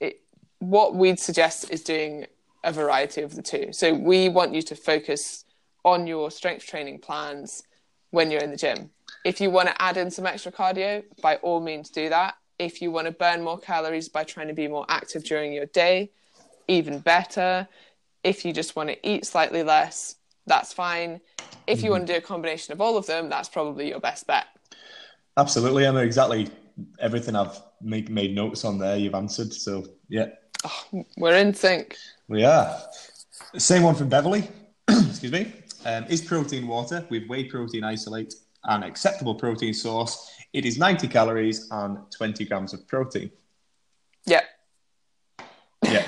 It, 0.00 0.22
what 0.58 0.96
we'd 0.96 1.20
suggest 1.20 1.70
is 1.70 1.82
doing 1.82 2.26
a 2.64 2.72
variety 2.72 3.22
of 3.22 3.36
the 3.36 3.42
two. 3.42 3.72
So 3.72 3.94
we 3.94 4.28
want 4.28 4.54
you 4.54 4.62
to 4.62 4.74
focus 4.74 5.44
on 5.84 6.06
your 6.06 6.30
strength 6.30 6.66
training 6.66 6.98
plans 6.98 7.62
when 8.10 8.30
you're 8.30 8.42
in 8.42 8.50
the 8.50 8.56
gym. 8.56 8.90
If 9.24 9.40
you 9.40 9.50
want 9.50 9.68
to 9.68 9.82
add 9.82 9.96
in 9.96 10.10
some 10.10 10.26
extra 10.26 10.50
cardio, 10.50 11.04
by 11.22 11.36
all 11.36 11.60
means 11.60 11.90
do 11.90 12.08
that. 12.08 12.36
If 12.58 12.80
you 12.80 12.90
want 12.90 13.06
to 13.06 13.12
burn 13.12 13.42
more 13.42 13.58
calories 13.58 14.08
by 14.08 14.24
trying 14.24 14.48
to 14.48 14.54
be 14.54 14.66
more 14.66 14.86
active 14.88 15.24
during 15.24 15.52
your 15.52 15.66
day, 15.66 16.10
even 16.68 17.00
better. 17.00 17.68
If 18.22 18.44
you 18.44 18.52
just 18.52 18.76
want 18.76 18.88
to 18.88 19.08
eat 19.08 19.26
slightly 19.26 19.62
less, 19.62 20.16
that's 20.46 20.72
fine. 20.72 21.20
If 21.66 21.78
you 21.78 21.84
mm-hmm. 21.84 21.90
want 21.92 22.06
to 22.06 22.12
do 22.14 22.18
a 22.18 22.22
combination 22.22 22.72
of 22.72 22.80
all 22.80 22.96
of 22.96 23.06
them, 23.06 23.28
that's 23.28 23.48
probably 23.48 23.88
your 23.88 24.00
best 24.00 24.26
bet. 24.26 24.46
Absolutely. 25.36 25.86
I 25.86 25.90
know 25.90 25.98
exactly 25.98 26.48
everything 26.98 27.36
I've 27.36 27.60
make, 27.80 28.08
made 28.10 28.34
notes 28.34 28.64
on 28.64 28.78
there. 28.78 28.96
You've 28.96 29.14
answered. 29.14 29.52
So, 29.52 29.86
yeah. 30.08 30.26
Oh, 30.64 31.04
we're 31.16 31.36
in 31.36 31.54
sync. 31.54 31.96
We 32.28 32.44
are. 32.44 32.76
Same 33.56 33.82
one 33.82 33.94
from 33.94 34.08
Beverly. 34.08 34.48
Excuse 34.88 35.32
me. 35.32 35.52
Um, 35.84 36.04
is 36.08 36.22
protein 36.22 36.66
water 36.66 37.06
with 37.10 37.26
whey 37.28 37.44
protein 37.44 37.84
isolate 37.84 38.34
an 38.64 38.82
acceptable 38.82 39.34
protein 39.34 39.74
source? 39.74 40.30
It 40.52 40.64
is 40.64 40.78
90 40.78 41.08
calories 41.08 41.68
and 41.70 41.98
20 42.10 42.44
grams 42.46 42.72
of 42.72 42.86
protein. 42.88 43.30
Yeah. 44.24 44.40
Yeah. 45.82 46.06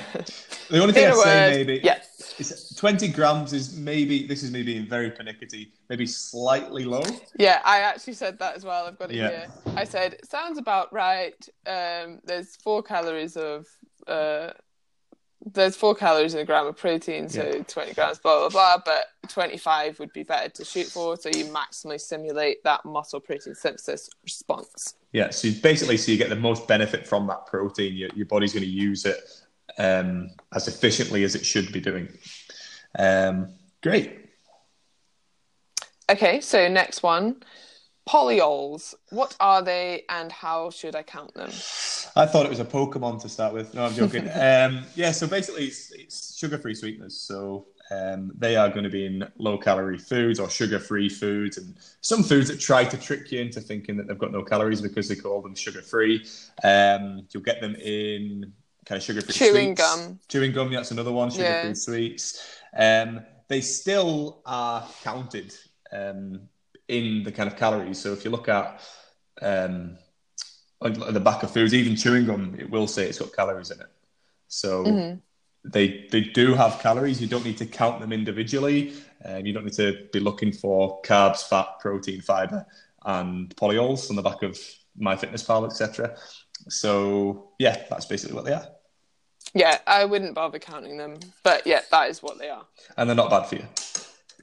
The 0.70 0.80
only 0.80 0.94
thing 0.94 1.06
I'd 1.08 1.16
say 1.16 1.50
maybe 1.50 1.80
yeah. 1.84 2.00
Is 2.40 2.74
20 2.76 3.08
grams 3.08 3.52
is 3.52 3.76
maybe, 3.76 4.26
this 4.26 4.42
is 4.42 4.50
me 4.50 4.62
being 4.62 4.86
very 4.86 5.10
pernickety, 5.10 5.72
maybe 5.88 6.06
slightly 6.06 6.84
low. 6.84 7.02
Yeah, 7.38 7.60
I 7.64 7.80
actually 7.80 8.14
said 8.14 8.38
that 8.38 8.56
as 8.56 8.64
well. 8.64 8.86
I've 8.86 8.98
got 8.98 9.10
it 9.10 9.16
yeah. 9.16 9.28
here. 9.28 9.46
I 9.76 9.84
said, 9.84 10.16
sounds 10.24 10.58
about 10.58 10.92
right. 10.92 11.34
Um, 11.66 12.20
there's 12.24 12.56
four 12.56 12.82
calories 12.82 13.36
of 13.36 13.66
uh, 14.06 14.50
there's 15.52 15.76
four 15.76 15.94
calories 15.94 16.34
in 16.34 16.40
a 16.40 16.44
gram 16.44 16.66
of 16.66 16.76
protein, 16.76 17.28
so 17.28 17.44
yeah. 17.44 17.62
20 17.62 17.94
grams, 17.94 18.18
blah, 18.18 18.40
blah, 18.40 18.48
blah. 18.48 18.82
But 18.84 19.06
25 19.28 19.98
would 20.00 20.12
be 20.12 20.24
better 20.24 20.48
to 20.48 20.64
shoot 20.64 20.86
for, 20.86 21.16
so 21.16 21.28
you 21.28 21.44
maximally 21.46 22.00
simulate 22.00 22.64
that 22.64 22.84
muscle 22.84 23.20
protein 23.20 23.54
synthesis 23.54 24.10
response. 24.24 24.94
Yeah, 25.12 25.30
so 25.30 25.50
basically, 25.62 25.98
so 25.98 26.10
you 26.10 26.18
get 26.18 26.30
the 26.30 26.36
most 26.36 26.66
benefit 26.66 27.06
from 27.06 27.26
that 27.28 27.46
protein. 27.46 27.94
Your, 27.94 28.10
your 28.14 28.26
body's 28.26 28.52
going 28.52 28.64
to 28.64 28.70
use 28.70 29.04
it 29.04 29.18
um, 29.78 30.30
as 30.54 30.68
efficiently 30.68 31.24
as 31.24 31.34
it 31.34 31.44
should 31.44 31.72
be 31.72 31.80
doing. 31.80 32.08
Um, 32.98 33.48
great. 33.82 34.26
Okay, 36.10 36.40
so 36.40 36.68
next 36.68 37.02
one. 37.02 37.42
Polyols, 38.08 38.94
what 39.10 39.34
are 39.40 39.62
they 39.62 40.04
and 40.08 40.30
how 40.30 40.70
should 40.70 40.94
I 40.94 41.02
count 41.02 41.34
them? 41.34 41.50
I 42.14 42.24
thought 42.24 42.46
it 42.46 42.50
was 42.50 42.60
a 42.60 42.64
Pokemon 42.64 43.20
to 43.22 43.28
start 43.28 43.52
with. 43.52 43.74
No, 43.74 43.84
I'm 43.84 43.94
joking. 43.94 44.28
um, 44.34 44.84
yeah, 44.94 45.10
so 45.10 45.26
basically 45.26 45.66
it's, 45.66 45.90
it's 45.90 46.38
sugar-free 46.38 46.76
sweeteners. 46.76 47.18
So 47.18 47.66
um, 47.90 48.30
they 48.38 48.54
are 48.54 48.68
going 48.68 48.84
to 48.84 48.90
be 48.90 49.06
in 49.06 49.28
low-calorie 49.38 49.98
foods 49.98 50.38
or 50.38 50.48
sugar-free 50.48 51.08
foods, 51.08 51.58
and 51.58 51.76
some 52.00 52.22
foods 52.22 52.48
that 52.48 52.60
try 52.60 52.84
to 52.84 52.96
trick 52.96 53.32
you 53.32 53.40
into 53.40 53.60
thinking 53.60 53.96
that 53.96 54.06
they've 54.06 54.16
got 54.16 54.30
no 54.30 54.44
calories 54.44 54.80
because 54.80 55.08
they 55.08 55.16
call 55.16 55.42
them 55.42 55.56
sugar-free. 55.56 56.24
Um, 56.62 57.26
you'll 57.32 57.42
get 57.42 57.60
them 57.60 57.74
in 57.74 58.52
kind 58.86 58.96
of 58.96 59.02
sugar-free 59.02 59.34
chewing 59.34 59.76
sweets. 59.76 59.96
gum. 59.96 60.20
Chewing 60.28 60.52
gum, 60.52 60.72
yeah, 60.72 60.78
that's 60.78 60.92
another 60.92 61.12
one. 61.12 61.30
Sugar-free 61.30 61.68
yeah. 61.68 61.72
sweets. 61.74 62.58
Um, 62.76 63.20
they 63.48 63.60
still 63.60 64.40
are 64.46 64.86
counted. 65.02 65.54
Um, 65.92 66.48
in 66.88 67.22
the 67.22 67.32
kind 67.32 67.48
of 67.48 67.56
calories. 67.56 67.98
So 67.98 68.12
if 68.12 68.24
you 68.24 68.30
look 68.30 68.48
at 68.48 68.80
um, 69.42 69.98
on 70.80 71.12
the 71.12 71.20
back 71.20 71.42
of 71.42 71.50
foods, 71.50 71.74
even 71.74 71.96
chewing 71.96 72.26
gum, 72.26 72.56
it 72.58 72.70
will 72.70 72.86
say 72.86 73.08
it's 73.08 73.18
got 73.18 73.32
calories 73.34 73.70
in 73.70 73.80
it. 73.80 73.88
So 74.48 74.84
mm-hmm. 74.84 75.18
they 75.64 76.06
they 76.10 76.20
do 76.20 76.54
have 76.54 76.78
calories. 76.80 77.20
You 77.20 77.26
don't 77.26 77.44
need 77.44 77.58
to 77.58 77.66
count 77.66 78.00
them 78.00 78.12
individually, 78.12 78.94
and 79.20 79.38
um, 79.38 79.46
you 79.46 79.52
don't 79.52 79.64
need 79.64 79.74
to 79.74 80.06
be 80.12 80.20
looking 80.20 80.52
for 80.52 81.00
carbs, 81.02 81.48
fat, 81.48 81.66
protein, 81.80 82.20
fiber, 82.20 82.64
and 83.04 83.54
polyols 83.56 84.10
on 84.10 84.16
the 84.16 84.22
back 84.22 84.42
of 84.42 84.58
MyFitnessPal, 85.00 85.66
etc. 85.66 86.16
So 86.68 87.50
yeah, 87.58 87.84
that's 87.90 88.06
basically 88.06 88.36
what 88.36 88.44
they 88.44 88.52
are. 88.52 88.66
Yeah, 89.56 89.78
I 89.86 90.04
wouldn't 90.04 90.34
bother 90.34 90.58
counting 90.58 90.98
them, 90.98 91.16
but 91.42 91.66
yeah, 91.66 91.80
that 91.90 92.10
is 92.10 92.22
what 92.22 92.38
they 92.38 92.50
are. 92.50 92.66
And 92.96 93.08
they're 93.08 93.16
not 93.16 93.30
bad 93.30 93.46
for 93.46 93.56
you 93.56 93.64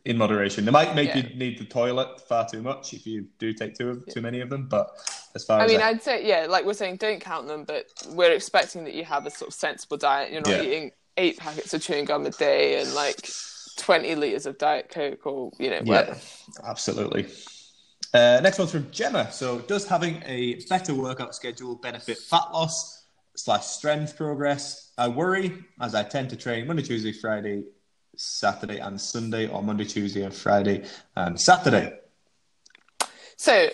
in 0.05 0.17
moderation. 0.17 0.65
They 0.65 0.71
might 0.71 0.95
make 0.95 1.09
yeah. 1.09 1.17
you 1.17 1.35
need 1.35 1.57
the 1.59 1.65
toilet 1.65 2.19
far 2.27 2.47
too 2.47 2.61
much 2.61 2.93
if 2.93 3.05
you 3.07 3.27
do 3.39 3.53
take 3.53 3.77
too 3.77 3.89
of, 3.89 4.05
too 4.07 4.21
many 4.21 4.41
of 4.41 4.49
them. 4.49 4.67
But 4.67 4.89
as 5.35 5.45
far 5.45 5.59
as 5.59 5.61
I 5.61 5.65
as 5.65 5.71
mean, 5.71 5.81
I... 5.81 5.91
would 5.91 6.01
say 6.01 6.27
yeah, 6.27 6.47
like 6.49 6.65
we're 6.65 6.73
saying, 6.73 6.97
don't 6.97 7.21
count 7.21 7.47
them, 7.47 7.63
but 7.63 7.85
we're 8.09 8.31
expecting 8.31 8.83
that 8.85 8.93
you 8.93 9.05
have 9.05 9.25
a 9.25 9.29
sort 9.29 9.49
of 9.49 9.53
sensible 9.53 9.97
diet. 9.97 10.31
You're 10.31 10.41
not 10.41 10.49
yeah. 10.49 10.61
eating 10.63 10.91
eight 11.17 11.37
packets 11.37 11.73
of 11.73 11.81
chewing 11.81 12.05
gum 12.05 12.25
a 12.25 12.31
day 12.31 12.81
and 12.81 12.93
like 12.93 13.29
twenty 13.77 14.15
liters 14.15 14.45
of 14.45 14.57
diet 14.57 14.89
coke 14.89 15.25
or 15.25 15.51
you 15.59 15.69
know. 15.69 15.81
Yeah, 15.83 16.15
absolutely. 16.65 17.27
Uh, 18.13 18.39
next 18.43 18.59
one's 18.59 18.71
from 18.71 18.91
Gemma. 18.91 19.31
So, 19.31 19.59
does 19.59 19.87
having 19.87 20.21
a 20.25 20.59
better 20.69 20.93
workout 20.93 21.33
schedule 21.33 21.75
benefit 21.75 22.17
fat 22.17 22.51
loss 22.51 23.02
slash 23.35 23.65
strength 23.65 24.15
progress? 24.15 24.91
I 24.97 25.07
worry 25.07 25.63
as 25.81 25.95
I 25.95 26.03
tend 26.03 26.29
to 26.31 26.35
train 26.35 26.67
Monday, 26.67 26.83
Tuesday, 26.83 27.11
Friday, 27.11 27.63
Saturday 28.15 28.79
and 28.79 28.99
Sunday, 28.99 29.47
or 29.47 29.63
Monday, 29.63 29.85
Tuesday, 29.85 30.23
and 30.23 30.33
Friday 30.33 30.85
and 31.15 31.39
Saturday? 31.39 31.97
So, 33.35 33.69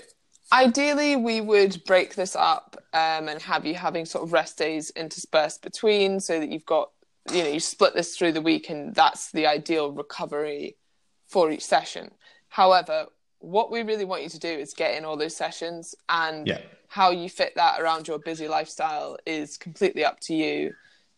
ideally, 0.52 1.15
we 1.15 1.41
would 1.41 1.84
break 1.86 2.15
this 2.15 2.36
up 2.36 2.78
um, 2.93 3.28
and 3.28 3.41
have 3.41 3.65
you 3.65 3.76
having 3.76 4.06
sort 4.06 4.24
of 4.24 4.34
rest 4.34 4.58
days 4.58 4.89
interspersed 4.91 5.62
between 5.62 6.19
so 6.19 6.39
that 6.39 6.50
you've 6.50 6.65
got, 6.65 6.91
you 7.32 7.43
know, 7.43 7.50
you 7.50 7.60
split 7.60 7.93
this 7.93 8.17
through 8.17 8.32
the 8.32 8.41
week 8.41 8.69
and 8.69 8.95
that's 8.95 9.32
the 9.32 9.45
ideal 9.45 9.91
recovery 9.91 10.78
for 11.28 11.52
each 11.52 11.63
session. 11.63 12.12
However, 12.48 13.08
what 13.39 13.71
we 13.71 13.84
really 13.84 14.06
want 14.06 14.23
you 14.23 14.30
to 14.30 14.39
do 14.39 14.49
is 14.49 14.73
get 14.73 14.97
in 14.97 15.06
all 15.06 15.17
those 15.17 15.36
sessions 15.36 15.95
and 16.10 16.47
yeah. 16.47 16.60
how 16.88 17.10
you 17.10 17.30
fit 17.30 17.54
that 17.56 17.80
around 17.82 18.08
your 18.08 18.19
busy 18.19 18.47
lifestyle 18.47 19.17
is 19.25 19.58
completely 19.58 20.04
up 20.04 20.19
to 20.19 20.34
you 20.34 20.73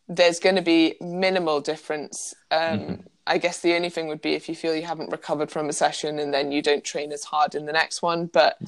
there's 0.07 0.39
going 0.39 0.55
to 0.55 0.61
be 0.61 0.95
minimal 0.99 1.61
difference 1.61 2.33
um, 2.51 2.79
mm-hmm. 2.79 3.01
I 3.27 3.37
guess 3.37 3.59
the 3.59 3.75
only 3.75 3.89
thing 3.89 4.07
would 4.07 4.21
be 4.21 4.33
if 4.33 4.49
you 4.49 4.55
feel 4.55 4.75
you 4.75 4.81
haven't 4.83 5.11
recovered 5.11 5.51
from 5.51 5.69
a 5.69 5.73
session 5.73 6.19
and 6.19 6.33
then 6.33 6.51
you 6.51 6.61
don't 6.61 6.83
train 6.83 7.11
as 7.11 7.23
hard 7.23 7.55
in 7.55 7.65
the 7.65 7.71
next 7.71 8.01
one. 8.01 8.25
But 8.25 8.59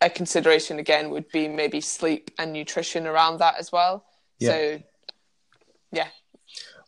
a 0.00 0.10
consideration 0.10 0.78
again 0.78 1.10
would 1.10 1.30
be 1.30 1.48
maybe 1.48 1.80
sleep 1.80 2.30
and 2.38 2.52
nutrition 2.52 3.06
around 3.06 3.38
that 3.38 3.58
as 3.58 3.72
well. 3.72 4.04
Yeah. 4.38 4.50
So, 4.50 4.82
yeah. 5.90 6.08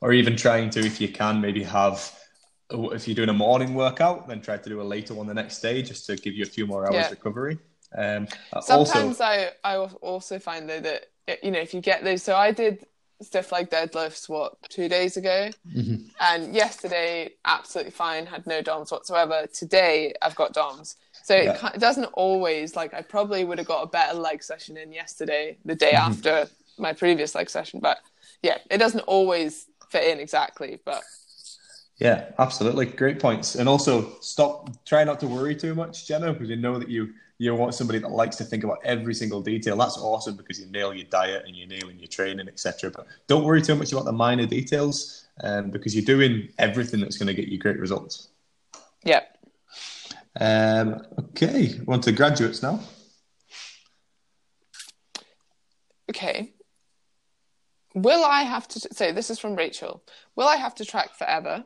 Or 0.00 0.12
even 0.12 0.36
trying 0.36 0.70
to, 0.70 0.80
if 0.80 1.00
you 1.00 1.08
can, 1.08 1.40
maybe 1.40 1.62
have, 1.62 2.12
if 2.70 3.06
you're 3.06 3.14
doing 3.14 3.28
a 3.28 3.34
morning 3.34 3.74
workout, 3.74 4.28
then 4.28 4.40
try 4.40 4.56
to 4.56 4.68
do 4.68 4.80
a 4.80 4.82
later 4.82 5.14
one 5.14 5.26
the 5.26 5.34
next 5.34 5.60
day 5.60 5.82
just 5.82 6.06
to 6.06 6.16
give 6.16 6.34
you 6.34 6.42
a 6.42 6.46
few 6.46 6.66
more 6.66 6.86
hours 6.86 6.94
yeah. 6.94 7.10
recovery. 7.10 7.58
Um, 7.96 8.26
Sometimes 8.62 9.20
also... 9.20 9.24
I, 9.24 9.50
I 9.64 9.76
also 9.76 10.38
find 10.38 10.68
though 10.68 10.80
that, 10.80 11.06
you 11.42 11.50
know, 11.50 11.60
if 11.60 11.74
you 11.74 11.80
get 11.80 12.04
those, 12.04 12.22
so 12.22 12.34
I 12.34 12.52
did 12.52 12.84
stuff 13.22 13.52
like 13.52 13.70
deadlifts 13.70 14.28
what 14.28 14.56
two 14.68 14.88
days 14.88 15.16
ago 15.16 15.48
mm-hmm. 15.74 16.04
and 16.20 16.54
yesterday 16.54 17.30
absolutely 17.44 17.90
fine 17.90 18.26
had 18.26 18.46
no 18.46 18.60
doms 18.60 18.90
whatsoever 18.90 19.46
today 19.52 20.12
i've 20.22 20.34
got 20.34 20.52
doms 20.52 20.96
so 21.22 21.36
yeah. 21.36 21.52
it, 21.52 21.76
it, 21.76 21.80
doesn't 21.80 22.06
always 22.14 22.76
like 22.76 22.92
i 22.92 23.00
probably 23.00 23.44
would 23.44 23.56
have 23.56 23.66
got 23.66 23.82
a 23.82 23.86
better 23.86 24.18
leg 24.18 24.42
session 24.42 24.76
in 24.76 24.92
yesterday 24.92 25.56
the 25.64 25.74
day 25.74 25.92
mm-hmm. 25.92 26.10
after 26.10 26.48
my 26.76 26.92
previous 26.92 27.34
leg 27.34 27.48
session 27.48 27.78
but 27.80 27.98
yeah 28.42 28.58
it 28.70 28.78
doesn't 28.78 29.02
always 29.02 29.66
fit 29.90 30.04
in 30.04 30.18
exactly 30.18 30.78
but 30.84 31.02
yeah 31.98 32.30
absolutely 32.38 32.86
great 32.86 33.20
points 33.20 33.54
and 33.54 33.68
also 33.68 34.18
stop 34.20 34.70
try 34.84 35.04
not 35.04 35.20
to 35.20 35.26
worry 35.26 35.54
too 35.54 35.74
much 35.74 36.06
gemma 36.06 36.32
because 36.32 36.48
you 36.48 36.56
know 36.56 36.78
that 36.78 36.88
you 36.88 37.12
you 37.38 37.54
want 37.54 37.74
somebody 37.74 37.98
that 37.98 38.10
likes 38.10 38.36
to 38.36 38.44
think 38.44 38.64
about 38.64 38.78
every 38.84 39.14
single 39.14 39.40
detail. 39.42 39.76
That's 39.76 39.98
awesome 39.98 40.36
because 40.36 40.60
you 40.60 40.66
nail 40.66 40.94
your 40.94 41.06
diet 41.06 41.44
and 41.46 41.56
you're 41.56 41.66
nailing 41.66 41.98
your 41.98 42.08
training, 42.08 42.48
etc. 42.48 42.90
But 42.90 43.06
don't 43.26 43.44
worry 43.44 43.60
too 43.60 43.74
much 43.74 43.92
about 43.92 44.04
the 44.04 44.12
minor 44.12 44.46
details 44.46 45.26
um, 45.42 45.70
because 45.70 45.94
you're 45.94 46.04
doing 46.04 46.48
everything 46.58 47.00
that's 47.00 47.18
going 47.18 47.26
to 47.26 47.34
get 47.34 47.48
you 47.48 47.58
great 47.58 47.78
results. 47.78 48.28
Yeah. 49.04 49.22
Um, 50.40 51.02
okay, 51.18 51.80
on 51.88 52.00
to 52.02 52.12
graduates 52.12 52.62
now. 52.62 52.80
Okay. 56.08 56.52
Will 57.94 58.24
I 58.24 58.42
have 58.42 58.66
to 58.68 58.80
say 58.80 59.12
this 59.12 59.30
is 59.30 59.38
from 59.38 59.54
Rachel? 59.54 60.02
Will 60.36 60.48
I 60.48 60.56
have 60.56 60.74
to 60.76 60.84
track 60.84 61.14
forever? 61.14 61.64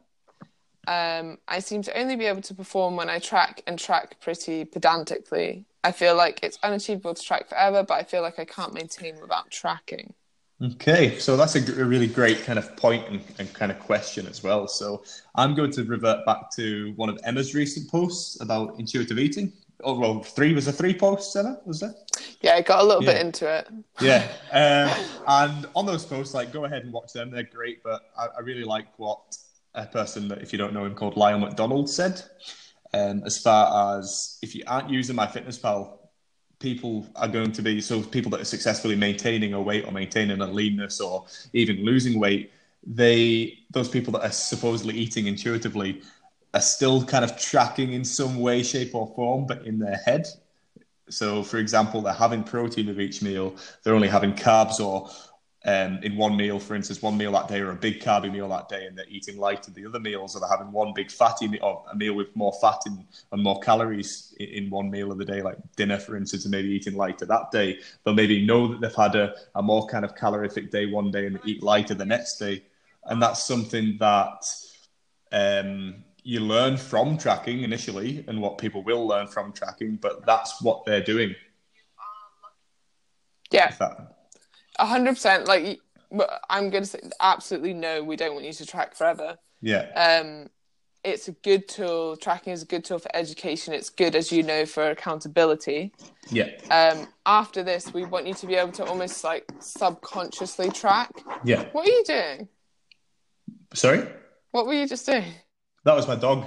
Um, 0.86 1.38
I 1.46 1.58
seem 1.60 1.82
to 1.82 1.98
only 1.98 2.16
be 2.16 2.24
able 2.26 2.40
to 2.42 2.54
perform 2.54 2.96
when 2.96 3.10
I 3.10 3.18
track 3.18 3.62
and 3.66 3.78
track 3.78 4.20
pretty 4.20 4.64
pedantically. 4.64 5.66
I 5.84 5.92
feel 5.92 6.16
like 6.16 6.40
it's 6.42 6.58
unachievable 6.62 7.14
to 7.14 7.22
track 7.22 7.48
forever, 7.48 7.82
but 7.82 7.94
I 7.94 8.04
feel 8.04 8.22
like 8.22 8.38
I 8.38 8.44
can't 8.44 8.72
maintain 8.74 9.20
without 9.20 9.50
tracking. 9.50 10.14
Okay, 10.60 11.18
so 11.20 11.36
that's 11.36 11.54
a, 11.54 11.80
a 11.80 11.84
really 11.84 12.08
great 12.08 12.42
kind 12.42 12.58
of 12.58 12.76
point 12.76 13.06
and, 13.08 13.22
and, 13.38 13.52
kind 13.54 13.70
of 13.70 13.78
question 13.78 14.26
as 14.26 14.42
well. 14.42 14.66
So 14.66 15.04
I'm 15.36 15.54
going 15.54 15.70
to 15.72 15.84
revert 15.84 16.26
back 16.26 16.50
to 16.56 16.92
one 16.96 17.08
of 17.08 17.18
Emma's 17.22 17.54
recent 17.54 17.88
posts 17.88 18.40
about 18.40 18.76
intuitive 18.80 19.18
eating. 19.20 19.52
oh 19.84 19.96
well, 19.96 20.20
three 20.20 20.52
was 20.54 20.66
a 20.66 20.72
three 20.72 20.94
posts, 20.94 21.36
Emma, 21.36 21.60
was 21.64 21.78
there? 21.78 21.94
Yeah, 22.40 22.54
I 22.56 22.62
got 22.62 22.80
a 22.80 22.84
little 22.84 23.02
Yeah. 23.02 23.12
bit 23.12 23.20
into 23.24 23.46
it. 23.48 23.68
Yeah, 24.00 24.26
um, 24.52 25.06
and 25.28 25.66
on 25.76 25.86
those 25.86 26.04
posts, 26.04 26.34
like 26.34 26.52
go 26.52 26.64
ahead 26.64 26.82
and 26.82 26.92
watch 26.92 27.12
them; 27.12 27.30
they're 27.30 27.44
great. 27.44 27.82
But 27.84 28.02
I, 28.18 28.26
I 28.38 28.40
really 28.40 28.64
like 28.64 28.86
what 28.98 29.36
a 29.74 29.86
person 29.86 30.28
that, 30.28 30.42
if 30.42 30.52
you 30.52 30.58
don't 30.58 30.72
know 30.72 30.84
him, 30.84 30.94
called 30.94 31.16
Lyle 31.16 31.38
McDonald 31.38 31.88
said. 31.88 32.22
Um, 32.94 33.22
as 33.24 33.38
far 33.38 33.98
as 33.98 34.38
if 34.42 34.54
you 34.54 34.64
aren't 34.66 34.90
using 34.90 35.16
MyFitnessPal, 35.16 35.98
people 36.58 37.06
are 37.16 37.28
going 37.28 37.52
to 37.52 37.62
be 37.62 37.80
so 37.80 38.02
people 38.02 38.30
that 38.30 38.40
are 38.40 38.44
successfully 38.44 38.96
maintaining 38.96 39.52
a 39.52 39.60
weight 39.60 39.84
or 39.84 39.92
maintaining 39.92 40.40
a 40.40 40.46
leanness 40.46 41.00
or 41.00 41.26
even 41.52 41.84
losing 41.84 42.18
weight. 42.18 42.50
They 42.86 43.58
those 43.70 43.88
people 43.88 44.12
that 44.14 44.22
are 44.22 44.32
supposedly 44.32 44.94
eating 44.94 45.26
intuitively 45.26 46.02
are 46.54 46.60
still 46.60 47.04
kind 47.04 47.24
of 47.24 47.38
tracking 47.38 47.92
in 47.92 48.04
some 48.04 48.38
way, 48.40 48.62
shape, 48.62 48.94
or 48.94 49.12
form, 49.14 49.46
but 49.46 49.66
in 49.66 49.78
their 49.78 49.96
head. 49.96 50.26
So, 51.10 51.42
for 51.42 51.58
example, 51.58 52.02
they're 52.02 52.12
having 52.12 52.42
protein 52.42 52.86
with 52.86 53.00
each 53.00 53.22
meal. 53.22 53.54
They're 53.82 53.94
only 53.94 54.08
having 54.08 54.32
carbs, 54.32 54.80
or 54.80 55.10
um, 55.64 55.98
in 56.04 56.16
one 56.16 56.36
meal, 56.36 56.61
for 56.61 56.76
instance, 56.76 57.02
one 57.02 57.16
meal 57.16 57.32
that 57.32 57.48
day, 57.48 57.61
or 57.61 57.70
a 57.70 57.76
big 57.76 58.00
carby 58.00 58.30
meal 58.30 58.48
that 58.48 58.68
day, 58.68 58.86
and 58.86 58.96
they're 58.96 59.09
eating 59.09 59.38
lighter. 59.38 59.72
the 59.72 59.86
other 59.86 59.98
meals, 59.98 60.36
or 60.36 60.40
they're 60.40 60.48
having 60.48 60.70
one 60.70 60.92
big 60.94 61.11
fatty 61.11 61.48
meal, 61.48 61.61
or 61.62 61.84
a 61.90 61.96
meal 61.96 62.14
with 62.14 62.34
more 62.36 62.52
fat 62.61 62.78
in, 62.86 63.04
and 63.32 63.42
more 63.42 63.59
calories 63.61 64.34
in, 64.38 64.70
one 64.70 64.90
meal 64.90 65.11
of 65.11 65.18
the 65.18 65.24
day, 65.24 65.42
like 65.42 65.56
dinner, 65.76 65.98
for 65.98 66.16
instance, 66.16 66.44
and 66.44 66.52
maybe 66.52 66.68
eating 66.68 66.94
lighter 66.94 67.26
that 67.26 67.50
day. 67.50 67.78
They'll 68.04 68.14
maybe 68.14 68.46
know 68.46 68.68
that 68.68 68.80
they've 68.80 68.94
had 68.94 69.16
a, 69.16 69.34
a 69.56 69.62
more 69.62 69.86
kind 69.86 70.04
of 70.04 70.14
calorific 70.14 70.70
day 70.70 70.86
one 70.86 71.11
day 71.11 71.26
and 71.26 71.40
eat 71.44 71.62
lighter 71.62 71.94
the 71.94 72.06
next 72.06 72.38
day. 72.38 72.62
And 73.04 73.20
that's 73.20 73.42
something 73.42 73.96
that 73.98 74.44
um, 75.32 76.04
you 76.22 76.40
learn 76.40 76.76
from 76.76 77.18
tracking 77.18 77.62
initially 77.62 78.24
and 78.28 78.40
what 78.40 78.59
people 78.59 78.82
will 78.84 79.06
learn 79.06 79.26
from 79.26 79.52
tracking, 79.52 79.96
but 79.96 80.24
that's 80.24 80.62
what 80.62 80.84
they're 80.84 81.02
doing. 81.02 81.34
Yeah, 83.50 83.70
that, 83.78 84.17
hundred 84.86 85.14
percent. 85.14 85.46
Like, 85.46 85.80
I'm 86.48 86.70
gonna 86.70 86.84
say 86.86 87.00
absolutely 87.20 87.74
no. 87.74 88.02
We 88.02 88.16
don't 88.16 88.34
want 88.34 88.46
you 88.46 88.52
to 88.52 88.66
track 88.66 88.94
forever. 88.94 89.36
yeah, 89.60 89.86
Um, 89.94 90.48
it's 91.04 91.28
a 91.28 91.32
good 91.32 91.68
tool. 91.68 92.16
Tracking 92.16 92.52
is 92.52 92.62
a 92.62 92.66
good 92.66 92.84
tool 92.84 92.98
for 92.98 93.10
education. 93.14 93.72
It's 93.72 93.88
good, 93.90 94.14
as 94.16 94.32
you 94.32 94.42
know, 94.42 94.66
for 94.66 94.90
accountability. 94.90 95.92
yeah, 96.30 96.50
Um, 96.70 97.08
after 97.24 97.62
this, 97.62 97.92
we 97.94 98.04
want 98.04 98.26
you 98.26 98.34
to 98.34 98.46
be 98.46 98.54
able 98.56 98.72
to 98.72 98.84
almost 98.84 99.22
like 99.24 99.44
subconsciously 99.60 100.70
track. 100.70 101.10
yeah. 101.44 101.64
What 101.72 101.86
are 101.88 101.90
you 101.90 102.04
doing? 102.04 102.48
Sorry? 103.74 104.06
What 104.50 104.66
were 104.66 104.74
you 104.74 104.88
just 104.88 105.06
doing? 105.06 105.24
That 105.84 105.94
was 105.94 106.08
my 106.08 106.16
dog. 106.16 106.44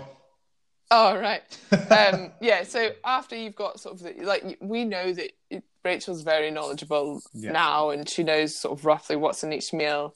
Oh 0.92 1.18
right. 1.18 1.42
Um, 1.92 2.32
yeah. 2.39 2.64
So 2.64 2.92
after 3.04 3.36
you've 3.36 3.56
got 3.56 3.80
sort 3.80 3.96
of 3.96 4.04
the, 4.04 4.24
like 4.24 4.58
we 4.62 4.86
know 4.86 5.12
that 5.14 5.32
it, 5.50 5.64
Rachel's 5.84 6.22
very 6.22 6.52
knowledgeable 6.52 7.22
Yeah. 7.34 7.52
now, 7.54 7.89
and 7.89 8.08
she 8.08 8.24
knows 8.24 8.56
sort 8.56 8.78
of 8.78 8.86
roughly 8.86 9.16
what's 9.16 9.44
in 9.44 9.52
each 9.54 9.74
meal. 9.74 10.14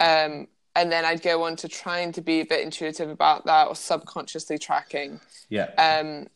Um, 0.00 0.48
and 0.76 0.92
then 0.92 1.04
I'd 1.04 1.22
go 1.22 1.42
on 1.44 1.56
to 1.56 1.68
trying 1.68 2.12
to 2.12 2.20
be 2.20 2.40
a 2.40 2.44
bit 2.44 2.62
intuitive 2.62 3.08
about 3.10 3.46
that 3.46 3.68
or 3.68 3.74
subconsciously 3.74 4.58
tracking. 4.58 5.20
Yeah, 5.48 5.70
Um, 5.78 6.26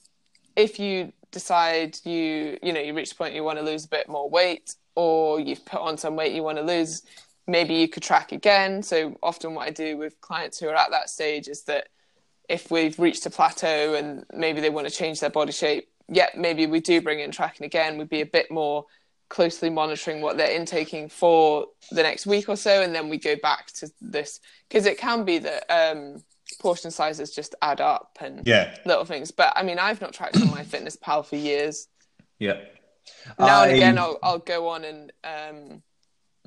if 0.57 0.79
you 0.79 1.13
decide 1.31 1.99
you 2.05 2.59
you 2.63 2.73
know 2.73 2.81
you 2.81 2.93
reach 2.93 3.09
the 3.11 3.15
point 3.15 3.35
you 3.35 3.43
want 3.43 3.59
to 3.59 3.65
lose 3.65 3.85
a 3.87 3.89
bit 3.89 4.07
more 4.09 4.29
weight 4.29 4.75
or 4.95 5.41
you've 5.41 5.65
put 5.65 5.81
on 5.81 5.97
some 5.97 6.15
weight 6.15 6.33
you 6.35 6.43
want 6.43 6.59
to 6.59 6.63
lose 6.65 7.03
maybe 7.47 7.73
you 7.75 7.89
could 7.89 8.03
track 8.03 8.33
again 8.33 8.83
so 8.83 9.17
often 9.23 9.55
what 9.55 9.67
i 9.67 9.71
do 9.71 9.97
with 9.97 10.21
clients 10.21 10.59
who 10.61 10.69
are 10.69 10.75
at 10.75 10.91
that 10.91 11.09
stage 11.09 11.49
is 11.49 11.63
that 11.63 11.89
if 12.49 12.71
we've 12.71 12.99
reached 12.99 13.25
a 13.27 13.31
plateau 13.31 13.95
and 13.95 14.25
maybe 14.33 14.61
they 14.61 14.71
want 14.71 14.87
to 14.87 14.93
change 14.93 15.21
their 15.21 15.31
body 15.31 15.53
shape 15.53 15.89
yeah 16.09 16.27
maybe 16.37 16.67
we 16.67 16.81
do 16.81 17.01
bring 17.01 17.21
in 17.21 17.31
tracking 17.31 17.65
again 17.65 17.97
we'd 17.97 18.09
be 18.09 18.21
a 18.21 18.27
bit 18.27 18.51
more 18.51 18.85
closely 19.29 19.71
monitoring 19.71 20.21
what 20.21 20.37
they're 20.37 20.55
intaking 20.55 21.09
for 21.09 21.67
the 21.91 22.03
next 22.03 22.27
week 22.27 22.49
or 22.49 22.57
so 22.57 22.83
and 22.83 22.95
then 22.95 23.09
we 23.09 23.17
go 23.17 23.35
back 23.43 23.69
to 23.69 23.91
this 24.01 24.41
because 24.69 24.85
it 24.85 24.99
can 24.99 25.25
be 25.25 25.39
that 25.39 25.65
um, 25.71 26.23
portion 26.59 26.91
sizes 26.91 27.31
just 27.31 27.55
add 27.63 27.81
up 27.81 28.19
and 28.21 28.47
yeah, 28.47 28.75
little 28.85 29.05
things. 29.05 29.31
But 29.31 29.53
I 29.57 29.63
mean, 29.63 29.79
I've 29.79 30.01
not 30.01 30.13
tracked 30.13 30.37
on 30.37 30.49
MyFitnessPal 30.49 31.27
for 31.27 31.37
years. 31.37 31.89
yeah. 32.39 32.61
Now 33.39 33.65
and 33.65 33.73
again, 33.73 33.99
I'll, 33.99 34.19
I'll 34.23 34.39
go 34.39 34.69
on 34.69 34.85
and 34.85 35.13
um, 35.25 35.83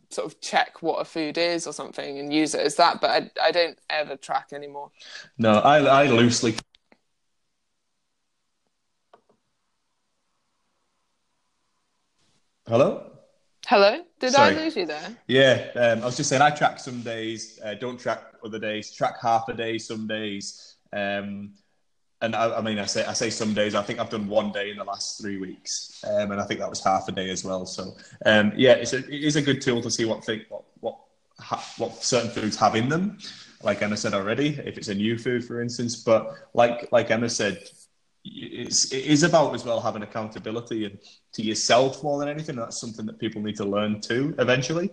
sort 0.10 0.28
of 0.28 0.40
check 0.42 0.82
what 0.82 1.02
a 1.02 1.06
food 1.06 1.38
is 1.38 1.68
or 1.68 1.74
something 1.74 2.20
and 2.20 2.34
use 2.34 2.54
it 2.54 2.62
as 2.62 2.76
that. 2.76 3.02
But 3.02 3.10
I, 3.10 3.48
I 3.48 3.52
don't 3.52 3.78
ever 3.90 4.16
track 4.16 4.50
anymore. 4.54 4.92
No, 5.38 5.54
I, 5.60 5.80
I 5.80 6.08
loosely. 6.08 6.56
Hello? 12.68 13.12
Hello? 13.68 14.02
Did 14.20 14.34
Sorry. 14.34 14.56
I 14.56 14.64
lose 14.64 14.76
you 14.76 14.86
there? 14.86 15.18
Yeah, 15.28 15.70
um, 15.76 16.02
I 16.02 16.06
was 16.06 16.18
just 16.18 16.30
saying 16.30 16.42
I 16.42 16.50
track 16.50 16.80
some 16.80 17.02
days, 17.02 17.60
uh, 17.64 17.74
don't 17.76 18.00
track 18.00 18.22
other 18.44 18.60
days, 18.60 18.92
track 18.92 19.16
half 19.22 19.50
a 19.50 19.54
day 19.54 19.78
some 19.78 20.08
days. 20.08 20.76
Um, 20.94 21.54
and 22.26 22.36
I, 22.36 22.58
I 22.58 22.62
mean, 22.62 22.80
I 22.80 22.86
say 22.86 23.06
I 23.06 23.14
say 23.14 23.30
some 23.30 23.54
days. 23.54 23.76
I 23.76 23.84
think 23.84 24.00
I've 24.00 24.10
done 24.10 24.28
one 24.28 24.52
day 24.52 24.72
in 24.72 24.78
the 24.78 24.84
last 24.84 25.22
three 25.22 25.38
weeks, 25.38 26.04
um, 26.04 26.32
and 26.32 26.42
I 26.42 26.46
think 26.46 26.60
that 26.60 26.70
was 26.70 26.84
half 26.84 27.08
a 27.08 27.12
day 27.12 27.30
as 27.30 27.44
well. 27.44 27.66
So, 27.66 27.96
um, 28.26 28.52
yeah, 28.56 28.74
it's 28.74 28.94
a, 28.94 28.98
it 28.98 29.24
is 29.24 29.36
a 29.36 29.42
good 29.42 29.62
tool 29.62 29.82
to 29.82 29.92
see 29.92 30.06
what 30.06 30.26
think 30.26 30.44
what 30.50 30.64
what 30.80 30.98
ha, 31.40 31.64
what 31.78 32.04
certain 32.04 32.32
foods 32.32 32.58
have 32.58 32.76
in 32.76 32.90
them. 32.90 33.20
Like 33.64 33.82
Emma 33.82 33.96
said 33.96 34.14
already, 34.14 34.60
if 34.66 34.78
it's 34.78 34.88
a 34.88 34.96
new 34.96 35.18
food, 35.18 35.46
for 35.46 35.62
instance. 35.62 35.96
But 35.96 36.34
like 36.54 36.92
like 36.92 37.12
Emma 37.12 37.30
said, 37.30 37.64
it's 38.24 38.92
it 38.92 39.06
is 39.06 39.22
about 39.22 39.54
as 39.54 39.64
well 39.64 39.80
having 39.80 40.02
accountability 40.02 40.86
and 40.86 40.98
to 41.34 41.44
yourself 41.44 42.04
more 42.04 42.20
than 42.20 42.28
anything. 42.28 42.56
That's 42.56 42.82
something 42.82 43.06
that 43.06 43.20
people 43.20 43.42
need 43.42 43.56
to 43.58 43.66
learn 43.66 44.02
too 44.02 44.34
eventually. 44.40 44.92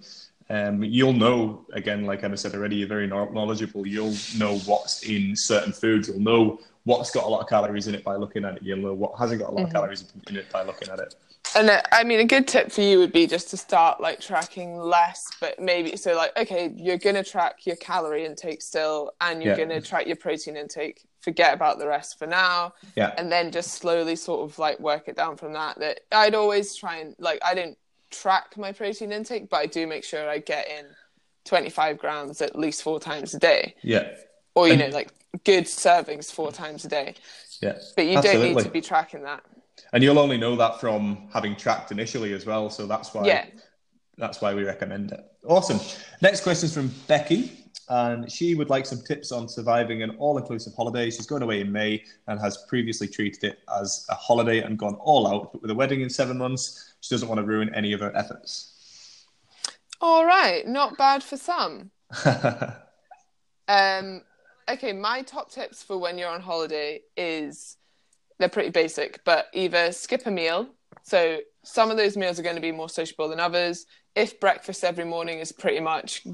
Um, 0.50 0.82
you'll 0.82 1.14
know 1.14 1.64
again, 1.72 2.04
like 2.04 2.22
Emma 2.22 2.36
said 2.36 2.54
already, 2.54 2.76
you're 2.76 2.88
very 2.88 3.06
knowledgeable. 3.06 3.86
You'll 3.86 4.16
know 4.36 4.58
what's 4.66 5.02
in 5.02 5.34
certain 5.34 5.72
foods. 5.72 6.08
You'll 6.08 6.20
know 6.20 6.60
what's 6.84 7.10
got 7.10 7.24
a 7.24 7.28
lot 7.28 7.40
of 7.40 7.48
calories 7.48 7.86
in 7.88 7.94
it 7.94 8.02
by 8.04 8.16
looking 8.16 8.44
at 8.44 8.56
it. 8.56 8.62
You'll 8.62 8.78
know 8.78 8.94
what 8.94 9.18
hasn't 9.18 9.40
got 9.40 9.50
a 9.50 9.52
lot 9.54 9.64
of 9.66 9.72
calories 9.72 10.04
in 10.28 10.36
it 10.36 10.50
by 10.50 10.62
looking 10.62 10.88
at 10.88 10.98
it. 10.98 11.14
And 11.54 11.68
uh, 11.68 11.82
I 11.92 12.02
mean, 12.04 12.18
a 12.20 12.24
good 12.24 12.48
tip 12.48 12.72
for 12.72 12.80
you 12.80 12.98
would 12.98 13.12
be 13.12 13.26
just 13.26 13.50
to 13.50 13.56
start 13.56 14.00
like 14.00 14.20
tracking 14.20 14.78
less, 14.78 15.30
but 15.40 15.60
maybe 15.60 15.96
so 15.96 16.16
like 16.16 16.36
okay, 16.38 16.72
you're 16.76 16.96
gonna 16.98 17.22
track 17.24 17.66
your 17.66 17.76
calorie 17.76 18.24
intake 18.24 18.62
still, 18.62 19.12
and 19.20 19.42
you're 19.42 19.52
Yeah. 19.56 19.64
gonna 19.64 19.80
track 19.80 20.06
your 20.06 20.16
protein 20.16 20.56
intake. 20.56 21.02
Forget 21.20 21.52
about 21.54 21.78
the 21.78 21.86
rest 21.86 22.18
for 22.18 22.26
now, 22.26 22.72
Yeah, 22.96 23.12
and 23.18 23.30
then 23.30 23.52
just 23.52 23.74
slowly 23.74 24.16
sort 24.16 24.40
of 24.50 24.58
like 24.58 24.80
work 24.80 25.08
it 25.08 25.16
down 25.16 25.36
from 25.36 25.52
that. 25.52 25.78
That 25.78 26.00
I'd 26.10 26.34
always 26.34 26.74
try 26.74 26.96
and 26.96 27.14
like 27.18 27.38
I 27.44 27.54
don't 27.54 27.76
track 28.10 28.56
my 28.56 28.72
protein 28.72 29.12
intake, 29.12 29.48
but 29.50 29.58
I 29.58 29.66
do 29.66 29.86
make 29.86 30.04
sure 30.04 30.28
I 30.28 30.38
get 30.38 30.68
in 30.68 30.86
25 31.44 31.98
grams 31.98 32.40
at 32.40 32.58
least 32.58 32.82
four 32.82 32.98
times 32.98 33.34
a 33.34 33.38
day, 33.38 33.74
yeah, 33.82 34.08
or 34.54 34.66
you 34.68 34.74
And- 34.74 34.80
know 34.82 34.88
like 34.96 35.10
good 35.44 35.64
servings 35.64 36.30
four 36.32 36.52
times 36.52 36.84
a 36.84 36.88
day. 36.88 37.14
yeah. 37.60 37.78
But 37.96 38.06
you 38.06 38.20
don't 38.20 38.42
need 38.42 38.58
to 38.62 38.70
be 38.70 38.80
tracking 38.80 39.22
that. 39.22 39.42
And 39.92 40.02
you'll 40.02 40.18
only 40.18 40.38
know 40.38 40.56
that 40.56 40.80
from 40.80 41.28
having 41.32 41.56
tracked 41.56 41.90
initially 41.92 42.32
as 42.32 42.46
well. 42.46 42.70
So 42.70 42.86
that's 42.86 43.12
why 43.14 43.26
Yeah. 43.26 43.46
that's 44.18 44.40
why 44.40 44.54
we 44.54 44.64
recommend 44.64 45.12
it. 45.12 45.20
Awesome. 45.46 45.80
Next 46.20 46.42
question 46.42 46.66
is 46.66 46.74
from 46.74 46.92
Becky. 47.06 47.58
And 47.88 48.30
she 48.30 48.54
would 48.54 48.70
like 48.70 48.86
some 48.86 49.02
tips 49.02 49.32
on 49.32 49.48
surviving 49.48 50.02
an 50.02 50.10
all 50.18 50.38
inclusive 50.38 50.72
holiday. 50.74 51.10
She's 51.10 51.26
going 51.26 51.42
away 51.42 51.60
in 51.60 51.70
May 51.72 52.02
and 52.26 52.40
has 52.40 52.64
previously 52.68 53.08
treated 53.08 53.44
it 53.44 53.58
as 53.78 54.06
a 54.08 54.14
holiday 54.14 54.60
and 54.60 54.78
gone 54.78 54.94
all 54.94 55.26
out. 55.26 55.52
But 55.52 55.62
with 55.62 55.70
a 55.70 55.74
wedding 55.74 56.00
in 56.00 56.08
seven 56.08 56.38
months, 56.38 56.94
she 57.00 57.14
doesn't 57.14 57.28
want 57.28 57.40
to 57.40 57.46
ruin 57.46 57.74
any 57.74 57.92
of 57.92 58.00
her 58.00 58.14
efforts. 58.16 59.26
All 60.00 60.24
right, 60.24 60.66
not 60.66 60.96
bad 60.96 61.22
for 61.22 61.36
some. 61.36 61.90
Um, 63.68 64.22
okay, 64.72 64.92
my 64.92 65.22
top 65.22 65.50
tips 65.50 65.82
for 65.82 65.98
when 65.98 66.18
you're 66.18 66.30
on 66.30 66.40
holiday 66.40 67.00
is 67.16 67.76
they're 68.38 68.48
pretty 68.48 68.70
basic, 68.70 69.22
but 69.24 69.46
either 69.52 69.92
skip 69.92 70.26
a 70.26 70.30
meal. 70.30 70.68
So 71.02 71.38
some 71.64 71.90
of 71.90 71.96
those 71.96 72.16
meals 72.16 72.38
are 72.38 72.42
going 72.42 72.56
to 72.56 72.62
be 72.62 72.72
more 72.72 72.88
sociable 72.88 73.28
than 73.28 73.40
others. 73.40 73.86
If 74.14 74.40
breakfast 74.40 74.84
every 74.84 75.04
morning 75.04 75.38
is 75.38 75.52
pretty 75.52 75.80
much, 75.80 76.26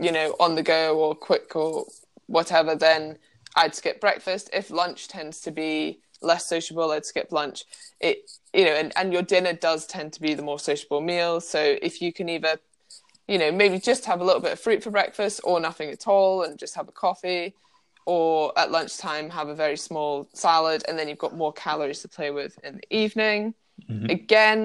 you 0.00 0.12
know, 0.12 0.36
on 0.38 0.54
the 0.54 0.62
go 0.62 0.98
or 0.98 1.14
quick 1.14 1.56
or 1.56 1.86
whatever, 2.26 2.74
then 2.74 3.18
I'd 3.56 3.74
skip 3.74 4.00
breakfast. 4.00 4.50
If 4.52 4.70
lunch 4.70 5.08
tends 5.08 5.40
to 5.42 5.50
be 5.50 6.00
less 6.22 6.46
sociable, 6.46 6.90
I'd 6.90 7.06
skip 7.06 7.32
lunch. 7.32 7.64
It, 8.00 8.30
you 8.52 8.64
know, 8.64 8.74
and, 8.74 8.92
and 8.96 9.12
your 9.12 9.22
dinner 9.22 9.52
does 9.52 9.86
tend 9.86 10.12
to 10.14 10.20
be 10.20 10.34
the 10.34 10.42
more 10.42 10.58
sociable 10.58 11.00
meal. 11.00 11.40
So 11.40 11.76
if 11.82 12.02
you 12.02 12.12
can 12.12 12.28
either 12.28 12.58
you 13.30 13.38
know, 13.38 13.52
maybe 13.52 13.78
just 13.78 14.06
have 14.06 14.20
a 14.20 14.24
little 14.24 14.40
bit 14.40 14.50
of 14.50 14.58
fruit 14.58 14.82
for 14.82 14.90
breakfast 14.90 15.40
or 15.44 15.60
nothing 15.60 15.88
at 15.90 16.08
all 16.08 16.42
and 16.42 16.58
just 16.58 16.74
have 16.74 16.88
a 16.88 16.92
coffee. 16.92 17.54
Or 18.14 18.30
at 18.62 18.68
lunchtime, 18.78 19.26
have 19.30 19.48
a 19.54 19.58
very 19.64 19.78
small 19.88 20.12
salad, 20.44 20.80
and 20.86 20.94
then 20.98 21.06
you've 21.08 21.24
got 21.26 21.34
more 21.44 21.52
calories 21.66 22.00
to 22.02 22.08
play 22.08 22.30
with 22.40 22.52
in 22.66 22.72
the 22.78 22.88
evening. 23.02 23.54
Again, 24.10 24.60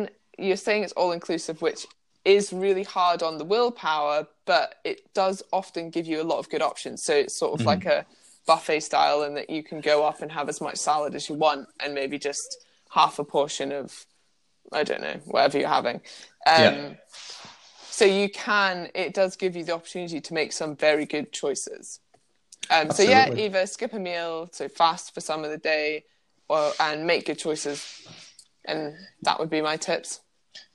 you're 0.46 0.64
saying 0.68 0.82
it's 0.86 0.98
all 1.00 1.12
inclusive, 1.20 1.58
which 1.62 1.82
is 2.24 2.44
really 2.66 2.86
hard 2.98 3.20
on 3.28 3.34
the 3.38 3.48
willpower, 3.54 4.18
but 4.46 4.68
it 4.84 4.98
does 5.14 5.38
often 5.52 5.84
give 5.96 6.06
you 6.12 6.18
a 6.24 6.28
lot 6.32 6.40
of 6.40 6.50
good 6.54 6.64
options. 6.72 6.98
So 7.08 7.14
it's 7.22 7.36
sort 7.44 7.54
of 7.60 7.66
like 7.72 7.86
a 7.98 8.06
buffet 8.48 8.82
style, 8.90 9.20
in 9.28 9.32
that 9.36 9.50
you 9.56 9.62
can 9.70 9.80
go 9.92 9.98
up 10.10 10.22
and 10.24 10.32
have 10.32 10.50
as 10.54 10.60
much 10.60 10.78
salad 10.78 11.14
as 11.20 11.30
you 11.30 11.36
want, 11.46 11.64
and 11.82 11.94
maybe 11.94 12.18
just 12.30 12.48
half 12.90 13.20
a 13.20 13.24
portion 13.24 13.72
of 13.72 14.06
I 14.80 14.84
don't 14.84 15.02
know 15.08 15.20
whatever 15.26 15.60
you're 15.60 15.78
having. 15.80 15.98
Um, 16.48 16.64
Yeah. 16.64 16.94
So 18.00 18.06
you 18.22 18.28
can. 18.30 18.90
It 18.94 19.14
does 19.14 19.38
give 19.38 19.56
you 19.56 19.64
the 19.64 19.74
opportunity 19.74 20.20
to 20.20 20.34
make 20.34 20.52
some 20.52 20.76
very 20.76 21.06
good 21.06 21.28
choices. 21.42 22.00
Um, 22.70 22.92
so 22.92 23.04
yeah, 23.04 23.30
either 23.36 23.66
skip 23.66 23.94
a 23.94 24.00
meal, 24.00 24.50
so 24.52 24.68
fast 24.68 25.14
for 25.14 25.22
some 25.22 25.44
of 25.44 25.52
the 25.52 25.58
day, 25.58 26.04
or 26.50 26.72
and 26.80 27.06
make 27.06 27.26
good 27.26 27.38
choices, 27.38 28.08
and 28.66 28.96
that 29.24 29.40
would 29.40 29.50
be 29.50 29.62
my 29.62 29.78
tips. 29.78 30.22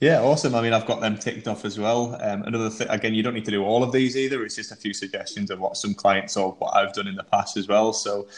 Yeah, 0.00 0.20
awesome. 0.20 0.54
I 0.54 0.60
mean, 0.62 0.72
I've 0.72 0.86
got 0.86 1.00
them 1.00 1.16
ticked 1.16 1.48
off 1.48 1.64
as 1.64 1.78
well. 1.78 2.16
Um, 2.22 2.42
another 2.42 2.70
thing, 2.70 2.88
again, 2.88 3.14
you 3.14 3.22
don't 3.22 3.34
need 3.34 3.44
to 3.46 3.50
do 3.50 3.64
all 3.64 3.82
of 3.82 3.92
these 3.92 4.16
either. 4.16 4.44
It's 4.44 4.56
just 4.56 4.72
a 4.72 4.76
few 4.76 4.92
suggestions 4.92 5.50
of 5.50 5.58
what 5.58 5.76
some 5.76 5.94
clients 5.94 6.36
or 6.36 6.52
what 6.52 6.74
I've 6.76 6.92
done 6.92 7.06
in 7.06 7.16
the 7.16 7.24
past 7.24 7.56
as 7.56 7.66
well. 7.68 7.92
So, 7.92 8.28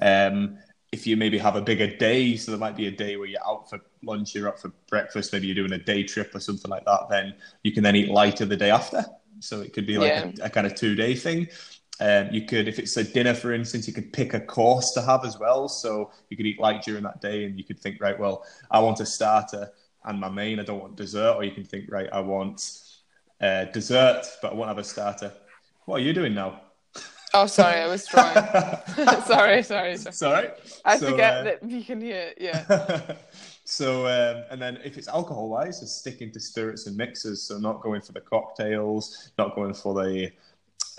um, 0.00 0.58
if 0.92 1.06
you 1.06 1.16
maybe 1.16 1.38
have 1.38 1.56
a 1.56 1.62
bigger 1.62 1.86
day, 1.86 2.36
so 2.36 2.52
there 2.52 2.58
might 2.60 2.76
be 2.76 2.86
a 2.86 2.90
day 2.90 3.16
where 3.16 3.26
you're 3.26 3.44
out 3.46 3.68
for 3.68 3.80
lunch, 4.02 4.34
you're 4.34 4.48
out 4.48 4.60
for 4.60 4.72
breakfast, 4.88 5.32
maybe 5.32 5.46
you're 5.46 5.54
doing 5.56 5.72
a 5.72 5.82
day 5.82 6.02
trip 6.02 6.34
or 6.34 6.40
something 6.40 6.70
like 6.70 6.84
that, 6.84 7.08
then 7.08 7.34
you 7.62 7.72
can 7.72 7.82
then 7.82 7.96
eat 7.96 8.10
lighter 8.10 8.44
the 8.44 8.56
day 8.56 8.70
after. 8.70 9.04
So 9.40 9.60
it 9.60 9.72
could 9.72 9.86
be 9.86 9.98
like 9.98 10.12
Yeah. 10.12 10.30
a, 10.40 10.44
a 10.44 10.50
kind 10.50 10.66
of 10.66 10.74
two 10.74 10.94
day 10.94 11.14
thing. 11.14 11.48
Um, 12.02 12.28
you 12.32 12.46
could, 12.46 12.66
if 12.66 12.80
it's 12.80 12.96
a 12.96 13.04
dinner, 13.04 13.32
for 13.32 13.52
instance, 13.52 13.86
you 13.86 13.94
could 13.94 14.12
pick 14.12 14.34
a 14.34 14.40
course 14.40 14.90
to 14.92 15.02
have 15.02 15.24
as 15.24 15.38
well. 15.38 15.68
So 15.68 16.10
you 16.30 16.36
could 16.36 16.46
eat 16.46 16.58
light 16.58 16.82
during 16.82 17.04
that 17.04 17.20
day, 17.20 17.44
and 17.44 17.56
you 17.56 17.62
could 17.64 17.78
think, 17.78 18.00
right, 18.00 18.18
well, 18.18 18.44
I 18.72 18.80
want 18.80 18.98
a 19.00 19.06
starter 19.06 19.70
and 20.04 20.18
my 20.18 20.28
main. 20.28 20.58
I 20.58 20.64
don't 20.64 20.80
want 20.80 20.96
dessert, 20.96 21.34
or 21.36 21.44
you 21.44 21.52
can 21.52 21.64
think, 21.64 21.90
right, 21.92 22.08
I 22.12 22.20
want 22.20 22.80
uh, 23.40 23.66
dessert, 23.66 24.26
but 24.42 24.52
I 24.52 24.54
won't 24.54 24.68
have 24.68 24.78
a 24.78 24.84
starter. 24.84 25.32
What 25.84 26.00
are 26.00 26.04
you 26.04 26.12
doing 26.12 26.34
now? 26.34 26.60
Oh, 27.34 27.46
sorry, 27.46 27.80
I 27.80 27.86
was 27.88 28.06
trying. 28.06 28.36
sorry, 29.26 29.62
sorry, 29.62 29.96
sorry. 29.96 30.48
Right. 30.48 30.50
I 30.84 30.98
So, 30.98 31.10
forget 31.10 31.34
uh, 31.38 31.42
that 31.44 31.62
you 31.70 31.84
can 31.84 32.00
hear. 32.00 32.32
Yeah, 32.38 32.64
so 33.64 34.06
um, 34.06 34.44
and 34.50 34.60
then 34.60 34.78
if 34.84 34.98
it's 34.98 35.08
alcohol 35.08 35.48
wise, 35.48 35.80
just 35.80 35.98
sticking 35.98 36.30
to 36.32 36.40
spirits 36.40 36.86
and 36.86 36.96
mixers. 36.96 37.42
So 37.42 37.58
not 37.58 37.80
going 37.80 38.02
for 38.02 38.12
the 38.12 38.20
cocktails, 38.20 39.32
not 39.38 39.54
going 39.54 39.74
for 39.74 39.94
the 39.94 40.30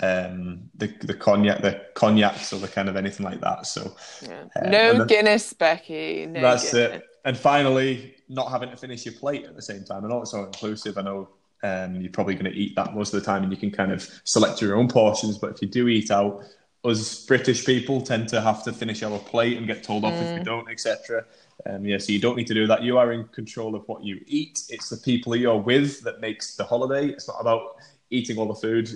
um 0.02 0.70
the 0.76 0.88
the 1.02 1.14
cognac 1.14 1.62
the 1.62 1.82
cognacs 1.94 2.52
or 2.52 2.60
the 2.60 2.68
kind 2.68 2.90
of 2.90 2.96
anything 2.96 3.26
like 3.26 3.42
that. 3.42 3.66
So 3.68 3.96
yeah. 4.22 4.46
Uh, 4.56 4.70
no 4.70 4.98
then- 4.98 5.08
Guinness, 5.08 5.54
Becky. 5.54 6.26
No 6.26 6.42
that's 6.42 6.72
Guinness. 6.72 6.96
it. 6.96 7.04
And 7.26 7.38
finally, 7.38 8.16
not 8.28 8.50
having 8.50 8.70
to 8.70 8.76
finish 8.76 9.06
your 9.06 9.14
plate 9.14 9.46
at 9.46 9.56
the 9.56 9.62
same 9.62 9.86
time. 9.86 10.04
I 10.04 10.10
know 10.10 10.22
it's 10.22 10.34
all 10.34 10.46
inclusive. 10.46 10.98
I 10.98 11.04
know 11.04 11.30
um, 11.64 11.96
you're 12.02 12.12
probably 12.12 12.34
going 12.34 12.52
to 12.52 12.58
eat 12.58 12.76
that 12.76 12.94
most 12.94 13.14
of 13.14 13.22
the 13.22 13.26
time, 13.26 13.44
and 13.44 13.52
you 13.52 13.58
can 13.58 13.72
kind 13.72 13.94
of 13.94 14.10
select 14.26 14.62
your 14.62 14.76
own 14.76 14.90
portions. 14.90 15.38
But 15.38 15.52
if 15.52 15.62
you 15.62 15.70
do 15.70 15.88
eat 15.88 16.12
out, 16.12 16.44
us 16.84 17.26
British 17.26 17.66
people 17.66 18.02
tend 18.02 18.28
to 18.30 18.42
have 18.42 18.62
to 18.64 18.74
finish 18.74 19.04
our 19.04 19.18
plate 19.20 19.58
and 19.58 19.66
get 19.66 19.84
told 19.84 20.04
off 20.04 20.14
if 20.14 20.38
we 20.38 20.44
don't, 20.44 20.70
etc. 20.70 21.24
Um, 21.66 21.86
yeah, 21.86 21.98
so 21.98 22.12
you 22.12 22.20
don't 22.20 22.36
need 22.36 22.48
to 22.48 22.54
do 22.54 22.68
that. 22.68 22.84
You 22.84 22.98
are 22.98 23.14
in 23.14 23.26
control 23.30 23.74
of 23.74 23.88
what 23.88 24.04
you 24.04 24.20
eat. 24.28 24.64
It's 24.68 24.90
the 24.90 24.98
people 24.98 25.34
you're 25.34 25.58
with 25.58 26.02
that 26.02 26.20
makes 26.20 26.56
the 26.58 26.66
holiday. 26.66 27.08
It's 27.08 27.30
not 27.30 27.38
about 27.40 27.78
eating 28.10 28.38
all 28.38 28.48
the 28.48 28.56
food 28.56 28.90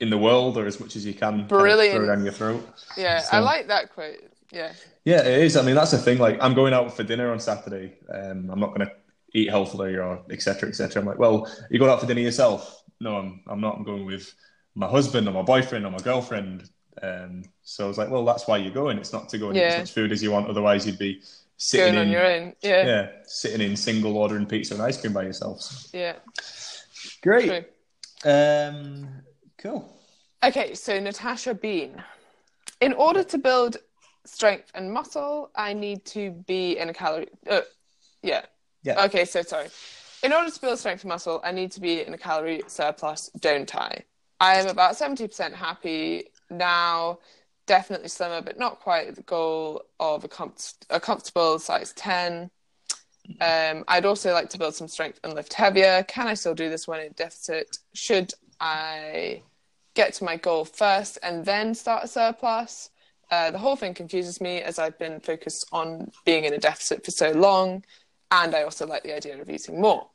in 0.00 0.10
the 0.10 0.18
world 0.18 0.58
or 0.58 0.66
as 0.66 0.78
much 0.78 0.96
as 0.96 1.06
you 1.06 1.12
can. 1.12 1.20
kind 1.20 1.40
of 1.42 1.48
Brilliant. 1.48 1.96
throw 1.96 2.06
down 2.06 2.24
your 2.24 2.32
throat. 2.32 2.68
Yeah, 2.96 3.20
So- 3.20 3.36
I 3.36 3.40
like 3.40 3.68
that 3.68 3.92
quote. 3.92 4.18
Yeah, 4.52 4.72
Yeah, 5.04 5.20
it 5.26 5.42
is. 5.42 5.56
I 5.56 5.62
mean, 5.62 5.74
that's 5.74 5.90
the 5.90 5.98
thing. 5.98 6.18
Like, 6.18 6.38
I'm 6.40 6.54
going 6.54 6.72
out 6.72 6.94
for 6.96 7.02
dinner 7.02 7.32
on 7.32 7.40
Saturday. 7.40 7.94
Um, 8.12 8.48
I'm 8.50 8.60
not 8.60 8.74
going 8.74 8.86
to 8.86 8.92
eat 9.34 9.50
healthily 9.50 9.96
or 9.96 10.22
etc. 10.30 10.68
etc. 10.68 11.02
I'm 11.02 11.06
like, 11.06 11.18
well, 11.18 11.50
you 11.68 11.78
going 11.80 11.90
out 11.90 12.00
for 12.00 12.06
dinner 12.06 12.20
yourself? 12.20 12.82
No, 13.00 13.16
I'm. 13.16 13.42
I'm 13.48 13.60
not. 13.60 13.76
I'm 13.76 13.82
going 13.84 14.06
with 14.06 14.32
my 14.74 14.86
husband 14.86 15.26
or 15.28 15.32
my 15.32 15.42
boyfriend 15.42 15.84
or 15.84 15.90
my 15.90 15.98
girlfriend. 15.98 16.70
Um, 17.02 17.42
so 17.62 17.84
I 17.84 17.88
was 17.88 17.98
like, 17.98 18.08
well, 18.08 18.24
that's 18.24 18.46
why 18.46 18.56
you're 18.58 18.72
going. 18.72 18.98
It's 18.98 19.12
not 19.12 19.28
to 19.30 19.38
go 19.38 19.48
and 19.48 19.56
eat 19.56 19.62
as 19.62 19.78
much 19.78 19.92
food 19.92 20.12
as 20.12 20.22
you 20.22 20.30
want. 20.30 20.48
Otherwise, 20.48 20.86
you'd 20.86 20.98
be 20.98 21.20
sitting 21.56 21.94
going 21.94 22.08
in, 22.08 22.08
on 22.08 22.12
your 22.12 22.24
own. 22.24 22.54
Yeah, 22.62 22.70
yeah. 22.70 22.86
yeah, 22.86 23.08
sitting 23.24 23.60
in 23.60 23.76
single 23.76 24.16
ordering 24.16 24.46
pizza 24.46 24.74
and 24.74 24.82
ice 24.82 24.98
cream 25.00 25.12
by 25.12 25.24
yourself. 25.24 25.88
True. 25.90 26.14
great. 27.22 27.66
Um, 28.24 29.08
cool. 29.66 29.92
Okay, 30.44 30.74
so 30.74 30.98
Natasha 31.00 31.54
Bean. 31.54 32.02
In 32.80 32.92
order 32.92 33.24
to 33.24 33.38
build 33.38 33.78
strength 34.24 34.70
and 34.74 34.92
muscle, 34.92 35.50
I 35.54 35.72
need 35.72 36.04
to 36.06 36.30
be 36.30 36.78
in 36.78 36.88
a 36.88 36.94
calorie. 36.94 37.28
Uh, 37.48 37.62
yeah. 38.22 38.42
Yeah. 38.82 39.04
Okay, 39.04 39.24
so 39.24 39.42
sorry. 39.42 39.68
In 40.22 40.32
order 40.32 40.50
to 40.50 40.60
build 40.60 40.78
strength 40.78 41.02
and 41.02 41.08
muscle, 41.08 41.40
I 41.44 41.52
need 41.52 41.72
to 41.72 41.80
be 41.80 42.02
in 42.02 42.12
a 42.14 42.18
calorie 42.18 42.62
surplus, 42.66 43.30
don't 43.40 43.74
I? 43.74 44.02
I 44.40 44.56
am 44.56 44.68
about 44.68 44.94
70% 44.94 45.52
happy 45.54 46.24
now, 46.50 47.18
definitely 47.66 48.08
slimmer, 48.08 48.42
but 48.42 48.58
not 48.58 48.80
quite 48.80 49.14
the 49.14 49.22
goal 49.22 49.82
of 49.98 50.24
a, 50.24 50.28
com- 50.28 50.54
a 50.90 51.00
comfortable 51.00 51.58
size 51.58 51.92
10. 51.94 52.50
Um, 53.40 53.84
I'd 53.88 54.04
also 54.04 54.32
like 54.32 54.50
to 54.50 54.58
build 54.58 54.74
some 54.74 54.88
strength 54.88 55.18
and 55.24 55.34
lift 55.34 55.52
heavier. 55.52 56.04
Can 56.04 56.28
I 56.28 56.34
still 56.34 56.54
do 56.54 56.68
this 56.68 56.86
when 56.86 57.00
in 57.00 57.12
deficit? 57.12 57.78
Should 57.94 58.32
I 58.60 59.42
get 59.96 60.14
to 60.14 60.24
my 60.24 60.36
goal 60.36 60.64
first 60.64 61.18
and 61.24 61.44
then 61.44 61.74
start 61.74 62.04
a 62.04 62.08
surplus? 62.08 62.90
Uh, 63.30 63.50
the 63.50 63.58
whole 63.58 63.74
thing 63.74 63.92
confuses 63.92 64.40
me 64.40 64.62
as 64.62 64.78
I've 64.78 64.98
been 64.98 65.18
focused 65.18 65.66
on 65.72 66.12
being 66.24 66.44
in 66.44 66.54
a 66.54 66.58
deficit 66.58 67.04
for 67.04 67.10
so 67.10 67.32
long, 67.32 67.84
and 68.30 68.54
I 68.54 68.62
also 68.62 68.86
like 68.86 69.02
the 69.02 69.16
idea 69.16 69.40
of 69.40 69.50
eating 69.50 69.80
more. 69.80 70.06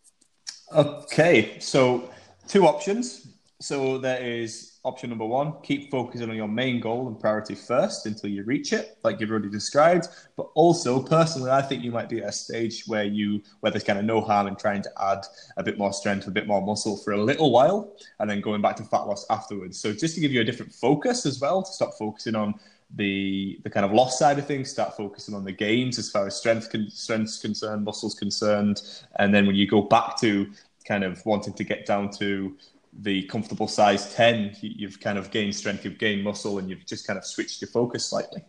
Okay, 0.74 1.60
so 1.60 2.10
two 2.48 2.66
options. 2.66 3.28
So 3.60 3.98
there 3.98 4.22
is 4.24 4.71
option 4.84 5.10
number 5.10 5.26
one: 5.26 5.54
keep 5.64 5.92
focusing 5.92 6.30
on 6.30 6.36
your 6.36 6.48
main 6.48 6.80
goal 6.80 7.08
and 7.08 7.20
priority 7.20 7.56
first 7.56 8.06
until 8.06 8.30
you 8.30 8.44
reach 8.44 8.74
it, 8.74 8.98
like 9.04 9.20
you've 9.20 9.32
already 9.32 9.50
described. 9.50 10.08
But 10.36 10.50
also, 10.56 11.02
personally, 11.02 11.52
I 11.52 11.62
think 11.62 11.84
you 11.84 11.92
might 11.92 12.10
be 12.10 12.22
at 12.22 12.30
a 12.30 12.32
stage 12.32 12.84
where 12.88 13.04
you 13.04 13.42
where 13.60 13.72
there's 13.72 13.84
kind 13.84 14.00
of 14.00 14.06
no 14.06 14.22
harm 14.22 14.48
in 14.48 14.56
trying 14.56 14.82
to 14.84 14.92
add 15.02 15.26
a 15.58 15.64
bit 15.64 15.78
more 15.78 15.94
strength, 15.94 16.28
a 16.28 16.32
bit 16.32 16.48
more 16.48 16.62
muscle 16.62 16.98
for 16.98 17.14
a 17.14 17.24
little 17.24 17.52
while, 17.52 17.96
and 18.20 18.30
then 18.30 18.42
going 18.42 18.62
back 18.62 18.76
to 18.78 18.84
fat 18.84 19.08
loss 19.08 19.26
afterwards. 19.30 19.80
So 19.80 19.94
just 19.94 20.16
to 20.16 20.22
give 20.22 20.32
you 20.32 20.42
a 20.42 20.46
different 20.46 20.74
focus 20.74 21.26
as 21.26 21.40
well, 21.40 21.64
to 21.64 21.72
stop 21.72 21.94
focusing 21.98 22.36
on 22.36 22.56
the 22.96 23.60
the 23.64 23.70
kind 23.70 23.86
of 23.86 23.94
loss 23.94 24.20
side 24.20 24.40
of 24.40 24.46
things, 24.46 24.70
start 24.70 24.98
focusing 24.98 25.36
on 25.36 25.46
the 25.46 25.52
gains 25.52 25.98
as 25.98 26.10
far 26.10 26.28
as 26.28 26.36
strength 26.36 26.72
con- 26.72 26.90
strength's 26.90 27.40
concerned, 27.40 27.86
muscles 27.86 28.16
concerned, 28.16 28.82
and 29.20 29.34
then 29.34 29.46
when 29.46 29.56
you 29.56 29.68
go 29.68 29.82
back 29.82 30.20
to 30.20 30.52
kind 30.86 31.04
of 31.04 31.24
wanting 31.26 31.54
to 31.54 31.64
get 31.64 31.86
down 31.86 32.10
to 32.10 32.58
the 32.94 33.24
comfortable 33.24 33.68
size 33.68 34.14
10 34.14 34.56
you- 34.62 34.74
you've 34.76 35.00
kind 35.00 35.18
of 35.18 35.32
gained 35.32 35.56
strength 35.56 35.86
you've 35.86 35.98
gained 35.98 36.24
muscle 36.24 36.58
and 36.60 36.70
you've 36.70 36.86
just 36.86 37.08
kind 37.08 37.18
of 37.18 37.26
switched 37.26 37.62
your 37.62 37.70
focus 37.70 38.06
slightly 38.06 38.44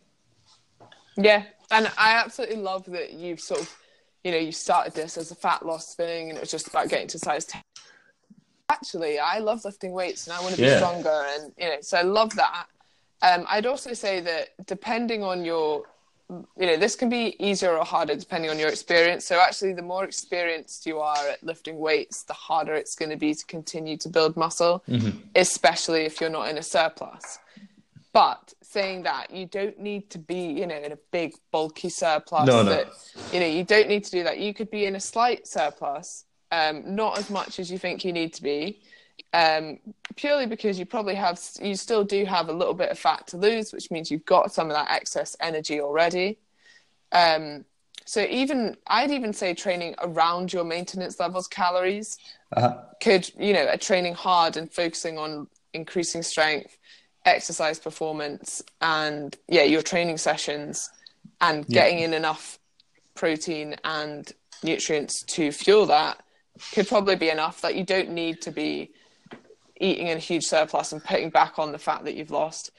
Yeah, 1.16 1.44
and 1.70 1.90
I 1.98 2.14
absolutely 2.14 2.56
love 2.56 2.84
that 2.86 3.12
you've 3.12 3.38
sort 3.40 3.60
of, 3.60 3.76
you 4.24 4.30
know, 4.32 4.38
you 4.38 4.50
started 4.50 4.94
this 4.94 5.18
as 5.18 5.30
a 5.30 5.34
fat 5.34 5.64
loss 5.64 5.94
thing, 5.94 6.30
and 6.30 6.38
it 6.38 6.40
was 6.40 6.50
just 6.50 6.68
about 6.68 6.88
getting 6.88 7.06
to 7.08 7.18
size 7.18 7.44
ten. 7.44 7.60
Actually, 8.70 9.18
I 9.18 9.38
love 9.38 9.62
lifting 9.66 9.92
weights, 9.92 10.26
and 10.26 10.34
I 10.34 10.40
want 10.40 10.54
to 10.54 10.60
be 10.60 10.66
Yeah. 10.66 10.76
stronger, 10.78 11.26
and 11.34 11.52
you 11.58 11.68
know, 11.68 11.80
so 11.82 11.98
I 11.98 12.02
love 12.02 12.34
that. 12.36 12.66
Um, 13.20 13.44
I'd 13.48 13.66
also 13.66 13.92
say 13.92 14.20
that 14.20 14.48
depending 14.66 15.22
on 15.22 15.44
your, 15.44 15.84
you 16.58 16.66
know, 16.66 16.76
this 16.76 16.94
can 16.96 17.08
be 17.08 17.36
easier 17.38 17.76
or 17.76 17.84
harder 17.84 18.16
depending 18.16 18.50
on 18.50 18.58
your 18.58 18.68
experience. 18.68 19.24
So 19.24 19.40
actually, 19.40 19.72
the 19.74 19.82
more 19.82 20.04
experienced 20.04 20.86
you 20.86 20.98
are 21.00 21.28
at 21.28 21.42
lifting 21.42 21.78
weights, 21.78 22.22
the 22.24 22.32
harder 22.32 22.74
it's 22.74 22.94
going 22.94 23.10
to 23.10 23.16
be 23.16 23.34
to 23.34 23.44
continue 23.46 23.96
to 23.98 24.08
build 24.08 24.36
muscle, 24.36 24.82
especially 25.34 26.02
if 26.04 26.20
you're 26.20 26.30
not 26.30 26.48
in 26.48 26.58
a 26.58 26.62
surplus. 26.62 27.38
But 28.12 28.52
saying 28.62 29.04
that, 29.04 29.30
you 29.30 29.46
don't 29.46 29.78
need 29.78 30.10
to 30.10 30.18
be, 30.18 30.42
you 30.60 30.66
know, 30.66 30.76
in 30.76 30.92
a 30.92 30.98
big 31.10 31.34
bulky 31.50 31.88
surplus. 31.88 32.46
No, 32.46 32.62
no. 32.62 32.70
That, 32.70 32.88
you 33.32 33.40
know, 33.40 33.46
you 33.46 33.64
don't 33.64 33.88
need 33.88 34.04
to 34.04 34.10
do 34.10 34.22
that. 34.24 34.38
You 34.38 34.52
could 34.52 34.70
be 34.70 34.84
in 34.84 34.96
a 34.96 35.00
slight 35.00 35.46
surplus, 35.46 36.24
um, 36.50 36.94
not 36.94 37.18
as 37.18 37.30
much 37.30 37.58
as 37.58 37.70
you 37.70 37.78
think 37.78 38.04
you 38.04 38.12
need 38.12 38.34
to 38.34 38.42
be, 38.42 38.80
um, 39.32 39.78
purely 40.16 40.46
because 40.46 40.78
you 40.78 40.86
probably 40.86 41.14
have, 41.14 41.40
you 41.60 41.74
still 41.74 42.04
do 42.04 42.24
have 42.24 42.48
a 42.48 42.52
little 42.52 42.74
bit 42.74 42.90
of 42.90 42.98
fat 42.98 43.26
to 43.28 43.36
lose, 43.36 43.72
which 43.72 43.90
means 43.90 44.10
you've 44.10 44.26
got 44.26 44.52
some 44.52 44.68
of 44.68 44.74
that 44.74 44.90
excess 44.90 45.36
energy 45.40 45.80
already. 45.80 46.38
Um, 47.12 47.64
so 48.04 48.22
even, 48.28 48.76
I'd 48.86 49.10
even 49.10 49.32
say 49.32 49.54
training 49.54 49.94
around 50.02 50.52
your 50.52 50.64
maintenance 50.64 51.20
levels 51.20 51.46
calories 51.46 52.18
uh-huh. 52.56 52.76
could 53.00 53.30
you 53.38 53.52
know 53.52 53.74
training 53.76 54.14
hard 54.14 54.56
and 54.56 54.70
focusing 54.70 55.18
on 55.18 55.46
increasing 55.72 56.22
strength 56.22 56.76
exercise 57.24 57.78
performance 57.78 58.62
and 58.80 59.36
yeah 59.48 59.62
your 59.62 59.82
training 59.82 60.18
sessions 60.18 60.90
and 61.40 61.64
Yeah. 61.68 61.82
getting 61.82 62.00
in 62.00 62.14
enough 62.14 62.58
protein 63.14 63.76
and 63.84 64.30
nutrients 64.62 65.22
to 65.22 65.52
fuel 65.52 65.86
that 65.86 66.22
could 66.72 66.88
probably 66.88 67.16
be 67.16 67.30
enough 67.30 67.60
that 67.62 67.74
you 67.74 67.84
don't 67.84 68.10
need 68.10 68.42
to 68.42 68.50
be 68.50 68.90
eating 69.82 70.06
in 70.08 70.16
a 70.16 70.20
huge 70.20 70.44
surplus 70.44 70.92
and 70.92 71.02
putting 71.04 71.30
back 71.30 71.58
on 71.58 71.72
the 71.72 71.78
fat 71.78 72.04
that 72.04 72.14
you've 72.14 72.30
lost 72.30 72.70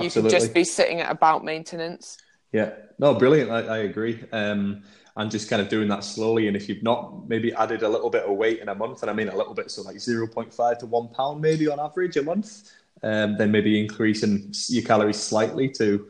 you 0.00 0.10
could 0.10 0.28
just 0.28 0.54
be 0.54 0.64
sitting 0.64 1.00
at 1.00 1.10
about 1.10 1.44
maintenance 1.44 2.18
yeah 2.52 2.70
no 2.98 3.14
brilliant 3.14 3.50
I, 3.50 3.60
I 3.60 3.78
agree 3.78 4.22
um 4.32 4.82
and 5.16 5.30
just 5.30 5.50
kind 5.50 5.60
of 5.60 5.68
doing 5.68 5.88
that 5.88 6.04
slowly 6.04 6.46
and 6.48 6.56
if 6.56 6.68
you've 6.68 6.82
not 6.82 7.28
maybe 7.28 7.52
added 7.54 7.82
a 7.82 7.88
little 7.88 8.10
bit 8.10 8.24
of 8.24 8.36
weight 8.36 8.60
in 8.60 8.68
a 8.68 8.74
month 8.74 9.02
and 9.02 9.10
i 9.10 9.14
mean 9.14 9.28
a 9.28 9.36
little 9.36 9.54
bit 9.54 9.70
so 9.70 9.82
like 9.82 9.96
0.5 9.96 10.78
to 10.78 10.86
1 10.86 11.08
pound 11.08 11.40
maybe 11.40 11.68
on 11.68 11.80
average 11.80 12.16
a 12.16 12.22
month 12.22 12.70
um, 13.02 13.36
then 13.38 13.50
maybe 13.50 13.80
increasing 13.80 14.52
your 14.68 14.84
calories 14.84 15.18
slightly 15.18 15.68
to 15.70 16.06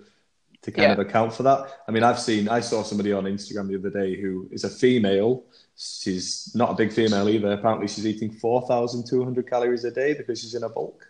to 0.63 0.71
kind 0.71 0.89
Yeah. 0.89 0.93
of 0.93 0.99
account 0.99 1.33
for 1.33 1.43
that. 1.45 1.83
I 1.89 1.91
mean, 1.91 2.03
I've 2.03 2.21
seen, 2.21 2.49
I 2.49 2.61
saw 2.61 2.83
somebody 2.83 3.13
on 3.13 3.25
Instagram 3.25 3.69
the 3.69 3.77
other 3.77 3.91
day 3.91 4.21
who 4.21 4.49
is 4.53 4.65
a 4.65 4.69
female. 4.69 5.45
She's 5.83 6.53
not 6.55 6.73
a 6.73 6.75
big 6.75 6.93
female 6.93 7.27
either. 7.29 7.53
Apparently, 7.53 7.89
she's 7.89 8.07
eating 8.07 8.31
4,200 8.31 9.49
calories 9.49 9.85
a 9.85 9.91
day 9.91 10.13
because 10.13 10.39
she's 10.39 10.55
in 10.55 10.63
a 10.63 10.69
bulk. 10.69 11.09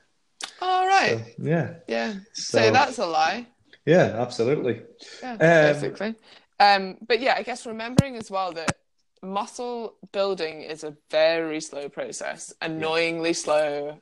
All 0.62 0.86
right. 0.86 1.18
So, 1.18 1.42
yeah. 1.42 1.74
yeah. 1.88 2.12
So, 2.34 2.58
So- 2.58 2.70
that's 2.70 2.98
a 2.98 3.06
lie. 3.06 3.46
Yeah, 3.84 4.14
absolutely. 4.16 4.82
Yeah, 5.22 5.32
Um, 5.32 5.38
basically. 5.38 6.14
Um, 6.60 6.98
but 7.06 7.20
yeah, 7.20 7.34
I 7.36 7.42
guess 7.42 7.66
remembering 7.66 8.14
as 8.16 8.30
well 8.30 8.52
that 8.52 8.78
muscle 9.22 9.96
building 10.12 10.62
is 10.62 10.84
a 10.84 10.96
very 11.10 11.60
slow 11.60 11.88
process, 11.88 12.52
annoyingly 12.60 13.32
slow. 13.32 13.98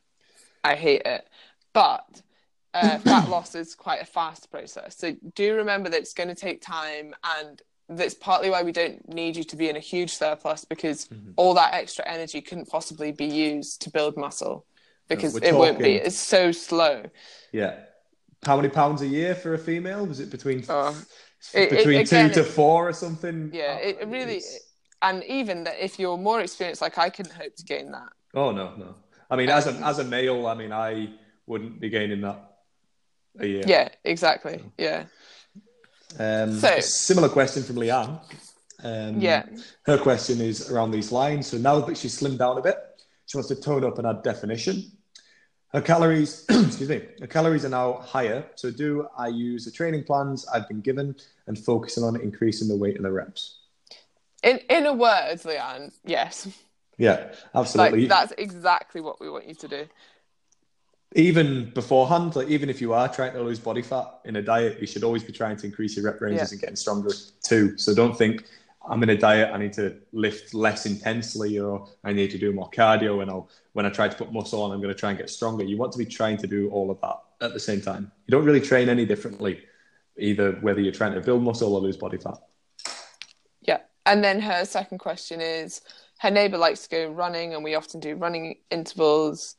I 0.64 0.75
hate 0.75 1.03
it. 1.07 1.27
But 1.73 2.21
uh, 2.75 2.99
fat 3.11 3.31
loss 3.31 3.55
is 3.55 3.75
quite 3.75 4.03
a 4.03 4.07
fast 4.07 4.51
process. 4.51 4.99
So 4.99 5.16
do 5.35 5.55
remember 5.55 5.89
that 5.89 5.99
it's 6.01 6.12
going 6.12 6.29
to 6.29 6.35
take 6.35 6.61
time 6.61 7.14
and 7.39 7.62
that's 7.89 8.14
partly 8.14 8.51
why 8.51 8.62
we 8.62 8.72
don't 8.72 9.09
need 9.09 9.36
you 9.36 9.45
to 9.45 9.57
be 9.57 9.68
in 9.68 9.76
a 9.76 9.80
huge 9.80 10.12
surplus 10.12 10.64
because 10.64 11.07
Mm-hmm. 11.07 11.32
all 11.36 11.55
that 11.55 11.74
extra 11.74 12.07
energy 12.07 12.41
couldn't 12.41 12.68
possibly 12.68 13.12
be 13.12 13.24
used 13.24 13.80
to 13.82 13.91
build 13.91 14.16
muscle 14.16 14.66
because 15.09 15.36
it 15.36 15.55
won't 15.55 15.78
be. 15.78 15.95
It's 15.95 16.16
so 16.18 16.53
slow. 16.53 17.05
Yeah. 17.53 17.74
How 18.45 18.57
many 18.57 18.68
pounds 18.68 19.01
a 19.03 19.07
year 19.07 19.34
for 19.34 19.55
a 19.55 19.59
female? 19.59 20.07
Was 20.07 20.20
it 20.20 20.30
between 20.30 20.64
Oh, 20.68 20.95
It- 21.55 21.61
it- 21.61 21.70
between 21.70 22.01
again, 22.01 22.28
two 22.28 22.34
to 22.34 22.45
four 22.45 22.89
or 22.89 22.93
something? 22.93 23.51
Yeah, 23.55 23.74
Uh, 23.76 23.89
it 23.89 23.97
it 24.03 24.09
really, 24.09 24.36
it's- 24.39 24.61
and 25.01 25.24
even 25.24 25.64
that 25.64 25.82
if 25.82 25.99
you're 25.99 26.18
more 26.18 26.41
experienced, 26.41 26.82
like 26.82 26.99
I 26.99 27.09
couldn't 27.11 27.32
hope 27.32 27.55
to 27.57 27.64
gain 27.64 27.91
that. 27.93 28.11
Oh 28.34 28.51
no, 28.53 28.74
no. 28.76 28.95
I 29.30 29.36
mean, 29.36 29.49
as 29.49 29.66
a 29.66 29.70
Um, 29.70 29.82
as 29.84 29.99
a 29.99 30.05
male, 30.05 30.47
I 30.47 30.55
mean, 30.55 30.72
I 30.72 31.14
wouldn't 31.47 31.80
be 31.80 31.89
gaining 31.89 32.20
that 32.22 32.39
a 33.39 33.47
year. 33.47 33.64
Yeah, 33.66 33.89
exactly. 34.05 34.62
Yeah, 34.76 35.05
Um, 36.18 36.59
So- 36.59 36.80
similar 36.80 37.28
question 37.28 37.62
from 37.62 37.76
Leanne. 37.76 38.20
Um, 38.82 39.20
yeah, 39.20 39.44
Her 39.82 39.98
question 39.98 40.40
is 40.40 40.70
around 40.70 40.92
these 40.92 41.11
lines. 41.11 41.48
So 41.48 41.59
now 41.59 41.80
that 41.80 41.96
she's 41.96 42.18
slimmed 42.20 42.38
down 42.38 42.59
a 42.59 42.62
bit, 42.62 42.76
she 43.26 43.36
wants 43.36 43.48
to 43.48 43.56
tone 43.56 43.84
up 43.84 43.98
and 43.98 44.06
add 44.06 44.22
definition. 44.22 44.92
Her 45.72 45.82
calories, 45.82 46.44
excuse 46.48 46.88
me, 46.88 47.02
her 47.20 47.26
calories 47.26 47.64
are 47.64 47.68
now 47.70 47.94
higher. 47.94 48.46
So 48.54 48.70
do 48.70 49.09
I 49.18 49.28
use 49.28 49.64
the 49.64 49.70
training 49.70 50.04
plans 50.04 50.46
I've 50.46 50.68
been 50.68 50.80
given 50.80 51.16
and 51.46 51.59
focusing 51.59 52.04
on 52.04 52.16
increasing 52.20 52.68
the 52.68 52.76
weight 52.76 52.96
and 52.96 53.04
the 53.04 53.12
reps? 53.12 53.56
in 54.44 54.59
in 54.70 54.86
a 54.86 54.92
word, 54.92 55.36
Leanne, 55.42 55.92
yes, 56.04 56.46
Yeah, 56.96 57.34
absolutely. 57.56 58.02
like 58.02 58.09
that's 58.09 58.32
exactly 58.38 59.00
what 59.00 59.20
we 59.20 59.28
want 59.28 59.48
you 59.48 59.54
to 59.54 59.68
do. 59.68 59.88
Even 61.14 61.70
beforehand, 61.70 62.36
like 62.36 62.48
even 62.48 62.68
if 62.68 62.80
you 62.80 62.92
are 62.92 63.09
trying 63.09 63.32
to 63.32 63.42
lose 63.42 63.59
body 63.59 63.82
fat 63.82 64.20
in 64.24 64.36
a 64.36 64.42
diet, 64.42 64.80
you 64.80 64.86
should 64.86 65.04
always 65.04 65.22
be 65.22 65.32
trying 65.32 65.56
to 65.56 65.66
increase 65.66 65.96
your 65.96 66.04
rep 66.04 66.20
ranges 66.20 66.50
Yeah. 66.50 66.54
and 66.54 66.61
getting 66.61 66.76
stronger 66.76 67.11
too. 67.42 67.78
So 67.78 67.94
don't 67.94 68.16
think 68.16 68.44
I'm 68.90 69.02
in 69.02 69.11
a 69.11 69.16
diet, 69.16 69.50
I 69.52 69.59
need 69.59 69.72
to 69.74 69.96
lift 70.12 70.54
less 70.54 70.86
intensely 70.86 71.59
or 71.59 71.88
I 72.04 72.12
need 72.12 72.30
to 72.32 72.38
do 72.38 72.52
more 72.52 72.70
cardio 72.70 73.22
and 73.22 73.30
I'll 73.30 73.48
when 73.72 73.86
I 73.86 73.90
try 73.90 74.09
to 74.09 74.16
put 74.16 74.32
muscle 74.32 74.62
on, 74.62 74.72
I'm 74.72 74.80
going 74.80 74.92
to 74.92 74.98
try 74.98 75.11
and 75.11 75.18
get 75.18 75.30
stronger. 75.30 75.62
You 75.64 75.76
want 75.76 75.92
to 75.92 75.98
be 75.98 76.06
trying 76.06 76.36
to 76.38 76.46
do 76.46 76.68
all 76.70 76.90
of 76.90 77.00
that 77.00 77.18
at 77.40 77.52
the 77.52 77.61
same 77.61 77.80
time. 77.80 78.11
You 78.26 78.32
don't 78.32 78.44
really 78.44 78.61
train 78.61 78.88
any 78.88 79.06
differently, 79.06 79.61
either 80.18 80.52
whether 80.62 80.80
you're 80.80 80.92
trying 80.92 81.14
to 81.14 81.20
build 81.20 81.42
muscle 81.42 81.74
or 81.74 81.80
lose 81.80 81.96
body 81.96 82.18
fat. 82.18 82.38
Yeah, 83.62 83.78
and 84.04 84.24
then 84.24 84.40
her 84.40 84.64
second 84.64 84.98
question 84.98 85.40
is 85.40 85.80
her 86.18 86.30
neighbor 86.30 86.59
likes 86.59 86.82
to 86.82 86.88
go 86.88 87.09
running, 87.11 87.54
and 87.54 87.62
we 87.62 87.76
often 87.76 88.00
do 88.00 88.16
running 88.16 88.56
intervals 88.70 89.54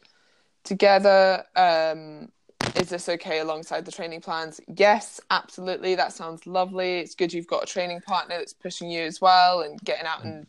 together. 0.63 1.43
Um, 1.55 2.29
is 2.75 2.89
this 2.89 3.09
okay 3.09 3.39
alongside 3.39 3.85
the 3.85 3.91
training 3.91 4.21
plans? 4.21 4.59
Yes, 4.67 5.19
absolutely. 5.31 5.95
That 5.95 6.13
sounds 6.13 6.45
lovely. 6.45 6.99
It's 6.99 7.15
good 7.15 7.33
you've 7.33 7.47
got 7.47 7.63
a 7.63 7.65
training 7.65 8.01
partner 8.01 8.37
that's 8.37 8.53
pushing 8.53 8.89
you 8.89 9.01
as 9.01 9.21
well 9.21 9.61
and 9.61 9.79
getting 9.81 10.05
out 10.05 10.23
and 10.23 10.45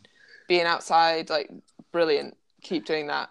being 0.47 0.65
outside. 0.65 1.29
Like, 1.29 1.49
brilliant. 1.91 2.37
Keep 2.61 2.85
doing 2.85 3.07
that. 3.07 3.29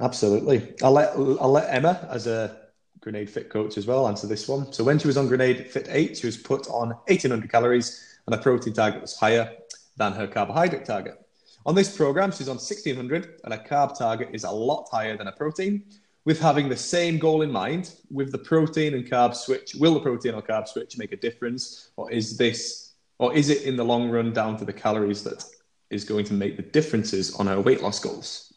Absolutely. 0.00 0.74
I'll 0.82 0.92
let 0.92 1.10
I'll 1.14 1.52
let 1.52 1.72
Emma 1.72 2.08
as 2.10 2.26
a 2.26 2.56
Grenade 3.00 3.28
Fit 3.28 3.50
coach 3.50 3.76
as 3.76 3.86
well 3.86 4.08
answer 4.08 4.26
this 4.26 4.48
one. 4.48 4.72
So 4.72 4.82
when 4.82 4.98
she 4.98 5.06
was 5.06 5.16
on 5.16 5.28
Grenade 5.28 5.70
Fit 5.70 5.88
8, 5.90 6.16
she 6.16 6.26
was 6.26 6.36
put 6.36 6.66
on 6.68 6.88
1800 7.08 7.50
calories 7.50 8.18
and 8.26 8.34
her 8.34 8.40
protein 8.40 8.72
target 8.72 9.02
was 9.02 9.16
higher 9.16 9.52
than 9.96 10.12
her 10.12 10.26
carbohydrate 10.26 10.84
target. 10.84 11.18
On 11.66 11.74
this 11.74 11.94
program, 11.94 12.32
she's 12.32 12.48
on 12.48 12.56
1600 12.56 13.40
and 13.44 13.54
her 13.54 13.64
carb 13.68 13.96
target 13.96 14.30
is 14.32 14.44
a 14.44 14.50
lot 14.50 14.88
higher 14.90 15.16
than 15.16 15.26
her 15.26 15.32
protein. 15.32 15.84
With 16.24 16.40
having 16.40 16.68
the 16.68 16.76
same 16.76 17.18
goal 17.18 17.42
in 17.42 17.50
mind, 17.50 17.94
with 18.10 18.30
the 18.30 18.38
protein 18.38 18.94
and 18.94 19.04
carb 19.04 19.34
switch, 19.34 19.74
will 19.74 19.94
the 19.94 20.00
protein 20.00 20.34
or 20.34 20.42
carb 20.42 20.68
switch 20.68 20.96
make 20.96 21.12
a 21.12 21.16
difference, 21.16 21.90
or 21.96 22.10
is 22.12 22.36
this, 22.36 22.92
or 23.18 23.34
is 23.34 23.50
it 23.50 23.62
in 23.62 23.76
the 23.76 23.84
long 23.84 24.08
run 24.08 24.32
down 24.32 24.56
to 24.58 24.64
the 24.64 24.72
calories 24.72 25.24
that 25.24 25.44
is 25.90 26.04
going 26.04 26.24
to 26.26 26.34
make 26.34 26.56
the 26.56 26.62
differences 26.62 27.34
on 27.34 27.48
our 27.48 27.60
weight 27.60 27.82
loss 27.82 27.98
goals? 27.98 28.54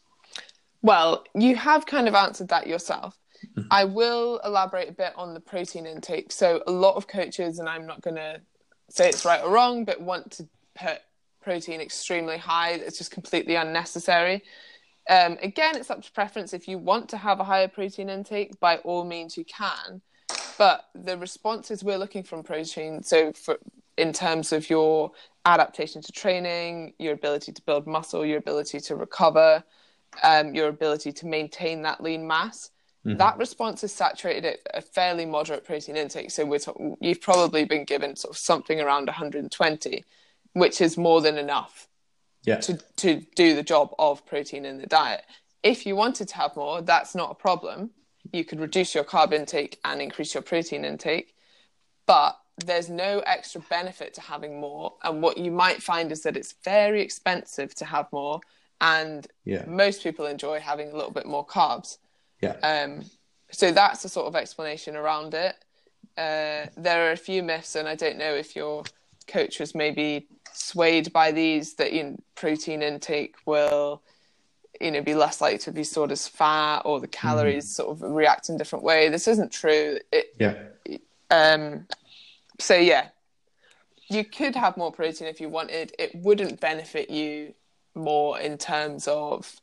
Well, 0.82 1.24
you 1.34 1.56
have 1.56 1.86
kind 1.86 2.06
of 2.06 2.14
answered 2.14 2.48
that 2.48 2.68
yourself. 2.68 3.18
Mm-hmm. 3.56 3.68
I 3.70 3.84
will 3.84 4.40
elaborate 4.44 4.88
a 4.88 4.92
bit 4.92 5.12
on 5.16 5.34
the 5.34 5.40
protein 5.40 5.86
intake. 5.86 6.30
So, 6.30 6.62
a 6.68 6.70
lot 6.70 6.94
of 6.94 7.08
coaches, 7.08 7.58
and 7.58 7.68
I'm 7.68 7.86
not 7.86 8.00
going 8.00 8.16
to 8.16 8.40
say 8.90 9.08
it's 9.08 9.24
right 9.24 9.42
or 9.42 9.50
wrong, 9.50 9.84
but 9.84 10.00
want 10.00 10.30
to 10.32 10.48
put 10.76 11.00
protein 11.42 11.80
extremely 11.80 12.38
high. 12.38 12.72
It's 12.72 12.98
just 12.98 13.10
completely 13.10 13.56
unnecessary. 13.56 14.42
Um, 15.08 15.38
again, 15.42 15.76
it's 15.76 15.90
up 15.90 16.02
to 16.02 16.12
preference. 16.12 16.52
If 16.52 16.66
you 16.66 16.78
want 16.78 17.08
to 17.10 17.16
have 17.16 17.40
a 17.40 17.44
higher 17.44 17.68
protein 17.68 18.08
intake, 18.08 18.58
by 18.60 18.78
all 18.78 19.04
means 19.04 19.36
you 19.36 19.44
can. 19.44 20.02
But 20.58 20.86
the 20.94 21.16
responses 21.18 21.84
we're 21.84 21.98
looking 21.98 22.22
from 22.22 22.42
protein, 22.42 23.02
so 23.02 23.32
for 23.32 23.58
in 23.96 24.12
terms 24.12 24.52
of 24.52 24.68
your 24.68 25.12
adaptation 25.46 26.02
to 26.02 26.12
training, 26.12 26.92
your 26.98 27.14
ability 27.14 27.52
to 27.52 27.62
build 27.62 27.86
muscle, 27.86 28.26
your 28.26 28.38
ability 28.38 28.80
to 28.80 28.96
recover, 28.96 29.64
um, 30.22 30.54
your 30.54 30.68
ability 30.68 31.12
to 31.12 31.26
maintain 31.26 31.82
that 31.82 32.02
lean 32.02 32.26
mass, 32.26 32.70
that 33.18 33.38
response 33.38 33.84
is 33.84 33.92
saturated 33.92 34.44
at 34.44 34.58
a 34.74 34.80
fairly 34.82 35.24
moderate 35.24 35.64
protein 35.64 35.96
intake. 35.96 36.30
So 36.32 36.44
we're 36.44 36.58
talking, 36.58 36.96
you've 37.00 37.20
probably 37.20 37.64
been 37.64 37.84
given 37.84 38.16
sort 38.16 38.34
of 38.34 38.38
something 38.38 38.80
around 38.80 39.06
120, 39.06 40.04
which 40.54 40.80
is 40.80 40.98
more 40.98 41.20
than 41.20 41.38
enough 41.38 41.86
Yeah. 42.46 42.56
to, 42.60 42.78
to 42.96 43.20
do 43.34 43.54
the 43.54 43.62
job 43.62 43.94
of 43.98 44.24
protein 44.24 44.64
in 44.64 44.78
the 44.78 44.86
diet. 44.86 45.24
If 45.62 45.84
you 45.84 45.96
wanted 45.96 46.28
to 46.28 46.36
have 46.36 46.56
more, 46.56 46.80
that's 46.80 47.14
not 47.14 47.30
a 47.32 47.34
problem. 47.34 47.90
You 48.32 48.44
could 48.44 48.60
reduce 48.60 48.94
your 48.94 49.04
carb 49.04 49.32
intake 49.32 49.78
and 49.84 50.00
increase 50.00 50.32
your 50.32 50.42
protein 50.42 50.84
intake, 50.84 51.34
but 52.06 52.38
there's 52.64 52.88
no 52.88 53.18
extra 53.20 53.60
benefit 53.68 54.14
to 54.14 54.20
having 54.20 54.60
more. 54.60 54.94
And 55.02 55.20
what 55.20 55.36
you 55.38 55.50
might 55.50 55.82
find 55.82 56.10
is 56.12 56.22
that 56.22 56.36
it's 56.36 56.54
very 56.64 57.02
expensive 57.02 57.74
to 57.74 57.84
have 57.84 58.10
more, 58.12 58.40
and 58.80 59.26
Yeah. 59.44 59.64
most 59.66 60.02
people 60.02 60.26
enjoy 60.26 60.60
having 60.60 60.90
a 60.90 60.94
little 60.94 61.10
bit 61.10 61.26
more 61.26 61.44
carbs. 61.44 61.98
Yeah. 62.40 62.56
Um, 62.62 63.04
so 63.50 63.72
that's 63.72 64.02
the 64.02 64.08
sort 64.08 64.26
of 64.26 64.36
explanation 64.36 64.96
around 64.96 65.34
it. 65.34 65.56
Uh, 66.16 66.66
there 66.76 67.08
are 67.08 67.12
a 67.12 67.16
few 67.16 67.42
myths, 67.42 67.74
and 67.74 67.88
I 67.88 67.94
don't 67.94 68.18
know 68.18 68.34
if 68.34 68.54
your 68.56 68.84
coach 69.26 69.60
was 69.60 69.74
maybe 69.74 70.26
swayed 70.52 71.12
by 71.12 71.32
these 71.32 71.74
that 71.74 71.92
you 71.92 72.04
know, 72.04 72.16
protein 72.34 72.82
intake 72.82 73.36
will, 73.44 74.02
you 74.80 74.90
know, 74.90 75.02
be 75.02 75.14
less 75.14 75.40
likely 75.40 75.58
to 75.58 75.72
be 75.72 75.84
stored 75.84 76.12
as 76.12 76.28
fat, 76.28 76.80
or 76.84 77.00
the 77.00 77.08
calories 77.08 77.68
sort 77.70 77.90
of 77.90 78.02
react 78.02 78.48
in 78.48 78.54
a 78.54 78.58
different 78.58 78.84
way. 78.84 79.08
This 79.08 79.28
isn't 79.28 79.52
true. 79.52 79.98
It, 80.12 80.34
Yeah. 80.38 80.56
um, 81.30 81.86
so 82.58 82.76
yeah, 82.76 83.08
you 84.08 84.24
could 84.24 84.54
have 84.54 84.76
more 84.76 84.92
protein 84.92 85.28
if 85.28 85.40
you 85.40 85.48
wanted. 85.48 85.92
It 85.98 86.14
wouldn't 86.14 86.60
benefit 86.60 87.10
you 87.10 87.54
more 87.94 88.38
in 88.38 88.56
terms 88.58 89.08
of 89.08 89.60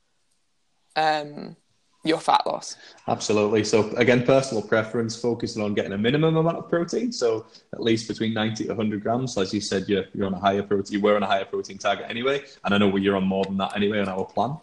um, 0.95 1.55
your 2.03 2.19
fat 2.19 2.45
loss. 2.45 2.75
Absolutely. 3.07 3.63
So 3.63 3.89
again, 3.95 4.23
personal 4.25 4.61
preference, 4.61 5.15
focusing 5.15 5.63
on 5.63 5.73
getting 5.73 5.93
a 5.93 5.97
minimum 5.97 6.35
amount 6.35 6.57
of 6.57 6.69
protein. 6.69 7.11
So 7.11 7.45
at 7.71 7.81
least 7.81 8.07
between 8.07 8.33
90 8.33 8.65
to 8.65 8.69
100 8.71 9.01
grams. 9.01 9.37
As 9.37 9.53
you 9.53 9.61
said, 9.61 9.87
you're, 9.87 10.05
you're 10.13 10.27
on 10.27 10.33
a 10.33 10.39
higher 10.39 10.63
protein. 10.63 10.93
You 10.93 11.01
were 11.01 11.15
on 11.15 11.23
a 11.23 11.27
higher 11.27 11.45
protein 11.45 11.77
target 11.77 12.05
anyway. 12.09 12.43
And 12.65 12.73
I 12.73 12.77
know 12.77 12.95
you're 12.97 13.15
on 13.15 13.23
more 13.23 13.45
than 13.45 13.57
that 13.57 13.75
anyway 13.75 13.99
on 13.99 14.09
our 14.09 14.25
plan. 14.25 14.57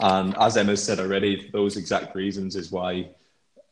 And 0.00 0.36
as 0.38 0.56
Emma 0.56 0.76
said 0.76 1.00
already, 1.00 1.48
those 1.52 1.76
exact 1.76 2.14
reasons 2.14 2.56
is 2.56 2.70
why 2.70 3.08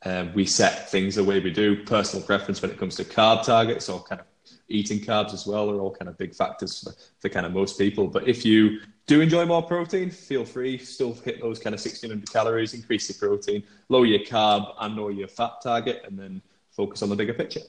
um, 0.05 0.33
we 0.33 0.45
set 0.45 0.89
things 0.89 1.15
the 1.15 1.23
way 1.23 1.39
we 1.39 1.51
do. 1.51 1.83
Personal 1.83 2.25
preference 2.25 2.61
when 2.61 2.71
it 2.71 2.77
comes 2.77 2.95
to 2.95 3.03
carb 3.03 3.43
targets 3.43 3.89
or 3.89 4.01
kind 4.03 4.21
of 4.21 4.27
eating 4.73 4.99
carbs 4.99 5.33
as 5.33 5.45
well 5.45 5.69
are 5.69 5.79
all 5.79 5.91
kind 5.91 6.09
of 6.09 6.17
big 6.17 6.33
factors 6.33 6.81
for, 6.83 6.91
for 7.19 7.29
kind 7.29 7.45
of 7.45 7.53
most 7.53 7.77
people. 7.77 8.07
But 8.07 8.27
if 8.27 8.43
you 8.43 8.79
do 9.05 9.21
enjoy 9.21 9.45
more 9.45 9.61
protein, 9.61 10.09
feel 10.09 10.43
free, 10.43 10.77
still 10.77 11.13
hit 11.13 11.39
those 11.41 11.59
kind 11.59 11.73
of 11.73 11.79
1600 11.79 12.29
calories, 12.31 12.73
increase 12.73 13.07
your 13.09 13.17
protein, 13.29 13.63
lower 13.89 14.05
your 14.05 14.19
carb 14.19 14.73
and 14.79 14.99
or 14.99 15.11
your 15.11 15.27
fat 15.27 15.53
target, 15.61 16.03
and 16.05 16.17
then 16.17 16.41
focus 16.71 17.03
on 17.03 17.09
the 17.09 17.15
bigger 17.15 17.33
picture. 17.33 17.61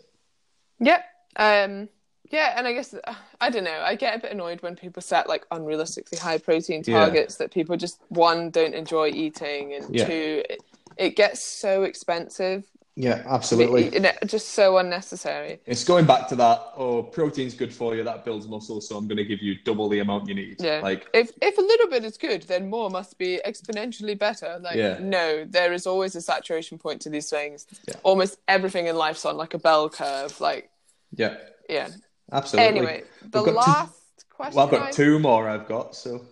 Yep. 0.81 1.05
Um, 1.37 1.89
yeah, 2.31 2.55
and 2.57 2.67
I 2.67 2.73
guess 2.73 2.95
I 3.41 3.51
don't 3.51 3.65
know. 3.65 3.83
I 3.85 3.97
get 3.97 4.17
a 4.17 4.19
bit 4.19 4.33
annoyed 4.33 4.63
when 4.63 4.77
people 4.77 5.03
set 5.03 5.29
like 5.29 5.47
unrealistically 5.51 6.19
high 6.19 6.39
protein 6.39 6.83
Yeah. 6.87 6.95
targets 7.01 7.37
that 7.37 7.53
people 7.53 7.77
just 7.77 8.01
one 8.09 8.51
don't 8.51 8.75
enjoy 8.75 9.09
eating, 9.09 9.75
and 9.75 9.95
Yeah. 9.95 10.07
two 10.07 10.43
it, 10.49 10.63
it 10.97 11.17
gets 11.17 11.43
so 11.43 11.83
expensive 11.83 12.65
Yeah, 12.97 13.25
absolutely. 13.27 13.93
You 13.93 13.99
know, 14.01 14.13
just 14.25 14.51
so 14.51 14.79
unnecessary. 14.79 15.59
It's 15.67 15.83
going 15.83 16.05
back 16.07 16.29
to 16.29 16.37
that. 16.37 16.63
Oh, 16.77 17.03
protein's 17.03 17.53
good 17.55 17.75
for 17.75 17.97
you. 17.97 18.05
That 18.05 18.25
builds 18.25 18.47
muscle, 18.47 18.81
so 18.81 18.97
I'm 18.97 19.09
going 19.09 19.17
to 19.17 19.25
give 19.25 19.43
you 19.43 19.57
double 19.65 19.89
the 19.89 19.99
amount 19.99 20.29
you 20.29 20.35
need. 20.37 20.57
Yeah. 20.61 20.79
Like, 20.81 21.09
If 21.13 21.33
if 21.43 21.59
a 21.59 21.61
little 21.61 21.89
bit 21.89 22.05
is 22.05 22.17
good, 22.17 22.43
then 22.43 22.71
more 22.71 22.89
must 22.91 23.19
be 23.19 23.41
exponentially 23.45 24.17
better. 24.17 24.59
Like 24.61 24.77
Yeah. 24.77 24.99
no, 25.01 25.45
there 25.45 25.73
is 25.73 25.89
always 25.89 26.15
a 26.15 26.21
saturation 26.21 26.79
point 26.79 27.03
to 27.03 27.11
these 27.11 27.29
things. 27.29 27.67
Yeah. 27.89 27.95
Almost 28.05 28.39
everything 28.47 28.87
in 28.87 28.95
life's 28.95 29.25
on 29.25 29.37
like 29.37 29.55
a 29.55 29.59
bell 29.59 29.91
curve. 29.91 30.41
Like 30.41 30.71
yeah, 31.17 31.37
yeah. 31.69 31.89
absolutely. 32.31 32.69
Anyway, 32.79 33.03
the 33.29 33.43
We've 33.43 33.49
two- 33.55 33.59
last 33.59 34.25
question. 34.31 34.57
Well, 34.57 34.67
I've 34.67 34.71
got 34.71 34.83
I- 34.83 34.91
two 34.93 35.19
more. 35.19 35.49
I've 35.49 35.67
got 35.67 35.97
so. 35.97 36.25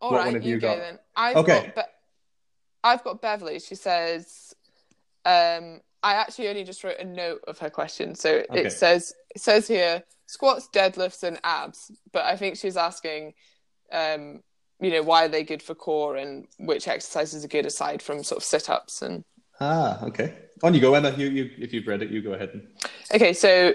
All 0.00 0.12
what 0.12 0.16
right, 0.20 0.24
one 0.28 0.34
have 0.36 0.44
you, 0.44 0.54
you 0.54 0.60
go 0.60 0.68
got? 0.68 0.78
then. 0.78 0.98
I've 1.14 1.36
Okay. 1.36 1.66
got 1.66 1.74
Be- 1.74 1.92
I've 2.84 3.04
got 3.04 3.20
Beverly. 3.20 3.58
She 3.60 3.74
says, 3.74 4.54
um, 5.26 5.82
I 6.02 6.14
actually 6.14 6.48
only 6.48 6.64
just 6.64 6.82
wrote 6.82 6.98
a 6.98 7.04
note 7.04 7.42
of 7.46 7.58
her 7.58 7.70
question. 7.70 8.14
So 8.14 8.42
Okay. 8.50 8.66
it 8.66 8.72
says 8.72 9.12
it 9.34 9.40
says 9.40 9.68
here 9.68 10.02
squats, 10.26 10.68
deadlifts, 10.72 11.22
and 11.22 11.40
abs. 11.44 11.90
But 12.12 12.24
I 12.24 12.36
think 12.36 12.56
she's 12.56 12.76
asking, 12.76 13.34
um, 13.92 14.42
you 14.80 14.90
know, 14.90 15.02
why 15.02 15.24
are 15.24 15.28
they 15.28 15.44
good 15.44 15.62
for 15.62 15.74
core 15.74 16.16
and 16.16 16.46
which 16.58 16.88
exercises 16.88 17.44
are 17.44 17.48
good 17.48 17.66
aside 17.66 18.00
from 18.02 18.22
sort 18.24 18.38
of 18.38 18.44
sit 18.44 18.70
ups 18.70 19.02
and 19.02 19.24
Ah, 19.60 20.02
okay. 20.04 20.34
On 20.62 20.72
you 20.72 20.80
go, 20.80 20.94
Emma. 20.94 21.10
You, 21.10 21.28
you, 21.28 21.50
if 21.58 21.72
you've 21.72 21.86
read 21.86 22.02
it, 22.02 22.10
you 22.10 22.22
go 22.22 22.32
ahead. 22.32 22.50
And... 22.54 22.66
Okay, 23.14 23.34
so 23.34 23.74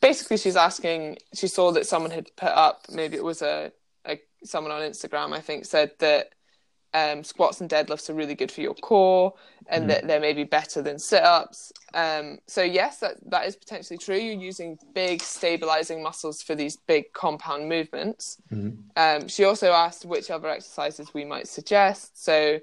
basically, 0.00 0.36
she's 0.36 0.56
asking. 0.56 1.18
She 1.34 1.48
saw 1.48 1.72
that 1.72 1.86
someone 1.86 2.12
had 2.12 2.28
put 2.36 2.50
up. 2.50 2.86
Maybe 2.88 3.16
it 3.16 3.24
was 3.24 3.42
a, 3.42 3.72
a 4.06 4.20
someone 4.44 4.72
on 4.72 4.82
Instagram. 4.82 5.32
I 5.32 5.40
think 5.40 5.64
said 5.64 5.90
that 5.98 6.30
um, 6.94 7.22
squats 7.24 7.60
and 7.60 7.68
deadlifts 7.70 8.08
are 8.08 8.14
really 8.14 8.34
good 8.34 8.50
for 8.50 8.60
your 8.60 8.74
core, 8.74 9.34
and 9.68 9.88
that 9.90 10.06
they're 10.06 10.20
maybe 10.20 10.44
better 10.44 10.80
than 10.82 10.98
sit-ups. 10.98 11.72
Um, 11.94 12.38
so 12.46 12.62
yes, 12.62 12.98
that 13.00 13.16
that 13.30 13.46
is 13.46 13.56
potentially 13.56 13.98
true. 13.98 14.16
You're 14.16 14.34
using 14.40 14.78
big 14.94 15.22
stabilizing 15.22 16.02
muscles 16.02 16.42
for 16.42 16.54
these 16.54 16.76
big 16.76 17.12
compound 17.12 17.68
movements. 17.68 18.40
Um, 18.96 19.28
she 19.28 19.44
also 19.44 19.72
asked 19.72 20.04
which 20.04 20.30
other 20.30 20.48
exercises 20.48 21.12
we 21.14 21.24
might 21.24 21.46
suggest. 21.46 22.22
So 22.24 22.58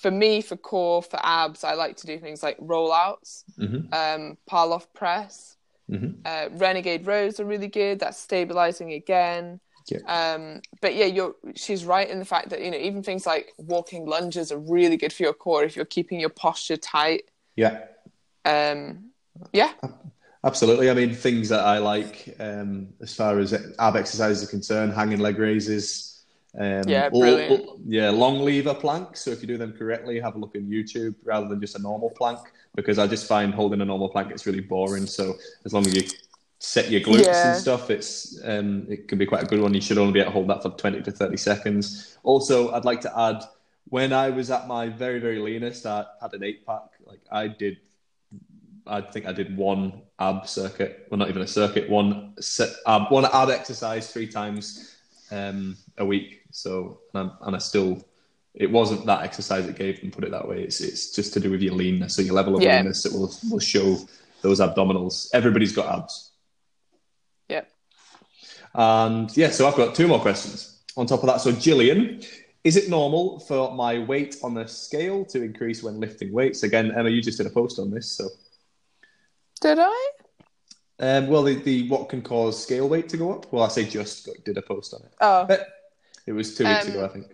for 0.00 0.10
me, 0.10 0.42
for 0.42 0.56
core, 0.56 1.02
for 1.02 1.18
abs, 1.22 1.64
I 1.64 1.74
like 1.74 1.96
to 1.98 2.06
do 2.06 2.18
things 2.18 2.42
like 2.42 2.58
rollouts, 2.58 3.44
Mhm. 3.58 3.92
um, 3.92 4.38
Pallof 4.48 4.86
press, 4.92 5.56
Mhm. 5.90 6.20
uh, 6.24 6.48
renegade 6.52 7.06
rows 7.06 7.40
are 7.40 7.44
really 7.46 7.68
good. 7.68 7.98
That's 8.00 8.18
stabilizing 8.18 8.92
again. 8.92 9.60
Yeah. 9.88 9.98
Um, 10.06 10.62
but 10.80 10.94
yeah, 10.94 11.06
you're 11.06 11.34
she's 11.54 11.84
right 11.84 12.08
in 12.08 12.18
the 12.18 12.24
fact 12.24 12.50
that 12.50 12.62
you 12.62 12.70
know 12.70 12.78
even 12.78 13.02
things 13.02 13.26
like 13.26 13.52
walking 13.58 14.06
lunges 14.06 14.50
are 14.50 14.58
really 14.58 14.96
good 14.96 15.12
for 15.12 15.22
your 15.22 15.32
core 15.32 15.64
if 15.64 15.76
you're 15.76 15.84
keeping 15.84 16.20
your 16.20 16.30
posture 16.30 16.76
tight. 16.76 17.30
Yeah, 17.56 17.84
Um, 18.44 19.10
yeah, 19.52 19.72
absolutely. 20.44 20.90
I 20.90 20.94
mean, 20.94 21.14
things 21.14 21.48
that 21.48 21.60
I 21.60 21.78
like 21.78 22.34
um, 22.38 22.88
as 23.00 23.14
far 23.14 23.38
as 23.38 23.52
ab 23.52 23.96
exercises 23.96 24.42
are 24.42 24.50
concerned, 24.50 24.92
hanging 24.92 25.18
leg 25.18 25.38
raises. 25.38 26.24
Um, 26.58 26.88
Yeah, 26.88 27.08
brilliant. 27.10 27.66
l- 27.68 27.78
yeah, 27.86 28.10
long 28.10 28.40
lever 28.40 28.74
planks. 28.74 29.20
So 29.20 29.30
if 29.30 29.40
you 29.42 29.46
do 29.48 29.58
them 29.58 29.72
correctly, 29.72 30.18
have 30.20 30.36
a 30.36 30.38
look 30.38 30.54
in 30.54 30.68
YouTube 30.68 31.14
rather 31.24 31.48
than 31.48 31.60
just 31.60 31.76
a 31.76 31.82
normal 31.82 32.10
plank, 32.10 32.38
because 32.74 32.98
I 32.98 33.06
just 33.06 33.26
find 33.26 33.52
holding 33.52 33.80
a 33.80 33.84
normal 33.84 34.08
plank 34.08 34.30
it's 34.30 34.46
really 34.46 34.60
boring. 34.60 35.06
So 35.06 35.34
as 35.64 35.72
long 35.72 35.86
as 35.86 35.94
you 35.94 36.02
set 36.58 36.90
your 36.90 37.00
glutes 37.00 37.24
Yeah. 37.24 37.52
and 37.52 37.60
stuff, 37.60 37.90
it's 37.90 38.38
um, 38.44 38.86
it 38.88 39.08
can 39.08 39.18
be 39.18 39.26
quite 39.26 39.42
a 39.42 39.46
good 39.46 39.60
one. 39.60 39.74
You 39.74 39.80
should 39.80 39.98
only 39.98 40.12
be 40.12 40.20
able 40.20 40.30
to 40.30 40.34
hold 40.34 40.48
that 40.48 40.62
for 40.62 40.70
twenty 40.70 41.02
to 41.02 41.10
thirty 41.10 41.36
seconds. 41.36 42.16
Also, 42.22 42.72
I'd 42.72 42.84
like 42.84 43.00
to 43.02 43.18
add 43.18 43.42
when 43.88 44.12
I 44.12 44.30
was 44.30 44.50
at 44.50 44.66
my 44.66 44.88
very 44.88 45.20
very 45.20 45.38
leanest, 45.38 45.86
I 45.86 46.06
had 46.20 46.32
an 46.34 46.42
eight 46.42 46.66
pack. 46.66 46.82
Like 47.04 47.20
I 47.30 47.48
did 47.48 47.78
I 48.86 49.00
think 49.00 49.26
I 49.26 49.32
did 49.32 49.56
one 49.56 50.02
ab 50.18 50.48
circuit, 50.48 51.08
well, 51.10 51.18
not 51.18 51.28
even 51.28 51.42
a 51.42 51.46
circuit, 51.46 51.90
one 51.90 52.34
set, 52.40 52.70
ab, 52.86 53.10
one 53.10 53.24
ab 53.24 53.50
exercise 53.50 54.12
three 54.12 54.28
times 54.28 54.94
um, 55.32 55.76
a 55.98 56.04
week. 56.04 56.42
So, 56.52 57.00
and, 57.12 57.24
I'm, 57.24 57.32
and 57.42 57.56
I 57.56 57.58
still, 57.58 58.04
it 58.54 58.70
wasn't 58.70 59.04
that 59.06 59.22
exercise 59.24 59.66
that 59.66 59.76
gave 59.76 60.00
them, 60.00 60.12
put 60.12 60.22
it 60.22 60.30
that 60.30 60.46
way. 60.46 60.62
It's 60.62 60.80
it's 60.80 61.10
just 61.12 61.32
to 61.34 61.40
do 61.40 61.50
with 61.50 61.62
your 61.62 61.74
leanness, 61.74 62.14
so 62.14 62.22
your 62.22 62.34
level 62.34 62.56
of 62.56 62.62
Yeah. 62.62 62.76
leanness 62.76 63.02
that 63.02 63.12
will 63.12 63.32
will 63.50 63.58
show 63.58 63.98
those 64.42 64.60
abdominals. 64.60 65.30
Everybody's 65.34 65.72
got 65.72 65.92
abs. 65.98 66.30
And 68.76 69.36
yeah. 69.36 69.50
So 69.50 69.66
I've 69.66 69.76
got 69.76 69.94
two 69.94 70.06
more 70.06 70.20
questions 70.20 70.82
on 70.96 71.06
top 71.06 71.20
of 71.20 71.26
that. 71.26 71.40
So 71.40 71.52
Gillian. 71.52 72.22
Is 72.64 72.76
it 72.76 72.90
normal 72.90 73.38
for 73.38 73.72
my 73.76 74.00
weight 74.00 74.38
on 74.42 74.52
the 74.52 74.66
scale 74.66 75.24
to 75.26 75.40
increase 75.40 75.84
when 75.84 76.00
lifting 76.00 76.32
weights? 76.32 76.64
Again, 76.64 76.90
Emma, 76.90 77.08
you 77.08 77.22
just 77.22 77.38
did 77.38 77.46
a 77.46 77.50
post 77.50 77.78
on 77.78 77.92
this, 77.92 78.10
so 78.10 78.28
Did 79.60 79.78
I? 79.80 80.10
Um, 80.98 81.28
well, 81.28 81.44
the, 81.44 81.54
the 81.54 81.88
what 81.88 82.08
can 82.08 82.22
cause 82.22 82.60
scale 82.60 82.88
weight 82.88 83.08
to 83.10 83.16
go 83.16 83.32
up? 83.32 83.52
Well, 83.52 83.62
I 83.62 83.68
say 83.68 83.84
just 83.84 84.28
did 84.44 84.58
a 84.58 84.62
post 84.62 84.94
on 84.94 85.02
it. 85.02 85.12
Oh, 85.20 85.44
But 85.46 85.68
it 86.26 86.32
was 86.32 86.56
two 86.56 86.64
weeks 86.64 86.86
Um, 86.86 86.90
ago, 86.90 87.04
I 87.04 87.08
think. 87.08 87.26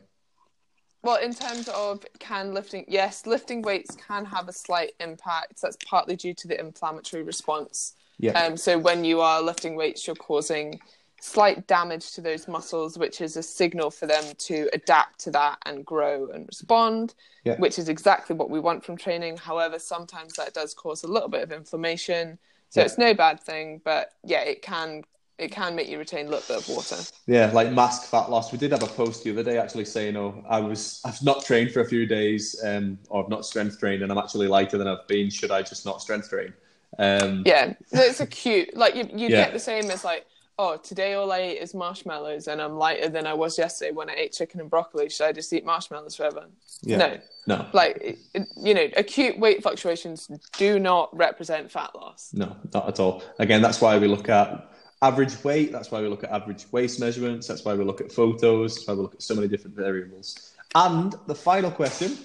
Well, 1.03 1.17
in 1.17 1.33
terms 1.33 1.67
of 1.69 2.05
can 2.19 2.53
lifting, 2.53 2.85
yes, 2.87 3.25
lifting 3.25 3.63
weights 3.63 3.97
can 3.97 4.27
have 4.27 4.49
a 4.49 4.53
slight 4.53 4.93
impact. 5.01 5.63
That's 5.63 5.79
partly 5.87 6.15
due 6.15 6.35
to 6.35 6.47
the 6.47 6.61
inflammatory 6.61 7.23
response. 7.23 7.95
Yeah, 8.19 8.33
Um, 8.39 8.59
so 8.59 8.79
when 8.79 9.03
you 9.03 9.23
are 9.23 9.41
lifting 9.41 9.77
weights, 9.77 10.07
you're 10.07 10.15
causing 10.15 10.79
slight 11.23 11.69
damage 11.69 12.11
to 12.13 12.21
those 12.21 12.49
muscles, 12.49 12.99
which 12.99 13.21
is 13.21 13.37
a 13.37 13.43
signal 13.45 13.93
for 13.93 14.07
them 14.07 14.25
to 14.39 14.69
adapt 14.73 15.21
to 15.21 15.31
that 15.31 15.57
and 15.67 15.87
grow 15.87 16.27
and 16.31 16.47
respond, 16.49 17.15
Yeah. 17.45 17.57
which 17.59 17.79
is 17.79 17.89
exactly 17.89 18.35
what 18.35 18.51
we 18.51 18.59
want 18.59 18.85
from 18.85 18.97
training. 18.97 19.37
However, 19.37 19.79
sometimes 19.79 20.35
that 20.35 20.53
does 20.53 20.75
cause 20.75 21.05
a 21.05 21.07
little 21.07 21.29
bit 21.29 21.43
of 21.45 21.53
inflammation. 21.53 22.39
So 22.71 22.81
Yeah. 22.81 22.87
it's 22.87 22.99
no 22.99 23.15
bad 23.15 23.39
thing, 23.41 23.81
but 23.85 24.11
yeah, 24.25 24.41
it 24.41 24.63
can 24.63 25.05
it 25.39 25.51
can 25.51 25.75
make 25.75 25.89
you 25.89 25.99
retain 25.99 26.27
a 26.27 26.31
little 26.31 26.45
bit 26.57 26.69
of 26.69 26.69
water. 26.77 26.97
yeah, 27.27 27.51
like 27.53 27.73
mask 27.73 28.09
fat 28.11 28.29
loss. 28.31 28.53
We 28.53 28.59
did 28.59 28.71
have 28.73 28.83
a 28.83 28.87
post 28.87 29.25
the 29.25 29.31
other 29.31 29.43
day 29.43 29.59
actually 29.59 29.87
saying, 29.87 30.17
"Oh, 30.17 30.45
I 30.49 30.61
was 30.61 31.01
I've 31.05 31.23
not 31.23 31.45
trained 31.45 31.73
for 31.73 31.81
a 31.81 31.89
few 31.89 32.05
days, 32.07 32.61
um, 32.65 32.99
or 33.09 33.23
I've 33.25 33.31
not 33.31 33.47
strength 33.47 33.79
trained, 33.81 34.03
and 34.03 34.13
I'm 34.13 34.19
actually 34.19 34.47
lighter 34.49 34.77
than 34.79 34.87
I've 34.89 35.07
been. 35.09 35.31
Should 35.31 35.51
I 35.51 35.63
just 35.63 35.85
not 35.87 36.01
strength 36.03 36.29
train?" 36.31 36.53
Um, 36.99 37.43
Yeah, 37.47 37.75
it's 37.93 38.21
a 38.21 38.27
cute 38.27 38.77
like 38.77 38.95
you 38.95 39.05
you 39.13 39.29
Yeah. 39.29 39.45
get 39.45 39.53
the 39.53 39.59
same 39.59 39.91
as 39.91 40.05
like 40.05 40.27
oh 40.59 40.77
today 40.77 41.15
all 41.15 41.33
I 41.33 41.39
ate 41.39 41.63
is 41.63 41.75
marshmallows 41.75 42.49
and 42.49 42.61
I'm 42.61 42.77
lighter 42.77 43.09
than 43.09 43.27
I 43.27 43.35
was 43.35 43.59
yesterday 43.59 43.93
when 43.93 44.11
I 44.11 44.15
ate 44.15 44.33
chicken 44.33 44.61
and 44.61 44.71
broccoli. 44.71 45.09
Should 45.09 45.27
I 45.27 45.33
just 45.33 45.53
eat 45.53 45.65
marshmallows 45.65 46.17
forever? 46.17 46.47
yeah. 46.83 46.97
No, 46.97 47.19
no, 47.47 47.67
like 47.73 48.19
you 48.57 48.75
know, 48.75 48.89
acute 48.97 49.39
weight 49.39 49.63
fluctuations 49.63 50.31
do 50.57 50.79
not 50.79 51.17
represent 51.17 51.71
fat 51.71 51.95
loss. 51.95 52.31
no, 52.33 52.57
not 52.73 52.89
at 52.89 53.01
all. 53.01 53.23
Again, 53.39 53.63
that's 53.63 53.81
why 53.81 53.99
we 53.99 54.07
look 54.07 54.29
at 54.29 54.71
average 55.03 55.43
weight. 55.43 55.73
That's 55.73 55.91
why 55.91 56.01
we 56.01 56.09
look 56.09 56.25
at 56.25 56.31
average 56.31 56.67
waist 56.71 57.01
measurements. 57.01 57.49
That's 57.49 57.65
why 57.65 57.75
we 57.75 57.85
look 57.85 58.01
at 58.01 58.13
photos. 58.13 58.77
That's 58.77 58.87
why 58.87 58.95
we 58.95 59.03
look 59.03 59.15
at 59.15 59.23
so 59.23 59.35
many 59.35 59.49
different 59.49 59.77
variables. 59.77 60.55
And 60.75 61.15
the 61.27 61.35
final 61.35 61.71
question 61.71 62.17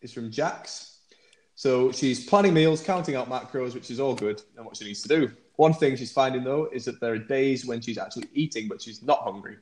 is 0.00 0.12
from 0.12 0.30
Jax. 0.30 0.98
So 1.54 1.92
she's 1.92 2.26
planning 2.26 2.54
meals, 2.54 2.82
counting 2.82 3.14
out 3.14 3.28
macros, 3.30 3.74
which 3.74 3.90
is 3.90 4.00
all 4.00 4.14
good 4.14 4.42
and 4.56 4.66
what 4.66 4.76
she 4.76 4.84
needs 4.84 5.02
to 5.02 5.08
do. 5.08 5.30
One 5.56 5.72
thing 5.72 5.96
she's 5.96 6.12
finding 6.12 6.44
though 6.44 6.68
is 6.72 6.84
that 6.86 7.00
there 7.00 7.12
are 7.12 7.18
days 7.18 7.64
when 7.64 7.80
she's 7.80 7.98
actually 7.98 8.28
eating, 8.34 8.68
but 8.68 8.82
she's 8.82 9.02
not 9.02 9.20
hungry. 9.22 9.56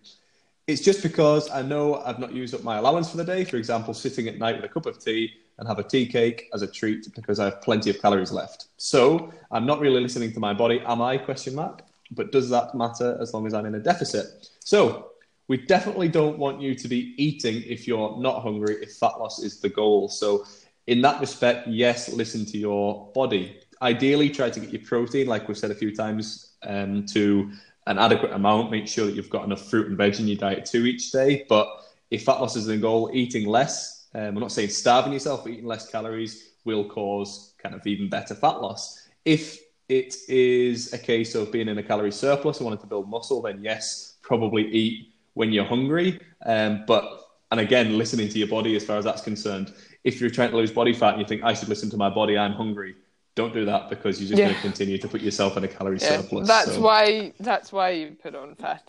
It's 0.67 0.81
just 0.81 1.03
because 1.03 1.51
I 1.51 1.63
know 1.63 1.97
I've 1.97 2.19
not 2.19 2.33
used 2.33 2.55
up 2.55 2.63
my 2.63 2.79
allowance 2.79 3.11
for 3.11 3.17
the 3.17 3.25
day. 3.25 3.45
For 3.45 3.57
example, 3.57 3.95
sitting 3.95 4.29
at 4.29 4.39
night 4.39 4.57
with 4.57 4.65
a 4.65 4.73
cup 4.73 4.87
of 4.87 5.03
tea 5.03 5.33
and 5.59 5.67
have 5.67 5.79
a 5.79 5.83
tea 5.83 6.07
cake 6.07 6.49
as 6.55 6.63
a 6.63 6.67
treat 6.67 7.13
because 7.15 7.41
I 7.41 7.47
have 7.47 7.61
plenty 7.63 7.91
of 7.91 8.01
calories 8.01 8.33
left. 8.33 8.67
So 8.77 9.33
I'm 9.51 9.67
not 9.67 9.81
really 9.81 10.01
listening 10.01 10.33
to 10.33 10.41
my 10.41 10.55
body. 10.55 10.81
Am 10.87 11.03
I? 11.03 11.19
Question 11.19 11.55
mark. 11.57 11.83
But 12.13 12.31
does 12.31 12.49
that 12.51 12.75
matter 12.75 13.19
as 13.21 13.35
long 13.35 13.47
as 13.47 13.55
I'm 13.55 13.67
in 13.67 13.75
a 13.75 13.81
deficit? 13.81 14.51
So 14.61 15.11
we 15.49 15.57
definitely 15.57 16.09
don't 16.09 16.39
want 16.39 16.61
you 16.61 16.75
to 16.75 16.89
be 16.89 17.15
eating 17.23 17.63
if 17.67 17.89
you're 17.89 18.17
not 18.19 18.43
hungry, 18.43 18.77
if 18.83 18.93
fat 18.95 19.19
loss 19.19 19.43
is 19.43 19.61
the 19.61 19.69
goal. 19.69 20.09
So 20.09 20.47
in 20.87 21.01
that 21.03 21.21
respect, 21.21 21.69
yes, 21.69 22.13
listen 22.13 22.45
to 22.47 22.59
your 22.59 23.11
body. 23.15 23.61
Ideally, 23.83 24.31
try 24.31 24.49
to 24.49 24.61
get 24.61 24.71
your 24.71 24.83
protein, 24.83 25.27
like 25.27 25.49
we've 25.49 25.59
said 25.59 25.71
a 25.71 25.75
few 25.75 25.95
times, 25.95 26.55
um, 26.63 27.05
to 27.07 27.51
an 27.87 27.99
adequate 27.99 28.33
amount. 28.33 28.71
Make 28.71 28.87
sure 28.87 29.07
that 29.07 29.15
you've 29.15 29.29
got 29.29 29.45
enough 29.45 29.69
fruit 29.69 29.89
and 29.89 29.97
veg 29.97 30.21
in 30.21 30.29
your 30.29 30.37
diet 30.37 30.65
too 30.65 30.87
each 30.87 31.11
day. 31.11 31.45
But 31.49 31.69
if 32.11 32.25
fat 32.25 32.41
loss 32.41 32.57
is 32.57 32.67
the 32.67 32.77
goal, 32.77 33.11
eating 33.13 33.47
less, 33.47 34.07
um, 34.15 34.23
I'm 34.23 34.39
not 34.39 34.53
saying 34.53 34.71
starving 34.71 35.13
yourself, 35.13 35.43
but 35.43 35.53
eating 35.53 35.67
less 35.67 35.91
calories 35.91 36.51
will 36.65 36.89
cause 36.89 37.55
kind 37.59 37.75
of 37.75 37.87
even 37.87 38.09
better 38.09 38.35
fat 38.35 38.61
loss. 38.63 39.09
If 39.25 39.59
it 39.89 40.15
is 40.29 40.93
a 40.93 40.99
case 40.99 41.35
of 41.35 41.51
being 41.51 41.69
in 41.69 41.79
a 41.79 41.83
calorie 41.83 42.13
surplus 42.13 42.59
and 42.59 42.67
wanting 42.67 42.81
to 42.81 42.87
build 42.87 43.11
muscle, 43.11 43.43
then 43.43 43.63
yes, 43.63 44.17
probably 44.23 44.71
eat 44.71 45.09
when 45.35 45.53
you're 45.53 45.65
hungry. 45.65 46.21
Um, 46.47 46.85
but 46.87 47.21
and 47.51 47.61
again, 47.61 47.99
listening 47.99 48.29
to 48.31 48.39
your 48.39 48.49
body 48.49 48.77
as 48.77 48.85
far 48.85 48.97
as 48.97 49.05
that's 49.05 49.21
concerned. 49.21 49.75
If 50.05 50.21
you're 50.21 50.31
trying 50.31 50.51
to 50.53 50.57
lose 50.57 50.73
body 50.73 50.95
fat 50.95 51.15
and 51.15 51.21
you 51.21 51.27
think 51.27 51.43
I 51.43 51.53
should 51.53 51.69
listen 51.69 51.91
to 51.91 51.97
my 51.97 52.09
body, 52.09 52.39
I'm 52.39 52.53
hungry. 52.53 52.95
Don't 53.35 53.55
do 53.55 53.65
that 53.65 53.89
because 53.89 54.21
you're 54.21 54.29
just 54.29 54.39
Yeah. 54.39 54.47
going 54.47 54.57
to 54.57 54.63
continue 54.63 54.99
to 54.99 55.09
put 55.09 55.23
yourself 55.23 55.57
in 55.57 55.65
a 55.65 55.69
calorie 55.69 55.99
Yeah, 56.01 56.21
surplus. 56.21 56.49
that's 56.49 56.75
So, 56.75 56.83
why 56.83 57.33
that's 57.41 57.73
why 57.73 57.91
you 57.91 58.17
put 58.23 58.35
on 58.35 58.55
fat. 58.57 58.83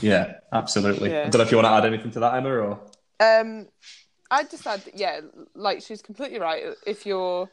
Yeah, 0.00 0.34
absolutely. 0.52 1.10
Yeah. 1.10 1.20
I 1.26 1.30
don't 1.30 1.38
know 1.38 1.44
if 1.44 1.50
you 1.52 1.56
want 1.58 1.66
to 1.68 1.72
add 1.72 1.84
anything 1.84 2.10
to 2.12 2.20
that, 2.20 2.34
Emma, 2.34 2.50
or 2.50 2.80
Um, 3.20 3.68
I 4.30 4.42
just 4.42 4.66
add, 4.66 4.80
that, 4.84 4.98
yeah, 4.98 5.20
like 5.54 5.80
she's 5.80 6.02
completely 6.02 6.40
right. 6.40 6.64
If 6.86 7.06
you're 7.06 7.48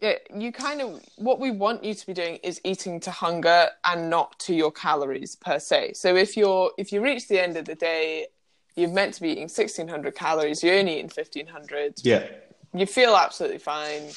yeah, 0.00 0.14
you 0.34 0.50
kind 0.50 0.80
of 0.80 1.02
what 1.16 1.40
we 1.40 1.50
want 1.50 1.84
you 1.84 1.92
to 1.92 2.06
be 2.06 2.14
doing 2.14 2.36
is 2.36 2.58
eating 2.64 3.00
to 3.00 3.10
hunger 3.10 3.68
and 3.84 4.08
not 4.08 4.38
to 4.40 4.54
your 4.54 4.72
calories 4.72 5.36
per 5.36 5.58
se. 5.58 5.92
So 5.92 6.16
if 6.16 6.38
you're 6.38 6.70
if 6.78 6.90
you 6.90 7.02
reach 7.02 7.28
the 7.28 7.38
end 7.38 7.58
of 7.58 7.66
the 7.66 7.74
day, 7.74 8.28
you're 8.76 8.88
meant 8.88 9.12
to 9.14 9.20
be 9.20 9.28
eating 9.28 9.42
1600 9.42 10.14
calories, 10.14 10.62
you're 10.62 10.78
only 10.78 10.94
eating 10.94 11.10
1500. 11.14 12.00
Yeah. 12.02 12.26
You 12.72 12.86
feel 12.86 13.14
absolutely 13.14 13.58
fine. 13.58 14.08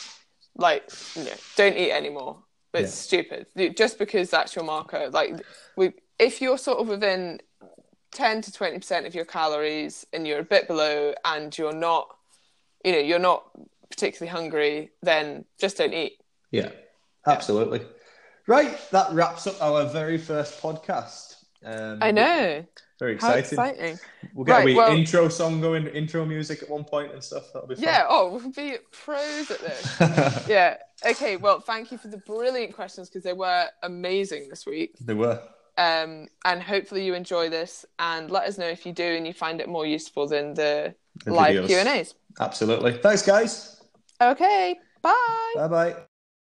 Like, 0.56 0.89
know, 1.16 1.32
don't 1.56 1.76
eat 1.78 1.91
anymore. 1.91 2.43
It's 2.74 2.89
Yeah. 3.14 3.20
stupid. 3.47 3.76
Just 3.78 3.97
because 3.97 4.30
that's 4.30 4.56
your 4.56 4.66
marker. 4.66 5.10
Like 5.10 5.43
we 5.76 5.93
if 6.20 6.41
you're 6.41 6.58
sort 6.58 6.80
of 6.80 6.88
within 6.88 7.39
10 8.12 8.41
to 8.43 8.51
20% 8.51 9.08
of 9.08 9.16
your 9.16 9.26
calories 9.26 10.06
and 10.14 10.28
you're 10.28 10.39
a 10.39 10.43
bit 10.43 10.68
below 10.68 11.14
and 11.26 11.56
you're 11.58 11.74
not 11.74 12.16
you 12.86 12.91
know, 12.91 12.99
you're 12.99 13.20
not 13.20 13.49
particularly 13.89 14.30
hungry, 14.30 14.91
then 15.01 15.45
just 15.60 15.78
don't 15.78 15.93
eat. 15.93 16.20
Yeah, 16.51 16.70
absolutely. 17.26 17.82
Right, 18.45 18.78
that 18.91 19.14
wraps 19.14 19.47
up 19.47 19.62
our 19.62 19.86
very 19.86 20.18
first 20.18 20.62
podcast. 20.62 21.36
Um, 21.64 21.99
I 22.01 22.12
know. 22.12 22.66
Very 23.04 23.16
exciting. 23.16 23.39
exciting. 23.60 23.99
We'll 24.34 24.45
get 24.45 24.54
Right, 24.54 24.62
a 24.62 24.66
wee 24.66 24.76
well- 24.76 24.95
intro 24.95 25.28
song 25.28 25.60
going, 25.60 25.88
intro 25.88 26.24
music 26.26 26.64
at 26.64 26.70
one 26.70 26.86
point 26.86 27.12
and 27.12 27.22
stuff. 27.22 27.51
That'll 27.54 27.68
be 27.68 27.76
fun. 27.76 27.84
Yeah, 27.84 28.06
oh, 28.08 28.30
we'll 28.32 28.51
be 28.51 28.78
pros 28.91 29.51
at 29.51 29.60
this. 29.60 30.47
yeah. 30.47 30.78
Okay, 31.06 31.36
well, 31.36 31.60
thank 31.60 31.91
you 31.91 31.97
for 31.97 32.08
the 32.08 32.18
brilliant 32.20 32.74
questions 32.74 33.10
because 33.10 33.24
they 33.24 33.34
were 33.34 33.68
amazing 33.84 34.47
this 34.49 34.66
week. 34.66 34.95
they 35.01 35.14
were. 35.14 35.41
Um, 35.78 36.28
and 36.45 36.62
hopefully 36.64 37.04
you 37.06 37.14
enjoy 37.14 37.49
this 37.49 37.84
and 37.99 38.32
let 38.32 38.43
us 38.47 38.58
know 38.58 38.68
if 38.68 38.86
you 38.86 38.93
do 38.93 39.04
and 39.04 39.28
you 39.28 39.34
find 39.34 39.60
it 39.60 39.68
more 39.68 39.86
useful 39.86 40.28
than 40.28 40.54
the, 40.54 40.95
The 41.26 41.34
live. 41.34 41.68
Q&As. 41.68 42.16
Absolutely. 42.39 42.93
Thanks, 42.93 43.22
guys. 43.24 43.82
Okay, 44.22 44.80
bye. 45.01 45.54
Bye 45.56 45.68
bye. 45.68 45.95